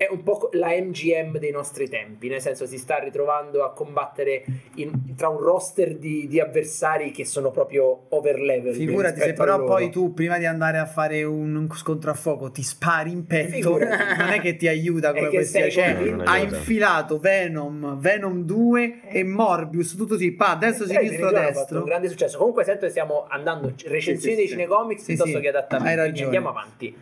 [0.00, 3.72] eh, è un po' la MGM dei nostri tempi, nel senso si sta ritrovando a
[3.72, 4.44] combattere
[4.76, 8.72] in- tra un roster di, di avversari che sono proprio over level.
[8.74, 12.62] Figurati se però poi tu prima di andare a fare un scontro a fuoco ti
[12.62, 14.18] spari in petto, Figurati.
[14.18, 19.94] non è che ti aiuta come questi cioè, ha infilato Venom, Venom 2 e Morbius,
[19.96, 21.78] tutto così, pa, destra, sinistro, hanno fatto destro.
[21.80, 22.38] un grande successo.
[22.38, 24.52] Comunque sento che stiamo andando recensioni Sì, sì, dei sì.
[24.52, 26.22] cinecomics Sì, piuttosto sì, che adattamenti.
[26.22, 26.96] Andiamo avanti.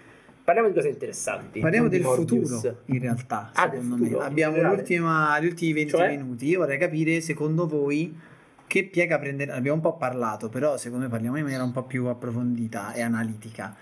[0.48, 1.60] Parliamo di cose interessanti.
[1.60, 2.54] Parliamo del Morbius.
[2.56, 4.24] futuro, in realtà, Ah, secondo futuro, me.
[4.24, 6.08] Abbiamo gli ultimi 20 Cioè?
[6.08, 6.46] minuti.
[6.46, 8.18] Io vorrei capire, secondo voi,
[8.66, 9.54] che piega prenderà.
[9.56, 13.02] Abbiamo un po' parlato, però secondo me parliamo in maniera un po' più approfondita e
[13.02, 13.76] analitica.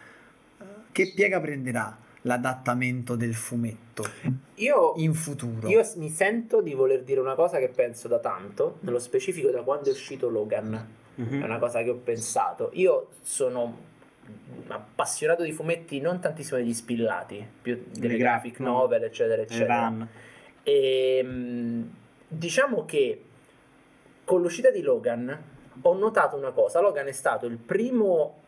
[0.90, 4.04] Che piega prenderà l'adattamento del fumetto
[4.54, 5.68] Io, in futuro?
[5.68, 9.62] io mi sento di voler dire una cosa che penso da tanto, nello specifico da
[9.62, 10.84] quando è uscito Logan.
[11.14, 11.42] Mhm.
[11.42, 12.70] È una cosa che ho pensato.
[12.74, 13.94] Io sono
[14.68, 19.86] appassionato di fumetti non tantissimo degli spillati, più delle Delle graphic novel, eccetera, eccetera.
[19.86, 20.08] Run.
[20.62, 21.90] E, mh,
[22.28, 23.22] diciamo che
[24.24, 25.42] con l'uscita di Logan
[25.80, 26.80] ho notato una cosa.
[26.80, 28.42] Logan è stato il primo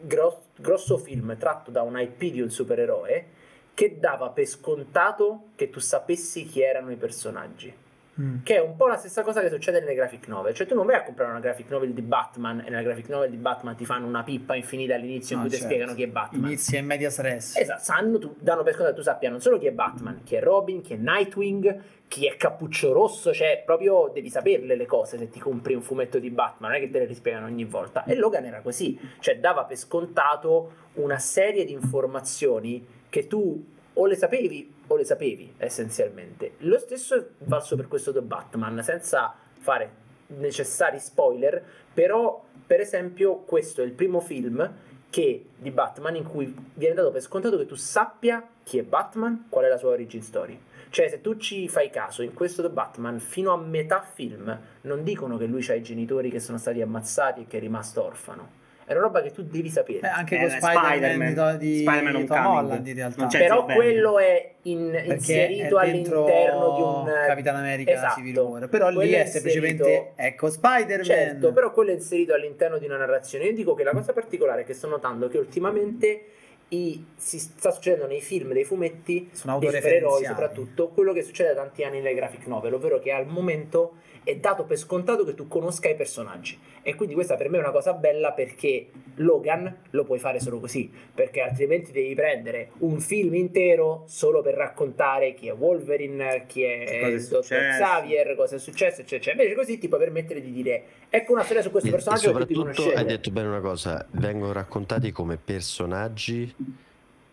[0.00, 3.26] gros- grosso film tratto da un IP di un supereroe
[3.74, 7.84] che dava per scontato che tu sapessi chi erano i personaggi.
[8.18, 8.42] Mm.
[8.42, 10.54] Che è un po' la stessa cosa che succede nelle graphic novel.
[10.54, 13.30] Cioè, tu non vai a comprare una graphic novel di Batman e nella graphic novel
[13.30, 15.74] di Batman ti fanno una pippa infinita all'inizio in No, cui ti certo.
[15.74, 16.44] spiegano chi è Batman.
[16.46, 17.56] Inizia in media stress.
[17.56, 20.34] Esatto, sanno, tu, danno per scontato che tu sappia non solo chi è Batman, chi
[20.36, 25.18] è Robin, chi è Nightwing, chi è Cappuccio Rosso, cioè proprio devi saperle le cose
[25.18, 28.04] se ti compri un fumetto di Batman, non è che te le rispiegano ogni volta.
[28.04, 34.06] E Logan era così, cioè dava per scontato una serie di informazioni che tu o
[34.06, 36.52] le sapevi o le sapevi essenzialmente.
[36.58, 43.36] Lo stesso è valso per questo The Batman, senza fare necessari spoiler, però per esempio
[43.36, 44.74] questo è il primo film
[45.08, 49.46] che di Batman in cui viene dato per scontato che tu sappia chi è Batman,
[49.48, 50.60] qual è la sua origin story.
[50.90, 55.02] Cioè, se tu ci fai caso, in questo The Batman, fino a metà film, non
[55.02, 58.64] dicono che lui ha i genitori che sono stati ammazzati e che è rimasto orfano.
[58.86, 59.98] È una roba che tu devi sapere.
[59.98, 61.28] Eh, anche Eh, con Spider-Man, Spider-Man.
[61.28, 62.46] di, to- di Spider-Man Tom.
[62.46, 63.20] Holland in realtà.
[63.20, 63.74] Non c'è Però Zio Ben.
[63.76, 68.14] quello è in- inserito è all'interno di un Capitan America esatto.
[68.14, 68.68] Civil War.
[68.68, 71.04] Però lì Quello è è semplicemente inserito- ecco Spider-Man.
[71.04, 73.46] Certo, però quello è inserito all'interno di una narrazione.
[73.46, 76.24] Io dico che la cosa particolare che sto notando è che ultimamente
[76.68, 81.62] i- si sta succedendo nei film, dei fumetti, dei supereroi soprattutto, quello che succede da
[81.62, 83.94] tanti anni nelle graphic novel, ovvero che al momento
[84.24, 86.58] è dato per scontato che tu conosca i personaggi.
[86.86, 88.86] E quindi questa per me è una cosa bella perché
[89.16, 94.54] Logan lo puoi fare solo così, perché altrimenti devi prendere un film intero solo per
[94.54, 97.58] raccontare chi è Wolverine, chi è Cosa è il dottor.
[97.58, 99.32] Xavier, cosa è successo, eccetera.
[99.32, 102.32] Invece così ti può permettere di dire ecco una storia su questo E, e personaggio
[102.32, 106.54] che tutti soprattutto hai detto bene una cosa, vengono raccontati come personaggi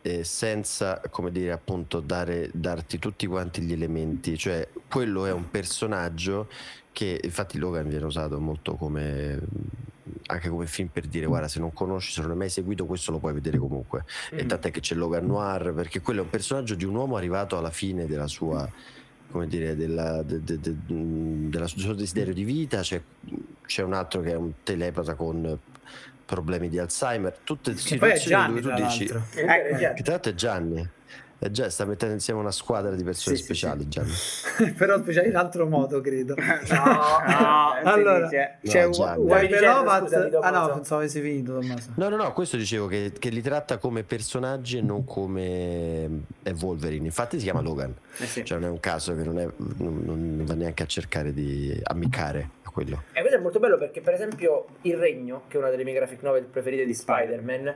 [0.01, 5.49] eh, senza, come dire, appunto, dare, darti tutti quanti gli elementi, cioè quello è un
[5.51, 6.47] personaggio
[6.93, 9.39] che infatti Logan viene usato molto come
[10.27, 13.11] anche come film per dire guarda se non conosci, se non hai mai seguito questo
[13.11, 14.05] lo puoi vedere comunque.
[14.29, 14.47] E Mm.
[14.47, 17.71] tant'è che c'è Logan Noir perché quello è un personaggio di un uomo arrivato alla
[17.71, 18.69] fine della sua
[19.31, 23.01] come dire, della, de, de, de, della suo desiderio di vita, c'è,
[23.65, 25.57] c'è, un altro che è un telepata con
[26.23, 29.05] problemi di Alzheimer, tutte situazioni dove tu dici...
[29.05, 30.87] Eh, che tra l'altro è Gianni.
[31.45, 34.71] Eh già, sta mettendo insieme una squadra di persone Sì, speciali, sì.
[34.77, 36.35] Però speciali in altro modo, credo.
[36.69, 36.83] No,
[37.27, 38.59] no, allora, dice.
[38.63, 40.73] c'è No, Ah no, so.
[40.73, 41.91] pensavo avessi finito, Tommaso.
[41.95, 46.23] No, no, no, questo dicevo che, che li tratta come personaggi e non come
[46.61, 47.03] Wolverine.
[47.03, 47.93] Infatti si chiama Logan.
[48.19, 48.45] Eh sì.
[48.45, 51.77] Cioè non è un caso che non, è, non, non va neanche a cercare di
[51.83, 53.03] ammiccare a quello.
[53.11, 55.93] E questo è molto bello perché, per esempio, Il Regno, che è una delle mie
[55.93, 57.73] graphic novel preferite di Spider-Man,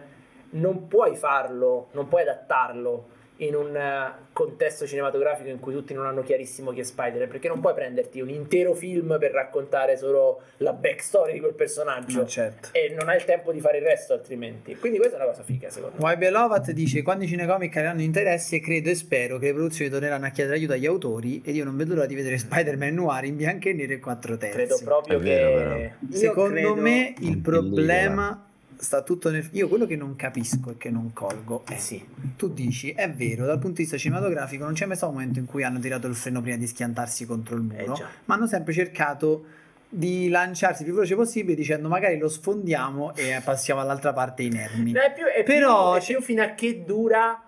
[0.51, 6.05] non puoi farlo, non puoi adattarlo in un eh, contesto cinematografico in cui tutti non
[6.05, 10.41] hanno chiarissimo chi è Spider-Man, perché non puoi prenderti un intero film per raccontare solo
[10.57, 12.69] la backstory di quel personaggio No, certo.
[12.71, 14.75] e non hai il tempo di fare il resto altrimenti.
[14.75, 16.03] Quindi questa è una cosa figa, secondo me.
[16.03, 20.25] Wibe Lovat dice quando i cinecomic avranno interesse credo e spero che le produzioni torneranno
[20.25, 23.35] a chiedere aiuto agli autori ed io non vedo l'ora di vedere Spider-Man Noir in
[23.35, 25.55] bianco e nero e 4 terzi Credo proprio È vero, che...
[25.57, 25.75] però.
[26.11, 28.46] Io secondo credo- me il problema
[28.79, 32.05] sta tutto nel io quello che non capisco e che non colgo è Eh sì.
[32.35, 35.39] tu dici è vero dal punto di vista cinematografico non c'è mai stato un momento
[35.39, 38.47] in cui hanno tirato il freno prima di schiantarsi contro il muro Eh ma hanno
[38.47, 39.45] sempre cercato
[39.89, 44.91] di lanciarsi il più veloce possibile dicendo magari lo sfondiamo e passiamo all'altra parte inermi
[44.91, 47.41] No, è più, è Però più, è più fino a che dura.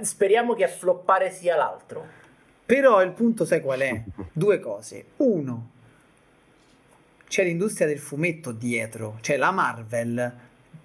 [0.00, 2.06] eh, Speriamo che a floppare sia l'altro.
[2.66, 4.02] Però il punto sai qual è?
[4.32, 5.04] Due cose.
[5.18, 5.68] Uno,
[7.28, 10.32] c'è l'industria del fumetto dietro, cioè la Marvel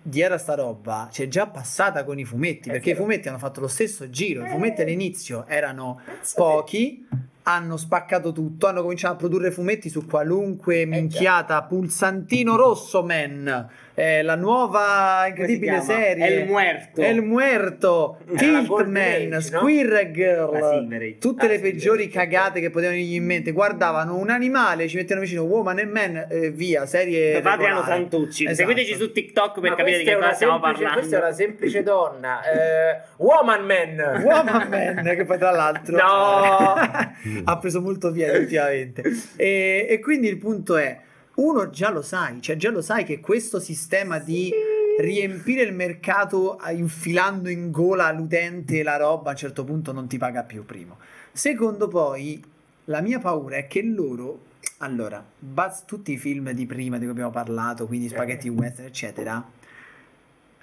[0.02, 3.60] dietro a sta roba c'è già passata con i fumetti, perché i fumetti hanno fatto
[3.62, 4.50] lo stesso giro, i Eh.
[4.50, 6.00] fumetti all'inizio erano
[6.36, 7.06] pochi,
[7.44, 13.68] hanno spaccato tutto, hanno cominciato a produrre fumetti su qualunque minchiata, pulsantino rosso man,
[14.00, 17.02] eh, la nuova incredibile serie, El Muerto.
[17.02, 19.42] El Muerto, la Tiltman?
[19.42, 22.10] Squirrel Girl, La Silver tutte Ah, le peggiori sì.
[22.10, 23.52] cagate che potevano venirgli in mente.
[23.52, 27.42] Guardavano un animale, ci mettevano vicino Woman and Man, eh, via, serie.
[27.42, 27.84] Adriano.
[27.84, 28.44] Santucci.
[28.46, 28.58] Esatto.
[28.70, 31.00] Seguiteci su TikTok per Ma capire di che cosa stiamo semplice- parlando.
[31.00, 32.42] Questa è una semplice donna.
[32.44, 34.22] eh, woman man.
[34.24, 36.74] Woman Man, che poi tra l'altro No.
[37.46, 39.04] ha preso molto piede ultimamente.
[39.36, 40.98] E, e quindi il punto è:
[41.40, 44.52] uno già lo sai, cioè già lo sai che questo sistema di
[45.00, 50.08] riempire il mercato eh, infilando in gola all'utente la roba a un certo punto non
[50.08, 50.98] ti paga più primo.
[51.32, 52.44] Secondo poi
[52.86, 54.48] la mia paura è che loro
[54.80, 59.46] allora, bas- tutti i film di prima di cui abbiamo parlato, quindi spaghetti western, eccetera,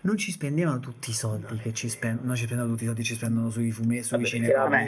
[0.03, 3.03] non ci spendevano tutti i soldi che ci spendono, non ci spendono tutti i soldi,
[3.03, 4.85] ci spendono sui fumetti, sui perché si inflazione.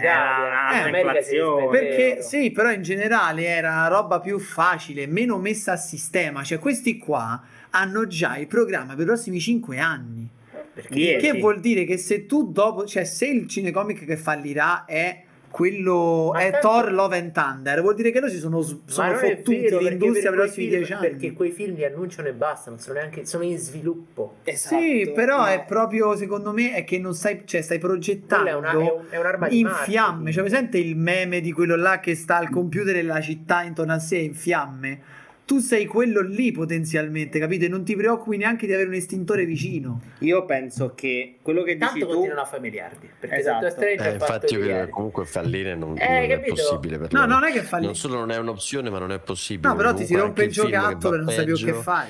[1.67, 6.45] spende- Perché sì, però in generale era roba più facile, meno messa a sistema.
[6.45, 10.29] Cioè, questi qua hanno già il programma per i prossimi 5 anni.
[10.73, 11.17] Perché?
[11.17, 11.41] Che sì.
[11.41, 16.41] vuol dire che se tu dopo, cioè, se il cinecomic che fallirà è quello Ma
[16.41, 19.79] è tanto- Thor Love and Thunder, vuol dire che loro si sono, sono fottuti vero,
[19.79, 21.09] l'industria per i quei prossimi film- 10 anni.
[21.09, 24.37] Perché quei film li annunciano e basta, non sono neanche sono in sviluppo.
[24.53, 28.71] Sì, però è proprio secondo me è che non stai, cioè, stai progettando è, una,
[28.73, 30.33] è, un- è un'arma di in fiamme.
[30.33, 33.93] Cioè, presente il meme di quello là che sta al computer e la città intorno
[33.93, 35.01] a sé in fiamme?
[35.49, 37.65] Tu sei quello lì potenzialmente, capito?
[37.65, 40.03] E non ti preoccupi neanche di avere un estintore vicino.
[40.19, 43.09] Io penso che quello che dici Tanto tu continuano a fare miliardi.
[43.19, 43.65] Perché Esatto.
[43.65, 44.91] Eh, ha fatto infatti io credo che miliardi.
[44.91, 47.33] comunque fallire non, Eh, non è possibile per No, loro.
[47.33, 47.87] non è che fa lì.
[47.87, 49.69] Non solo non è un'opzione, ma non è possibile.
[49.71, 52.09] No, però ti si Comunque rompe il giocattolo e non sai più che fare.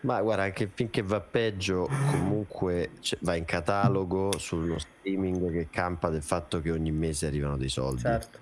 [0.00, 6.08] Ma guarda, anche finché va peggio, comunque c'è- va in catalogo sullo streaming che campa
[6.10, 8.00] del fatto che ogni mese arrivano dei soldi.
[8.02, 8.38] Certo.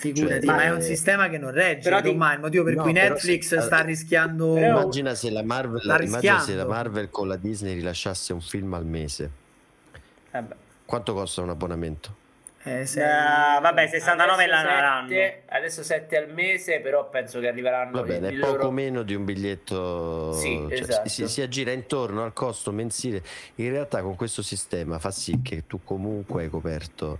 [0.00, 1.88] Figurati, Cioè, ma è eh, un sistema che non regge.
[1.88, 4.56] però ti- ormai, il motivo per No, cui Netflix sì, sta eh, rischiando.
[4.56, 6.64] Immagina se la Marvel, Sta immagina se la.
[6.66, 9.30] Marvel con la Disney rilasciasse un film al mese.
[10.30, 10.54] Eh beh.
[10.84, 12.14] Quanto costa un abbonamento?
[12.62, 15.08] Eh, se- Eh, vabbè, 69 Adesso l'anno.
[15.08, 19.14] sette- Adesso 7 al mese, però penso che arriveranno Va bene, poco loro- meno di
[19.14, 20.32] un biglietto.
[20.34, 21.08] Sì, cioè, esatto.
[21.08, 23.20] si, si aggira intorno al costo mensile.
[23.56, 27.18] In realtà, con questo sistema fa sì che tu comunque hai coperto.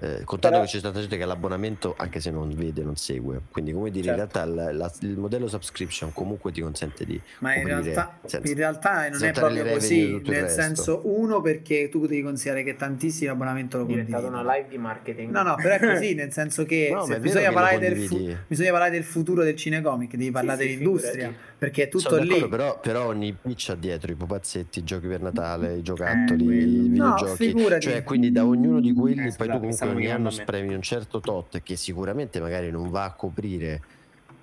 [0.00, 2.94] Eh, contando Però- che c'è tanta gente che ha l'abbonamento anche se non vede, non
[2.96, 3.40] segue.
[3.50, 4.20] Quindi, come dire, Certo.
[4.38, 7.20] in realtà la- la- il modello subscription comunque ti consente di.
[7.40, 10.10] Ma in coprire realtà, senza- in realtà non è proprio così.
[10.12, 10.60] Nel resto.
[10.62, 14.48] senso, uno, perché tu devi considerare che tantissimi l'abbonamento lo è diventata condividono.
[14.48, 15.30] una live di marketing.
[15.32, 18.36] No, no, però è così, nel senso che No, se bisogna, che parlare del fu-
[18.46, 21.36] bisogna parlare del futuro del cinecomic, devi parlare sì, dell'industria, figurati.
[21.58, 22.46] perché è tutto Sono lì.
[22.48, 26.60] però, però ogni pitch ha dietro i pupazzetti, i giochi per Natale, i giocattoli, quello.
[26.62, 27.36] i No, videogiochi.
[27.46, 27.80] figurati.
[27.88, 30.74] cioè, quindi da ognuno di quelli, Eh, poi scusate, tu comunque stavo ogni anno spremi
[30.74, 33.82] un certo tot che sicuramente magari non va a coprire.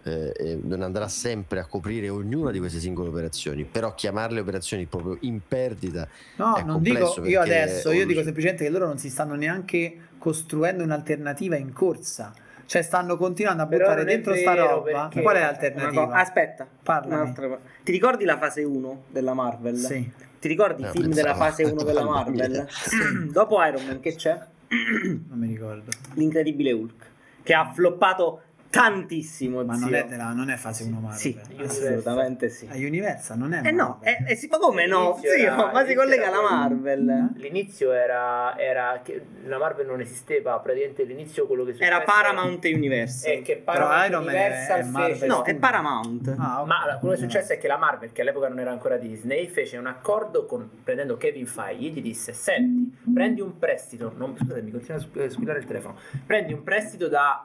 [0.08, 4.86] eh, e non andrà sempre a coprire ognuna di queste singole operazioni, però chiamarle operazioni
[4.86, 9.00] proprio in perdita No, è non dico io adesso, io dico semplicemente che loro non
[9.00, 12.34] si stanno neanche costruendo un'alternativa in corsa.
[12.68, 15.10] Cioè, stanno continuando a buttare dentro sta roba.
[15.12, 16.06] Qual è l'alternativa?
[16.08, 17.60] co- Aspetta, cosa.
[17.84, 19.76] Ti ricordi la fase 1 della Marvel?
[19.76, 20.12] Sì.
[20.40, 22.68] Ti ricordi i No, film pensavo- della fase 1 della Marvel?
[23.32, 24.40] Dopo Iron Man che c'è?
[24.70, 25.92] Non mi ricordo.
[26.14, 27.06] L'incredibile Hulk,
[27.44, 28.42] che ha floppato
[28.80, 29.86] tantissimo, Ma zio.
[29.86, 31.18] non è, della, non è fase 1 Marvel.
[31.20, 31.88] Sì, Universal.
[31.88, 32.68] assolutamente sì.
[32.70, 34.26] A Universal non è Eh no, Marvel.
[34.28, 35.18] eh, eh sì, ma come no?
[35.20, 36.42] Zio, era- ma si collega alla.
[36.50, 37.30] Marvel.
[37.36, 43.32] L'inizio era, era che la Marvel non esisteva, praticamente l'inizio quello che Era Paramount Universal.
[43.32, 45.14] è che Però Paramount Iron Man è- Universal è Marvel.
[45.14, 46.36] fece No, è Paramount.
[46.38, 46.68] Ah, ok.
[46.68, 49.48] Ma quello che è successo è che la Marvel, che all'epoca non era ancora Disney,
[49.48, 54.62] fece un accordo con, prendendo Kevin Feige, gli disse, senti, prendi un prestito, non, scusate
[54.62, 57.44] mi continua a squ- squillare il telefono, prendi un prestito da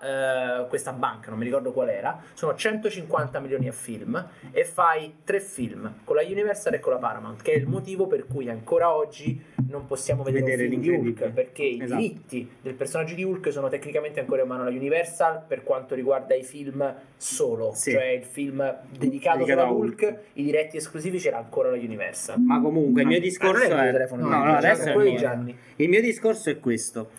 [0.64, 5.16] eh, questa banca, non mi ricordo qual era, sono 150 milioni a film e fai
[5.24, 8.48] tre film con la Universal e con la Paramount, che è il motivo per cui
[8.48, 9.38] ancora oggi
[9.68, 12.00] non possiamo vedere, Vedere un film di Hulk, perché i Esatto.
[12.00, 16.34] diritti del personaggio di Hulk sono tecnicamente ancora in mano alla Universal per quanto riguarda
[16.34, 17.90] i film solo, Sì.
[17.92, 18.58] cioè il film
[18.96, 22.40] dedicato Dedicato a a Hulk, i diretti esclusivi c'era ancora la Universal.
[22.40, 25.14] Ma comunque il mio Ah, discorso è il no, no, no, adesso.
[25.16, 25.56] Gianni.
[25.76, 27.10] Il mio discorso è questo.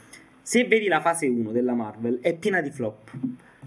[0.41, 3.11] Se vedi la fase 1 della Marvel è piena di flop.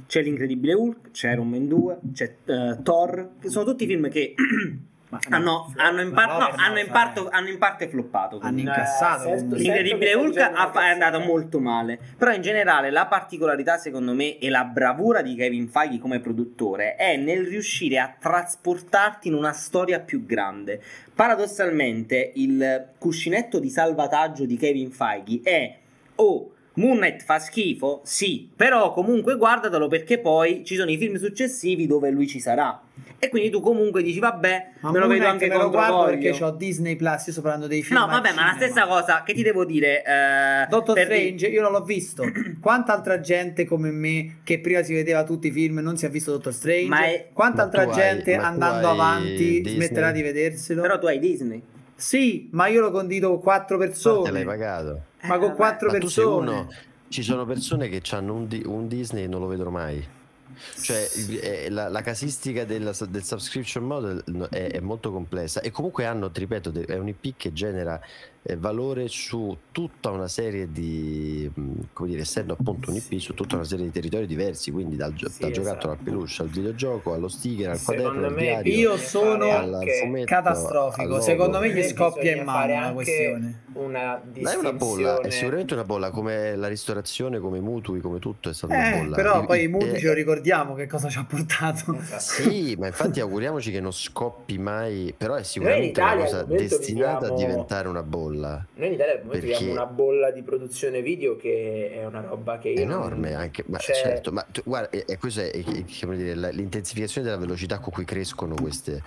[0.07, 4.35] C'è l'incredibile Hulk, c'è Iron Man 2, c'è eh, Thor, che sono tutti film che
[5.31, 7.29] hanno, hanno in, par- no, hanno in vabbè.
[7.31, 8.39] hanno in parte floppato.
[8.43, 9.29] Hanno incassato.
[9.29, 11.99] Eh, L'incredibile Hulk è andato molto male.
[12.17, 16.97] Però in generale la particolarità, secondo me, e la bravura di Kevin Feige come produttore
[16.97, 20.83] è nel riuscire a trasportarti in una storia più grande.
[21.15, 25.79] Paradossalmente, il cuscinetto di salvataggio di Kevin Feige è
[26.17, 31.15] o Moon Knight fa schifo, sì, però comunque guardatelo perché poi ci sono i film
[31.17, 32.81] successivi dove lui ci sarà.
[33.19, 36.19] E quindi tu comunque dici, vabbè, Ma me lo vedo anche me lo guardo voglio.
[36.19, 39.23] perché ho Disney Plus, io sto parlando dei film No, vabbè, ma la stessa cosa
[39.25, 40.03] che ti devo dire.
[40.05, 42.25] Eh, di- Strange, io non l'ho visto.
[42.61, 46.11] Quanta altra gente come me che prima si vedeva tutti i film non si è
[46.11, 46.89] visto Doctor Strange?
[46.89, 49.75] Ma è- Quanta Ma altra hai- gente andando avanti Disney?
[49.75, 50.83] smetterà di vederselo?
[50.83, 51.63] Però tu hai Disney.
[51.97, 54.45] Sì, ma io lo condivido con quattro Te l'hai persone.
[54.45, 55.01] pagato.
[55.27, 56.51] Ma con Eh, quattro Ma persone.
[56.51, 56.69] uno.
[57.09, 60.05] Ci sono persone che hanno un, un Disney e non lo vedono mai.
[60.81, 61.09] Cioè,
[61.41, 66.31] eh, la, la casistica della- del subscription model è, è molto complessa e comunque hanno,
[66.31, 68.01] ti ripeto, è un IP che genera
[68.59, 73.55] valore su tutta una serie di, mh, come dire, essendo appunto un IP, su tutta
[73.57, 75.91] una serie di territori diversi, quindi dal, Sì, dal giocattolo esatto.
[75.91, 78.75] al peluche, al videogioco, allo sticker, al Secondo quaderno, al me diario.
[78.77, 81.15] io sono al fumetto, Catastrofico.
[81.15, 81.23] al.
[81.23, 83.63] Secondo me gli scoppia in mano la anche questione.
[83.75, 88.01] Una Ma è una bolla, è sicuramente una bolla, come la ristorazione, come i mutui,
[88.01, 89.17] come tutto è stata una Eh, bolla.
[89.17, 91.93] però poi i- i Moon eh, ce lo ricordiamo che cosa ci ha portato.
[91.99, 92.21] Esatto.
[92.21, 97.19] Sì, ma infatti auguriamoci che non scoppi mai, però è sicuramente una al cosa destinata
[97.19, 98.33] viviamo- a diventare una bolla.
[98.75, 102.85] Noi in Italia abbiamo una bolla di produzione video che è una roba che io
[102.85, 106.35] non- enorme anche, ma cioè- certo, ma tu- guarda, questo è, è- è- come dire,
[106.53, 109.03] l'intensificazione della velocità con cui crescono queste,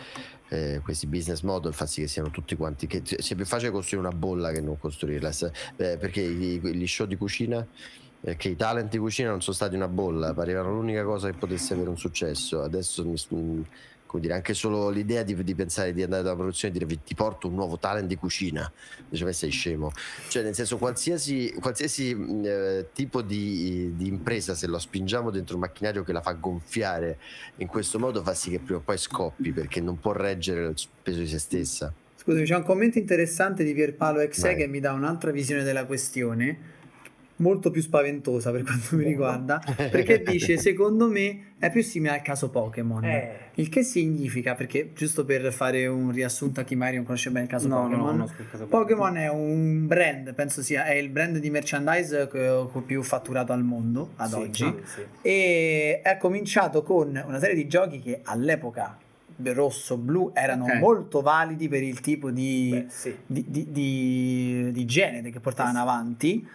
[0.49, 4.07] eh, questi business model fa sì che siano tutti quanti, che sia più facile costruire
[4.07, 7.65] una bolla che non costruirla, Se- eh, perché gli show di cucina,
[8.21, 11.37] eh, che i talent di cucina non sono stati una bolla, parevano l'unica cosa che
[11.37, 13.61] potesse avere un successo, adesso mi- mm,
[14.07, 17.03] come dire, anche solo l'idea di, di pensare di andare dalla produzione e dire "Vi-
[17.03, 18.71] ti porto un nuovo talent di cucina,
[19.07, 19.91] dice "Ma sei scemo,
[20.29, 25.55] cioè nel senso qualsiasi, qualsiasi mh, eh, tipo di, di impresa se lo spingiamo dentro
[25.55, 27.19] un macchinario che la fa gonfiare
[27.57, 30.75] in questo modo fa sì che prima o poi scoppi perché non può reggere il
[31.03, 31.93] peso di se stessa.
[32.15, 36.75] Scusami, c'è un commento interessante di Pierpaolo Exe che mi dà un'altra visione della questione,
[37.37, 39.61] molto più spaventosa per quanto mi riguarda,
[39.91, 43.03] perché dice secondo me è più simile al caso Pokémon.
[43.03, 47.29] Eh, Il che significa, perché giusto per fare un riassunto a chi magari non conosce
[47.29, 48.31] bene il caso Pokémon,
[48.69, 49.17] Pokémon.
[49.17, 52.29] È un brand, penso sia è il brand di merchandise
[52.85, 54.75] più fatturato al mondo ad sì, oggi.
[54.83, 58.97] sì, e è cominciato con una serie di giochi che all'epoca
[59.53, 60.73] rosso blu erano Ok.
[60.79, 63.15] molto validi per il tipo di, Beh, sì.
[63.25, 66.47] di, di- di- genere che portavano avanti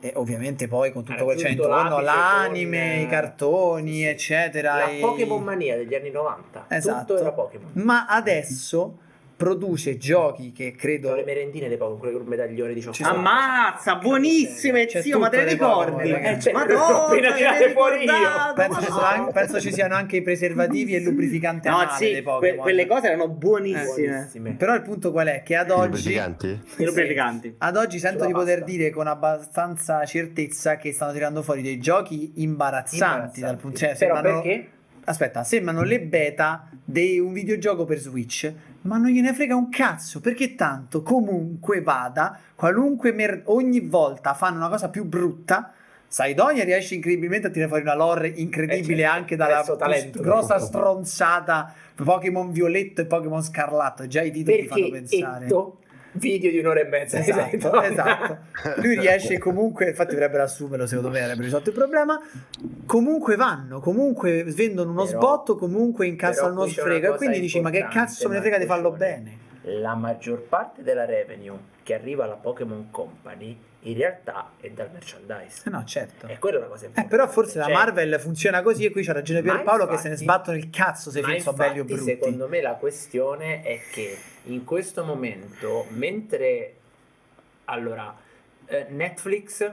[0.00, 4.04] e ovviamente poi con tutto Ha quel intorno l'apice l'anime, con, i cartoni sì, sì.
[4.04, 6.66] eccetera La e- Pokémon mania degli anni 90.
[6.68, 7.14] Esatto.
[7.14, 7.70] Tutto era Pokémon.
[7.74, 8.98] ma adesso
[9.38, 13.16] produce giochi che credo Sono le merendine dei Pokémon, il medaglione di Ci cioccolato.
[13.18, 16.10] Ammazza, buonissime, C'è zio, ma te le ricordi?
[16.10, 18.52] Eh, cioè, Madonna, appena tirate l'hai fuori io.
[18.56, 21.86] penso ci, sono ma- anche, penso ci siano anche i preservativi e il lubrificante No,
[21.96, 23.84] sì, dei que- Pokémon quelle cose erano buonissime.
[24.08, 24.50] Buonissime.
[24.54, 25.42] però il punto qual è?
[25.44, 26.60] che ad I oggi lubrificanti?
[26.78, 27.54] I lubrificanti.
[27.58, 28.70] Ad oggi sento Sulla di poter pasta.
[28.72, 34.14] dire con abbastanza certezza che stanno tirando fuori dei giochi imbarazzanti, dal punto cioè, Però
[34.16, 34.68] sembrano, perché?
[35.04, 38.52] aspetta, sembrano le beta di un videogioco per Switch,
[38.88, 44.56] ma non gliene frega un cazzo, perché tanto comunque vada, qualunque mer- ogni volta fanno
[44.56, 45.72] una cosa più brutta,
[46.10, 50.22] Saidonia riesce incredibilmente a tirare fuori una lore incredibile Eh, certo, anche dalla talento.
[50.22, 54.06] grossa stronzata Pokémon Violetto e Pokémon Scarlatto.
[54.06, 55.44] Già i titoli ti fanno Perché pensare.
[55.44, 55.77] Etto,
[56.12, 57.18] video di un'ora e mezza.
[57.18, 58.38] Esatto, esatto.
[58.82, 62.18] Lui riesce comunque, infatti dovrebbero assumerlo secondo me, avrebbe risolto il problema.
[62.86, 67.70] Comunque vanno, comunque vendono uno Però- sbotto, comunque incassano uno e cosa quindi dici ma
[67.70, 69.46] che cazzo me ne frega di farlo bene?
[69.62, 75.62] La maggior parte della revenue che arriva alla Pokémon Company in realtà è dal merchandise.
[75.66, 76.26] Eh no, certo.
[76.26, 77.16] E quella è la cosa Eh, importante.
[77.16, 80.08] però forse la Cioè, Marvel funziona così e qui c'ha ragione Pierpaolo che infatti- se
[80.08, 82.02] ne sbattono il cazzo se film sono belli o brutti.
[82.02, 86.74] Secondo me la questione è che in questo momento, mentre
[87.66, 88.14] allora
[88.66, 89.70] eh, Netflix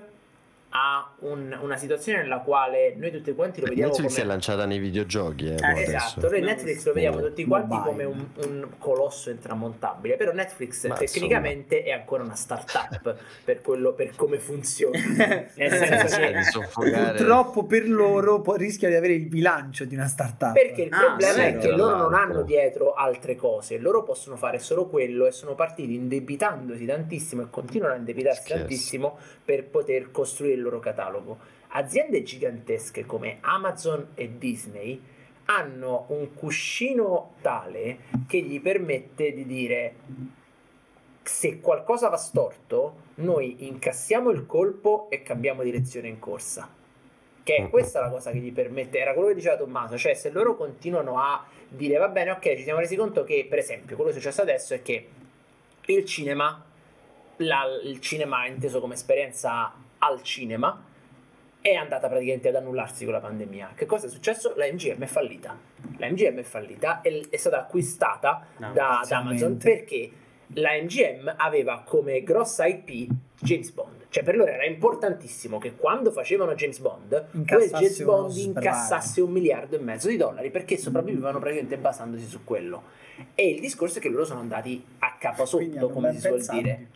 [0.78, 4.66] ha un- una situazione nella quale noi tutti quanti lo vediamo Netflix è come lanciata
[4.66, 5.48] nei videogiochi.
[5.48, 5.82] Eh, Eh.
[5.84, 7.92] Esatto, noi Netflix lo vediamo tutti quanti Mobile.
[7.92, 13.16] come un, un colosso intramontabile, però Netflix Ma tecnicamente è ancora una startup
[13.46, 14.98] per, quello, per come funziona.
[15.16, 15.70] Nel Eh,
[16.08, 16.66] senso che-.
[16.74, 20.54] Purtroppo per loro poi rischia di avere il bilancio di una startup.
[20.54, 24.36] Perché il Ah, problema sì, è che loro non hanno dietro altre cose, loro possono
[24.36, 28.60] fare solo quello e sono partiti indebitandosi tantissimo e continuano a indebitarsi Scherzo.
[28.64, 31.38] tantissimo per poter costruire loro catalogo.
[31.70, 35.02] Aziende gigantesche come Amazon e Disney
[35.46, 39.96] hanno un cuscino tale che gli permette di dire
[41.22, 46.70] se qualcosa va storto, noi incassiamo il colpo e cambiamo direzione in corsa.
[47.44, 50.32] Che è questa la cosa che gli permette, era quello che diceva Tommaso, cioè se
[50.32, 54.12] loro continuano a dire va bene, ok, ci siamo resi conto che, per esempio, quello
[54.12, 55.08] che è successo adesso è che
[55.86, 56.64] il cinema,
[57.38, 59.74] la- il cinema inteso come esperienza
[60.06, 60.84] al cinema,
[61.62, 63.72] è andata praticamente ad annullarsi con la pandemia.
[63.76, 64.54] Che cosa è successo?
[64.56, 65.58] La MGM è fallita.
[65.98, 70.12] La MGM è fallita e è stata acquistata No, da, da Amazon perché
[70.50, 74.06] la MGM aveva come grossa IP James Bond.
[74.10, 79.32] Cioè per loro era importantissimo che quando facevano James Bond, quel James Bond incassasse un
[79.32, 82.84] miliardo e mezzo di dollari perché sopravvivevano praticamente basandosi su quello.
[83.34, 84.86] E il discorso è che loro sono andati
[85.26, 86.88] a capo Quindi sotto, come si suol dire.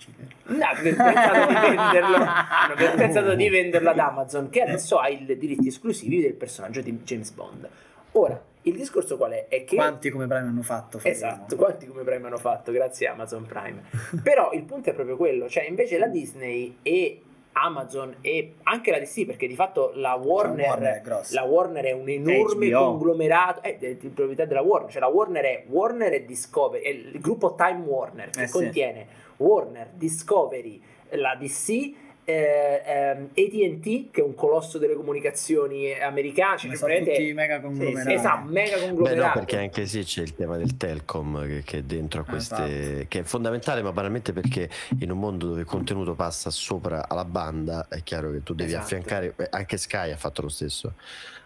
[0.44, 5.26] No, hanno pensato di venderlo, hanno pensato di venderlo ad Amazon, che adesso ha i
[5.26, 7.70] diritti esclusivi del personaggio di James Bond.
[8.14, 9.48] Ora, il discorso qual è?
[9.48, 10.98] È che Quanti come Prime hanno fatto?
[10.98, 11.16] faremo.
[11.16, 13.84] Esatto, quanti come Prime hanno fatto, grazie a Amazon Prime.
[14.24, 17.22] Però il punto è proprio quello, cioè invece la Disney e
[17.54, 21.92] Amazon e anche la DC, perché di fatto la Warner, Warner è la Warner è
[21.92, 22.86] un enorme HBO.
[22.92, 27.20] conglomerato, è di proprietà della Warner, cioè la Warner è Warner e Discovery, è il
[27.20, 28.54] gruppo Time Warner che Eh sì.
[28.54, 29.08] contiene
[29.38, 30.82] Warner, Discovery,
[31.12, 31.94] la DC
[32.30, 38.14] eh, ehm, AT&T che è un colosso delle comunicazioni americane cioè praticamente- tutti mega conglomerati.
[38.14, 41.78] esatto, mega Beh, conglomerato no, perché anche sì c'è il tema del telcom che, che
[41.80, 42.56] è dentro a Ah, queste.
[42.92, 43.06] esatto.
[43.08, 44.70] che è fondamentale, ma banalmente perché
[45.00, 48.70] in un mondo dove il contenuto passa sopra alla banda, è chiaro che tu devi
[48.70, 48.84] Esatto.
[48.86, 49.34] affiancare.
[49.50, 50.94] Anche Sky ha fatto lo stesso.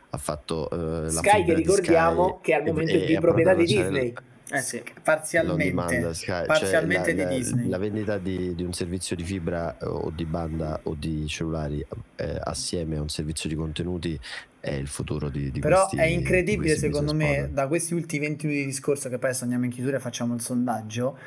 [0.09, 3.53] Ha fatto eh, la Sky che di ricordiamo Sky che al momento è di proprietà
[3.53, 4.13] di Disney
[4.53, 4.83] Eh sì.
[5.01, 5.63] Parzialmente.
[5.63, 7.69] demand Sky, cioè Parzialmente la, di la- Disney.
[7.69, 11.85] la vendita di, di un servizio di fibra eh, o di banda o di cellulari
[12.15, 14.19] eh, assieme a un servizio di contenuti
[14.59, 17.49] è il futuro di, di Però questi è incredibile secondo me, model.
[17.49, 20.33] da questi ultimi 20 minuti di discorso, che poi adesso andiamo in chiusura e facciamo
[20.35, 21.17] il sondaggio,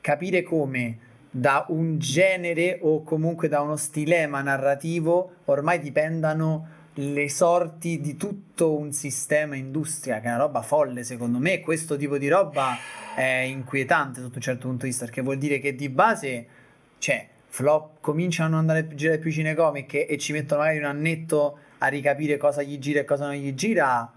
[0.00, 0.98] capire come
[1.30, 8.76] da un genere o comunque da uno stilema narrativo ormai dipendano le sorti di tutto
[8.76, 11.60] un sistema industria, che è una roba folle secondo me.
[11.60, 12.76] Questo tipo di roba
[13.14, 16.46] è inquietante sotto un certo punto di vista, perché vuol dire che di base,
[16.98, 20.78] cioè, flop cominciano a non andare a girare più cinecomic e, e ci mettono magari
[20.78, 24.12] un annetto a ricapire cosa gli gira e cosa non gli gira.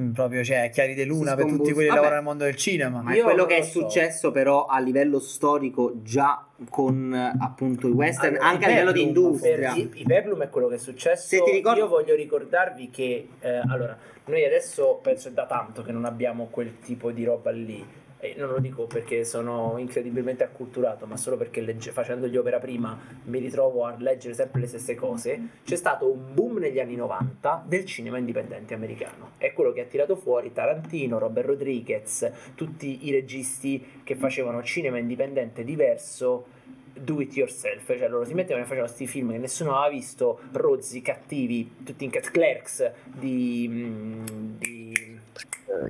[0.00, 3.02] Mm, Proprio, cioè, chiari di luna per tutti quelli che lavorano nel mondo del cinema.
[3.02, 3.80] Ma Io è quello che è so.
[3.80, 8.98] successo però a livello storico già con appunto i western, Allora, anche a livello di
[9.00, 9.74] per industria.
[9.74, 11.26] i, i Peplum è quello che è successo.
[11.26, 13.96] Se ti ricordi- Io voglio ricordarvi che eh, allora,
[14.26, 17.84] noi adesso penso è da tanto che non abbiamo quel tipo di roba lì.
[18.18, 22.58] E non lo dico perché sono incredibilmente acculturato, ma solo perché legge- facendo gli opera
[22.58, 25.40] prima mi ritrovo a leggere sempre le stesse cose.
[25.64, 29.32] C'è stato un boom negli anni 90 del cinema indipendente americano.
[29.36, 34.98] È quello che ha tirato fuori Tarantino, Robert Rodriguez, tutti i registi che facevano cinema
[34.98, 36.54] indipendente diverso
[36.98, 40.40] do it yourself, cioè loro si mettevano e facevano questi film che nessuno aveva visto,
[40.52, 44.24] rozzi, cattivi, tutti in cat clerks di, mm,
[44.58, 44.75] di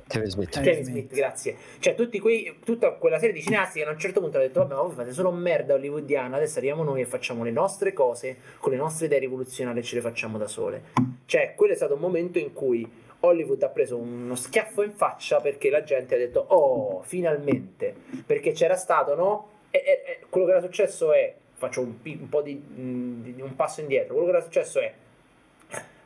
[0.06, 1.14] Kevin Smith Kevin Smith.
[1.14, 1.56] Grazie.
[1.78, 4.60] Cioè tutti quei, tutta quella serie di cineasti che a un certo punto hanno detto
[4.60, 8.36] vabbè ma voi fate solo merda hollywoodiana, adesso arriviamo noi e facciamo le nostre cose
[8.59, 10.82] con le nostre idee rivoluzionarie e ce le facciamo da sole.
[11.27, 12.90] Cioè quello è stato un momento in cui
[13.20, 17.94] Hollywood ha preso uno schiaffo in faccia perché la gente ha detto oh finalmente,
[18.24, 19.48] perché c'era stato no?
[19.70, 23.55] E, e- e quello che era successo è, faccio un, un po' di, di- un
[23.56, 24.93] passo indietro, quello che era successo è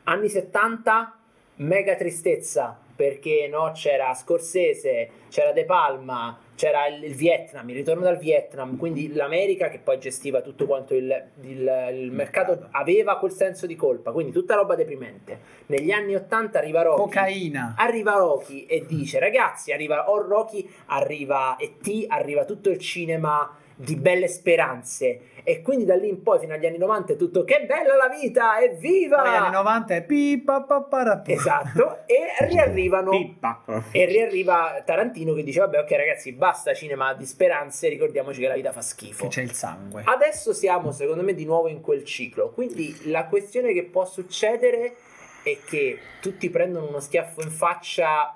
[0.03, 1.17] Anni 70,
[1.57, 8.03] mega tristezza, perché no, c'era Scorsese, c'era De Palma, c'era il, il Vietnam, il ritorno
[8.03, 13.31] dal Vietnam, quindi l'America che poi gestiva tutto quanto il, il- il mercato, aveva quel
[13.31, 15.39] senso di colpa, quindi tutta roba deprimente.
[15.65, 17.01] Negli anni 80 arriva Rocky.
[17.01, 17.73] Cocaina.
[17.75, 23.95] Arriva Rocky e dice ragazzi, arriva o Rocky, arriva E.T., arriva tutto il cinema di
[23.95, 27.65] belle speranze e quindi da lì in poi fino agli anni 90 è tutto che
[27.65, 29.21] bella la vita, evviva!
[29.21, 31.31] Poi anni 90 è pipa pa, pa, ra, pa.
[31.31, 33.63] Esatto, e riarrivano Pippa.
[33.91, 38.53] e riarriva Tarantino che dice vabbè ok ragazzi basta cinema di speranze, ricordiamoci che la
[38.53, 39.23] vita fa schifo.
[39.23, 40.03] Che c'è il sangue.
[40.05, 44.95] Adesso siamo secondo me di nuovo in quel ciclo, quindi la questione che può succedere
[45.43, 48.35] è che tutti prendono uno schiaffo in faccia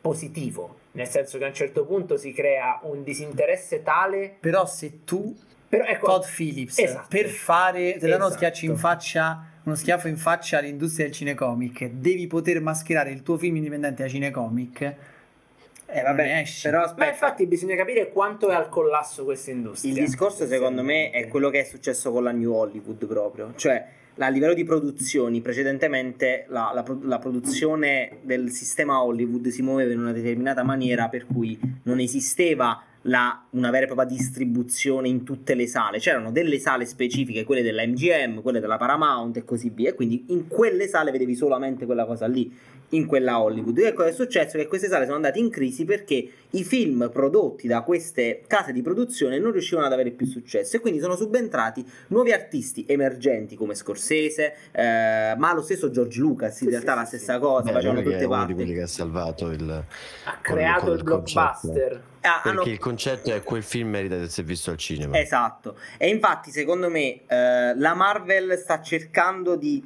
[0.00, 5.04] positivo, nel senso che a un certo punto si crea un disinteresse tale, Però se
[5.04, 5.36] tu,
[5.68, 7.06] però ecco, Todd Phillips, Esatto.
[7.08, 8.34] per fare, te danno uno Esatto.
[8.34, 13.36] schiaccio in faccia, uno schiaffo in faccia all'industria del cinecomic, devi poter mascherare il tuo
[13.36, 14.94] film indipendente da cinecomic.
[15.88, 16.62] Eh, ne esci.
[16.62, 17.10] però ma aspetta.
[17.10, 19.92] infatti bisogna capire quanto è al collasso questa industria.
[19.92, 23.86] Il discorso secondo me è quello che è successo con la New Hollywood proprio, cioè
[24.24, 30.00] a livello di produzioni precedentemente la, la la produzione del sistema Hollywood si muoveva in
[30.00, 35.54] una determinata maniera per cui non esisteva la- una vera e propria distribuzione in tutte
[35.54, 39.90] le sale, c'erano delle sale specifiche, quelle della MGM, quelle della Paramount e così via,
[39.90, 42.52] e quindi in quelle sale vedevi solamente quella cosa lì
[42.90, 43.78] in quella Hollywood.
[43.78, 44.56] E cosa è successo?
[44.58, 48.82] Che queste sale sono andate in crisi perché i film prodotti da queste case di
[48.82, 53.74] produzione non riuscivano ad avere più successo e quindi sono subentrati nuovi artisti emergenti come
[53.74, 57.40] Scorsese, eh, ma lo stesso George Lucas, in realtà sì, la stessa sì.
[57.40, 58.72] cosa, Beh, facevano tutte è uno di parti.
[58.72, 59.84] che ha salvato il
[60.24, 62.02] ha creato il il blockbuster.
[62.20, 65.76] Ah, perché hanno- il concetto è quel film merita di essere visto al cinema Esatto,
[65.96, 69.80] e infatti secondo me eh, la Marvel sta cercando di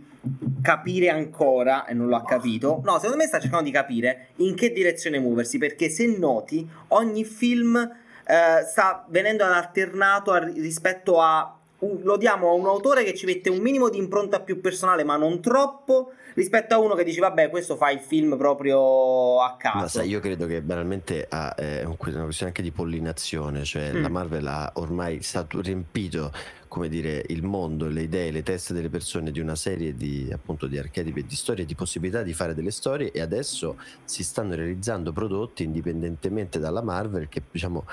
[0.63, 4.55] capire ancora, e non lo ha capito, no, secondo me sta cercando di capire in
[4.55, 11.21] che direzione muoversi, perché se noti ogni film eh, sta venendo ad alternato a- rispetto
[11.21, 11.57] a...
[11.79, 15.03] un- lo diamo a un autore che ci mette un minimo di impronta più personale,
[15.03, 19.57] ma non troppo, rispetto a uno che dice vabbè questo fa il film proprio a
[19.59, 19.79] caso.
[19.79, 23.93] Ma sai, io credo che banalmente ha, è un- una questione anche di pollinazione, cioè
[23.95, 24.03] Mm.
[24.03, 26.31] la Marvel ha ormai stato riempito,
[26.71, 30.69] come dire, il mondo, le idee, le teste delle persone di una serie di appunto
[30.69, 34.55] di archetipi e di storie, di possibilità di fare delle storie e adesso si stanno
[34.55, 37.85] realizzando prodotti indipendentemente dalla Marvel che diciamo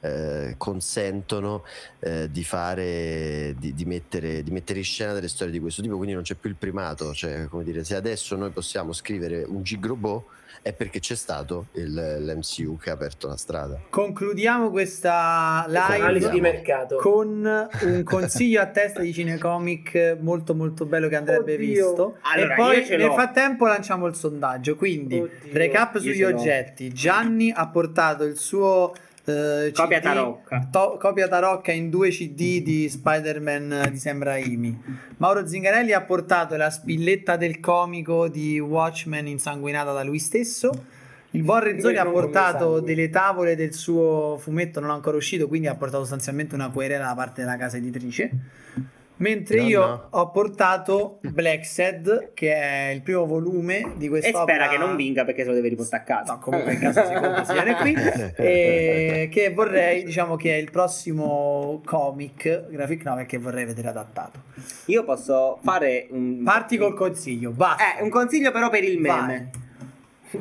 [0.00, 1.62] eh, consentono
[2.00, 5.94] eh, di fare di, di mettere, di mettere in scena delle storie di questo tipo.
[5.94, 9.62] Quindi non c'è più il primato cioè come dire se adesso noi possiamo scrivere un
[9.62, 10.24] Gigrobot
[10.66, 11.94] è perché c'è stato il-
[12.24, 13.78] l'MCU che ha aperto la strada.
[13.88, 16.96] Concludiamo questa Analisi di live mercato.
[16.96, 21.64] con un consiglio a testa di cinecomic molto molto bello che andrebbe Oddio.
[21.66, 25.30] visto Allora, e poi io ce nel frattempo lanciamo il sondaggio quindi Oddio.
[25.52, 28.92] recap sugli oggetti Gianni ha portato il suo
[29.26, 30.68] eh, Copia CD tarocca.
[30.70, 34.82] to- copia tarocca in due CD di Spider-Man di Sam Raimi
[35.18, 40.94] Mauro Zingarelli ha portato la spilletta del comico di Watchmen insanguinata da lui stesso
[41.32, 45.66] il buon Rezzoni Io ha portato delle tavole del suo fumetto non ancora uscito, quindi
[45.66, 48.30] ha portato sostanzialmente una querela da parte della casa editrice.
[49.18, 50.06] Mentre No, io no.
[50.10, 54.42] ho portato Black Sad, che è il primo volume di E quest'opera.
[54.64, 56.32] spera che non vinca perché se lo deve riportare a casa.
[56.34, 57.94] No, comunque in caso si compra si viene qui.
[58.36, 64.40] E che vorrei, diciamo che è il prossimo comic graphic novel che vorrei vedere adattato.
[64.86, 66.42] Io posso fare un.
[66.44, 67.96] Parti col consiglio, basta.
[67.98, 69.50] Eh, un consiglio però per il meme.
[69.52, 69.64] Vai.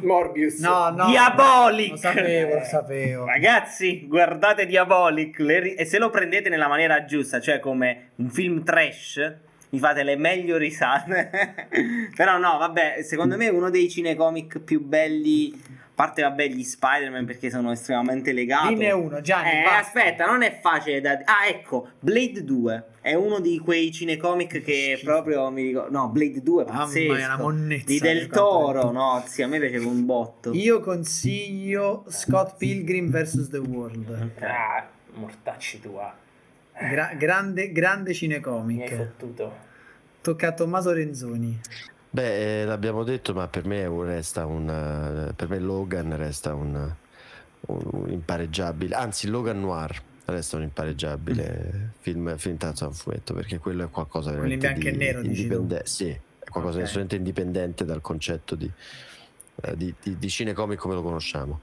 [0.02, 0.60] Morbius.
[0.60, 1.08] No, no.
[1.08, 1.92] Diabolic!
[1.92, 3.26] Lo sapevo, lo sapevo.
[3.26, 8.64] Ragazzi, guardate Diabolic le e se lo prendete nella maniera giusta, cioè come un film
[8.64, 9.36] trash,
[9.76, 11.30] mi fate le meglio risate.
[12.16, 15.54] Però no, vabbè, secondo me è uno dei cinecomic più belli.
[15.96, 18.74] A parte, vabbè, gli Spider-Man perché sono estremamente legati.
[18.74, 19.78] Dinne uno, Gianni, Eh, basta.
[19.80, 21.12] aspetta, non è facile da.
[21.24, 25.06] Ah, ecco, Blade 2 è uno di quei cinecomic che Schifo.
[25.12, 25.98] proprio mi ricordo.
[25.98, 29.58] No, Blade 2 è Mamma mia, una monnezza Di Del Toro, no, sì, a me
[29.60, 30.52] piaceva un botto.
[30.54, 33.50] Io consiglio Scott Pilgrim vs.
[33.50, 34.32] The World.
[34.42, 36.14] Ah, mortacci tua.
[36.90, 38.96] Gra- grande, grande Mi hai cinecomic.
[38.96, 39.65] fottuto.
[40.26, 41.60] Tocca a Tommaso Renzoni.
[42.10, 44.68] Beh, eh, l'abbiamo detto, ma per me resta un
[45.30, 46.92] eh, per me Logan resta un,
[47.68, 53.60] un- impareggiabile, anzi Logan Noir resta un impareggiabile film, film tratto da un fumetto, perché
[53.60, 55.54] quello è qualcosa veramente bianco e di nero, dici tu?
[55.54, 56.78] indipende- sì, è qualcosa Ok.
[56.78, 58.72] di assolutamente indipendente dal concetto di,
[59.62, 61.62] eh, di, di, di cinecomic come lo conosciamo.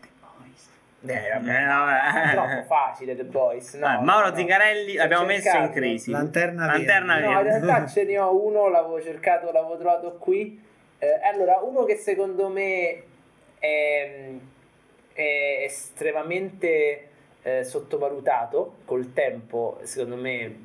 [1.05, 1.63] Eh, vabbè.
[1.63, 2.31] Eh, vabbè.
[2.31, 3.75] È troppo facile The Boys.
[3.75, 4.37] No, Eh, Mauro no.
[4.37, 6.11] Zingarelli Ho l'abbiamo messo in crisi.
[6.11, 6.79] Lanterna verde.
[6.87, 7.67] Lanterna No, in verde.
[7.67, 10.63] realtà ce ne ho uno, l'avevo cercato, l'avevo trovato qui.
[10.99, 13.03] Eh, allora, uno che secondo me
[13.59, 14.31] è,
[15.13, 17.09] è estremamente
[17.43, 20.57] eh, sottovalutato col tempo, secondo me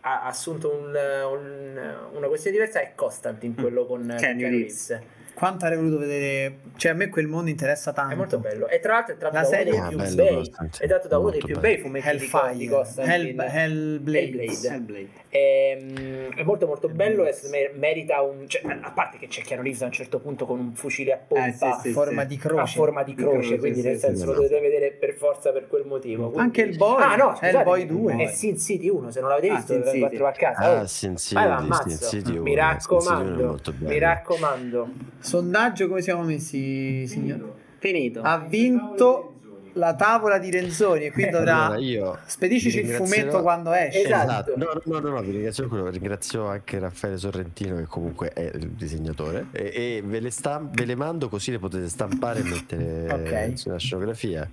[0.00, 4.88] ha assunto un- un- una questione diversa è Constantine, quello con Keanu Reeves.
[4.88, 5.18] Reeves.
[5.40, 6.58] Quanto avrei voluto vedere?
[6.76, 8.12] Cioè, a me quel mondo interessa tanto.
[8.12, 8.68] È molto bello.
[8.68, 10.52] E tra l'altro è tratto La da uno serie- dei Ah, più bello bei.
[10.78, 11.60] È tratto da uno dei più bello.
[11.60, 13.14] bei fumetti di, di Hellfire, Constantine.
[13.14, 14.18] Hell, Hellblade.
[14.20, 14.68] Hellblade.
[14.68, 15.08] Hellblade.
[15.32, 17.34] Ehm, è molto molto bello e
[17.76, 20.74] merita un cioè, a parte che c'è Keanu Reeves a un certo punto con un
[20.74, 22.26] fucile a pompa Eh, sì, A sì, forma sì.
[22.28, 22.76] di a croce.
[22.76, 24.36] forma di croce, croce, quindi sì, nel sì, senso sì, lo no.
[24.42, 27.00] dovete vedere per forza per quel motivo Quindi- Anche il boy.
[27.02, 28.16] ah no scusate, Hellboy 2.
[28.16, 30.14] è Sin City 1 se non l'avete Ah, visto Sin dovete City.
[30.16, 30.86] trovare a casa Ah, oh.
[30.86, 34.88] Sin City, Sin uno, mi Sin uno è raccomando mi raccomando
[35.30, 37.54] Sondaggio come siamo messi, signor?
[37.78, 38.20] Finito.
[38.20, 39.34] Ha vinto
[39.74, 44.02] la tavola di Renzoni e quindi dovrà Allora, io spedicici vi il fumetto quando esce.
[44.02, 44.54] Esatto.
[44.56, 48.70] No, no, no, no, vi ringrazio quello, ringrazio anche Raffaele Sorrentino che comunque è il
[48.70, 53.12] disegnatore e, e ve, le stam- ve le mando così le potete stampare e mettere
[53.12, 53.52] Ok.
[53.56, 54.50] sulla scenografia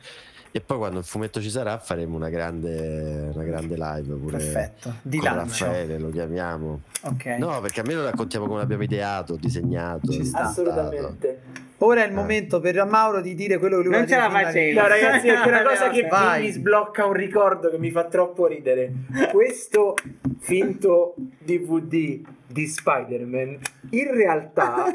[0.57, 4.95] e poi quando il fumetto ci sarà faremo una grande, una grande live pure Perfetto.
[5.03, 5.65] Di con lancio.
[5.65, 6.81] Raffaele, lo chiamiamo.
[7.03, 7.25] Ok.
[7.37, 10.11] No, perché almeno raccontiamo come l'abbiamo ideato, disegnato.
[10.11, 10.39] Ci sta.
[10.39, 10.69] impostato.
[10.71, 11.41] assolutamente
[11.79, 14.73] Ora è il momento per Mauro di dire quello che lui Non ce la di-
[14.73, 16.41] No, ragazzi, è una cosa che Vai.
[16.45, 18.91] mi sblocca un ricordo che mi fa troppo ridere.
[19.31, 19.93] Questo
[20.39, 23.59] finto DVD di Spider-Man
[23.91, 24.85] in realtà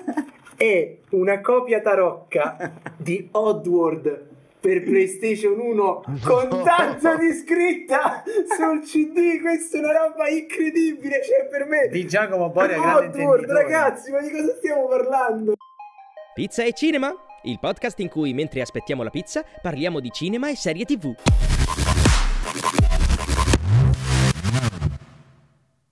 [0.56, 4.30] è una copia tarocca di Oddworld
[4.62, 8.22] per PlayStation 1 con tanto di scritta
[8.56, 9.40] sul CD.
[9.40, 11.20] Questa è una roba incredibile.
[11.22, 15.54] Cioè, per me, Di Giacomo Boria, Oddworld, ragazzi, ma di cosa stiamo parlando?
[16.34, 17.12] Pizza e cinema?
[17.42, 21.12] Il podcast in cui mentre aspettiamo la pizza parliamo di cinema e serie TV.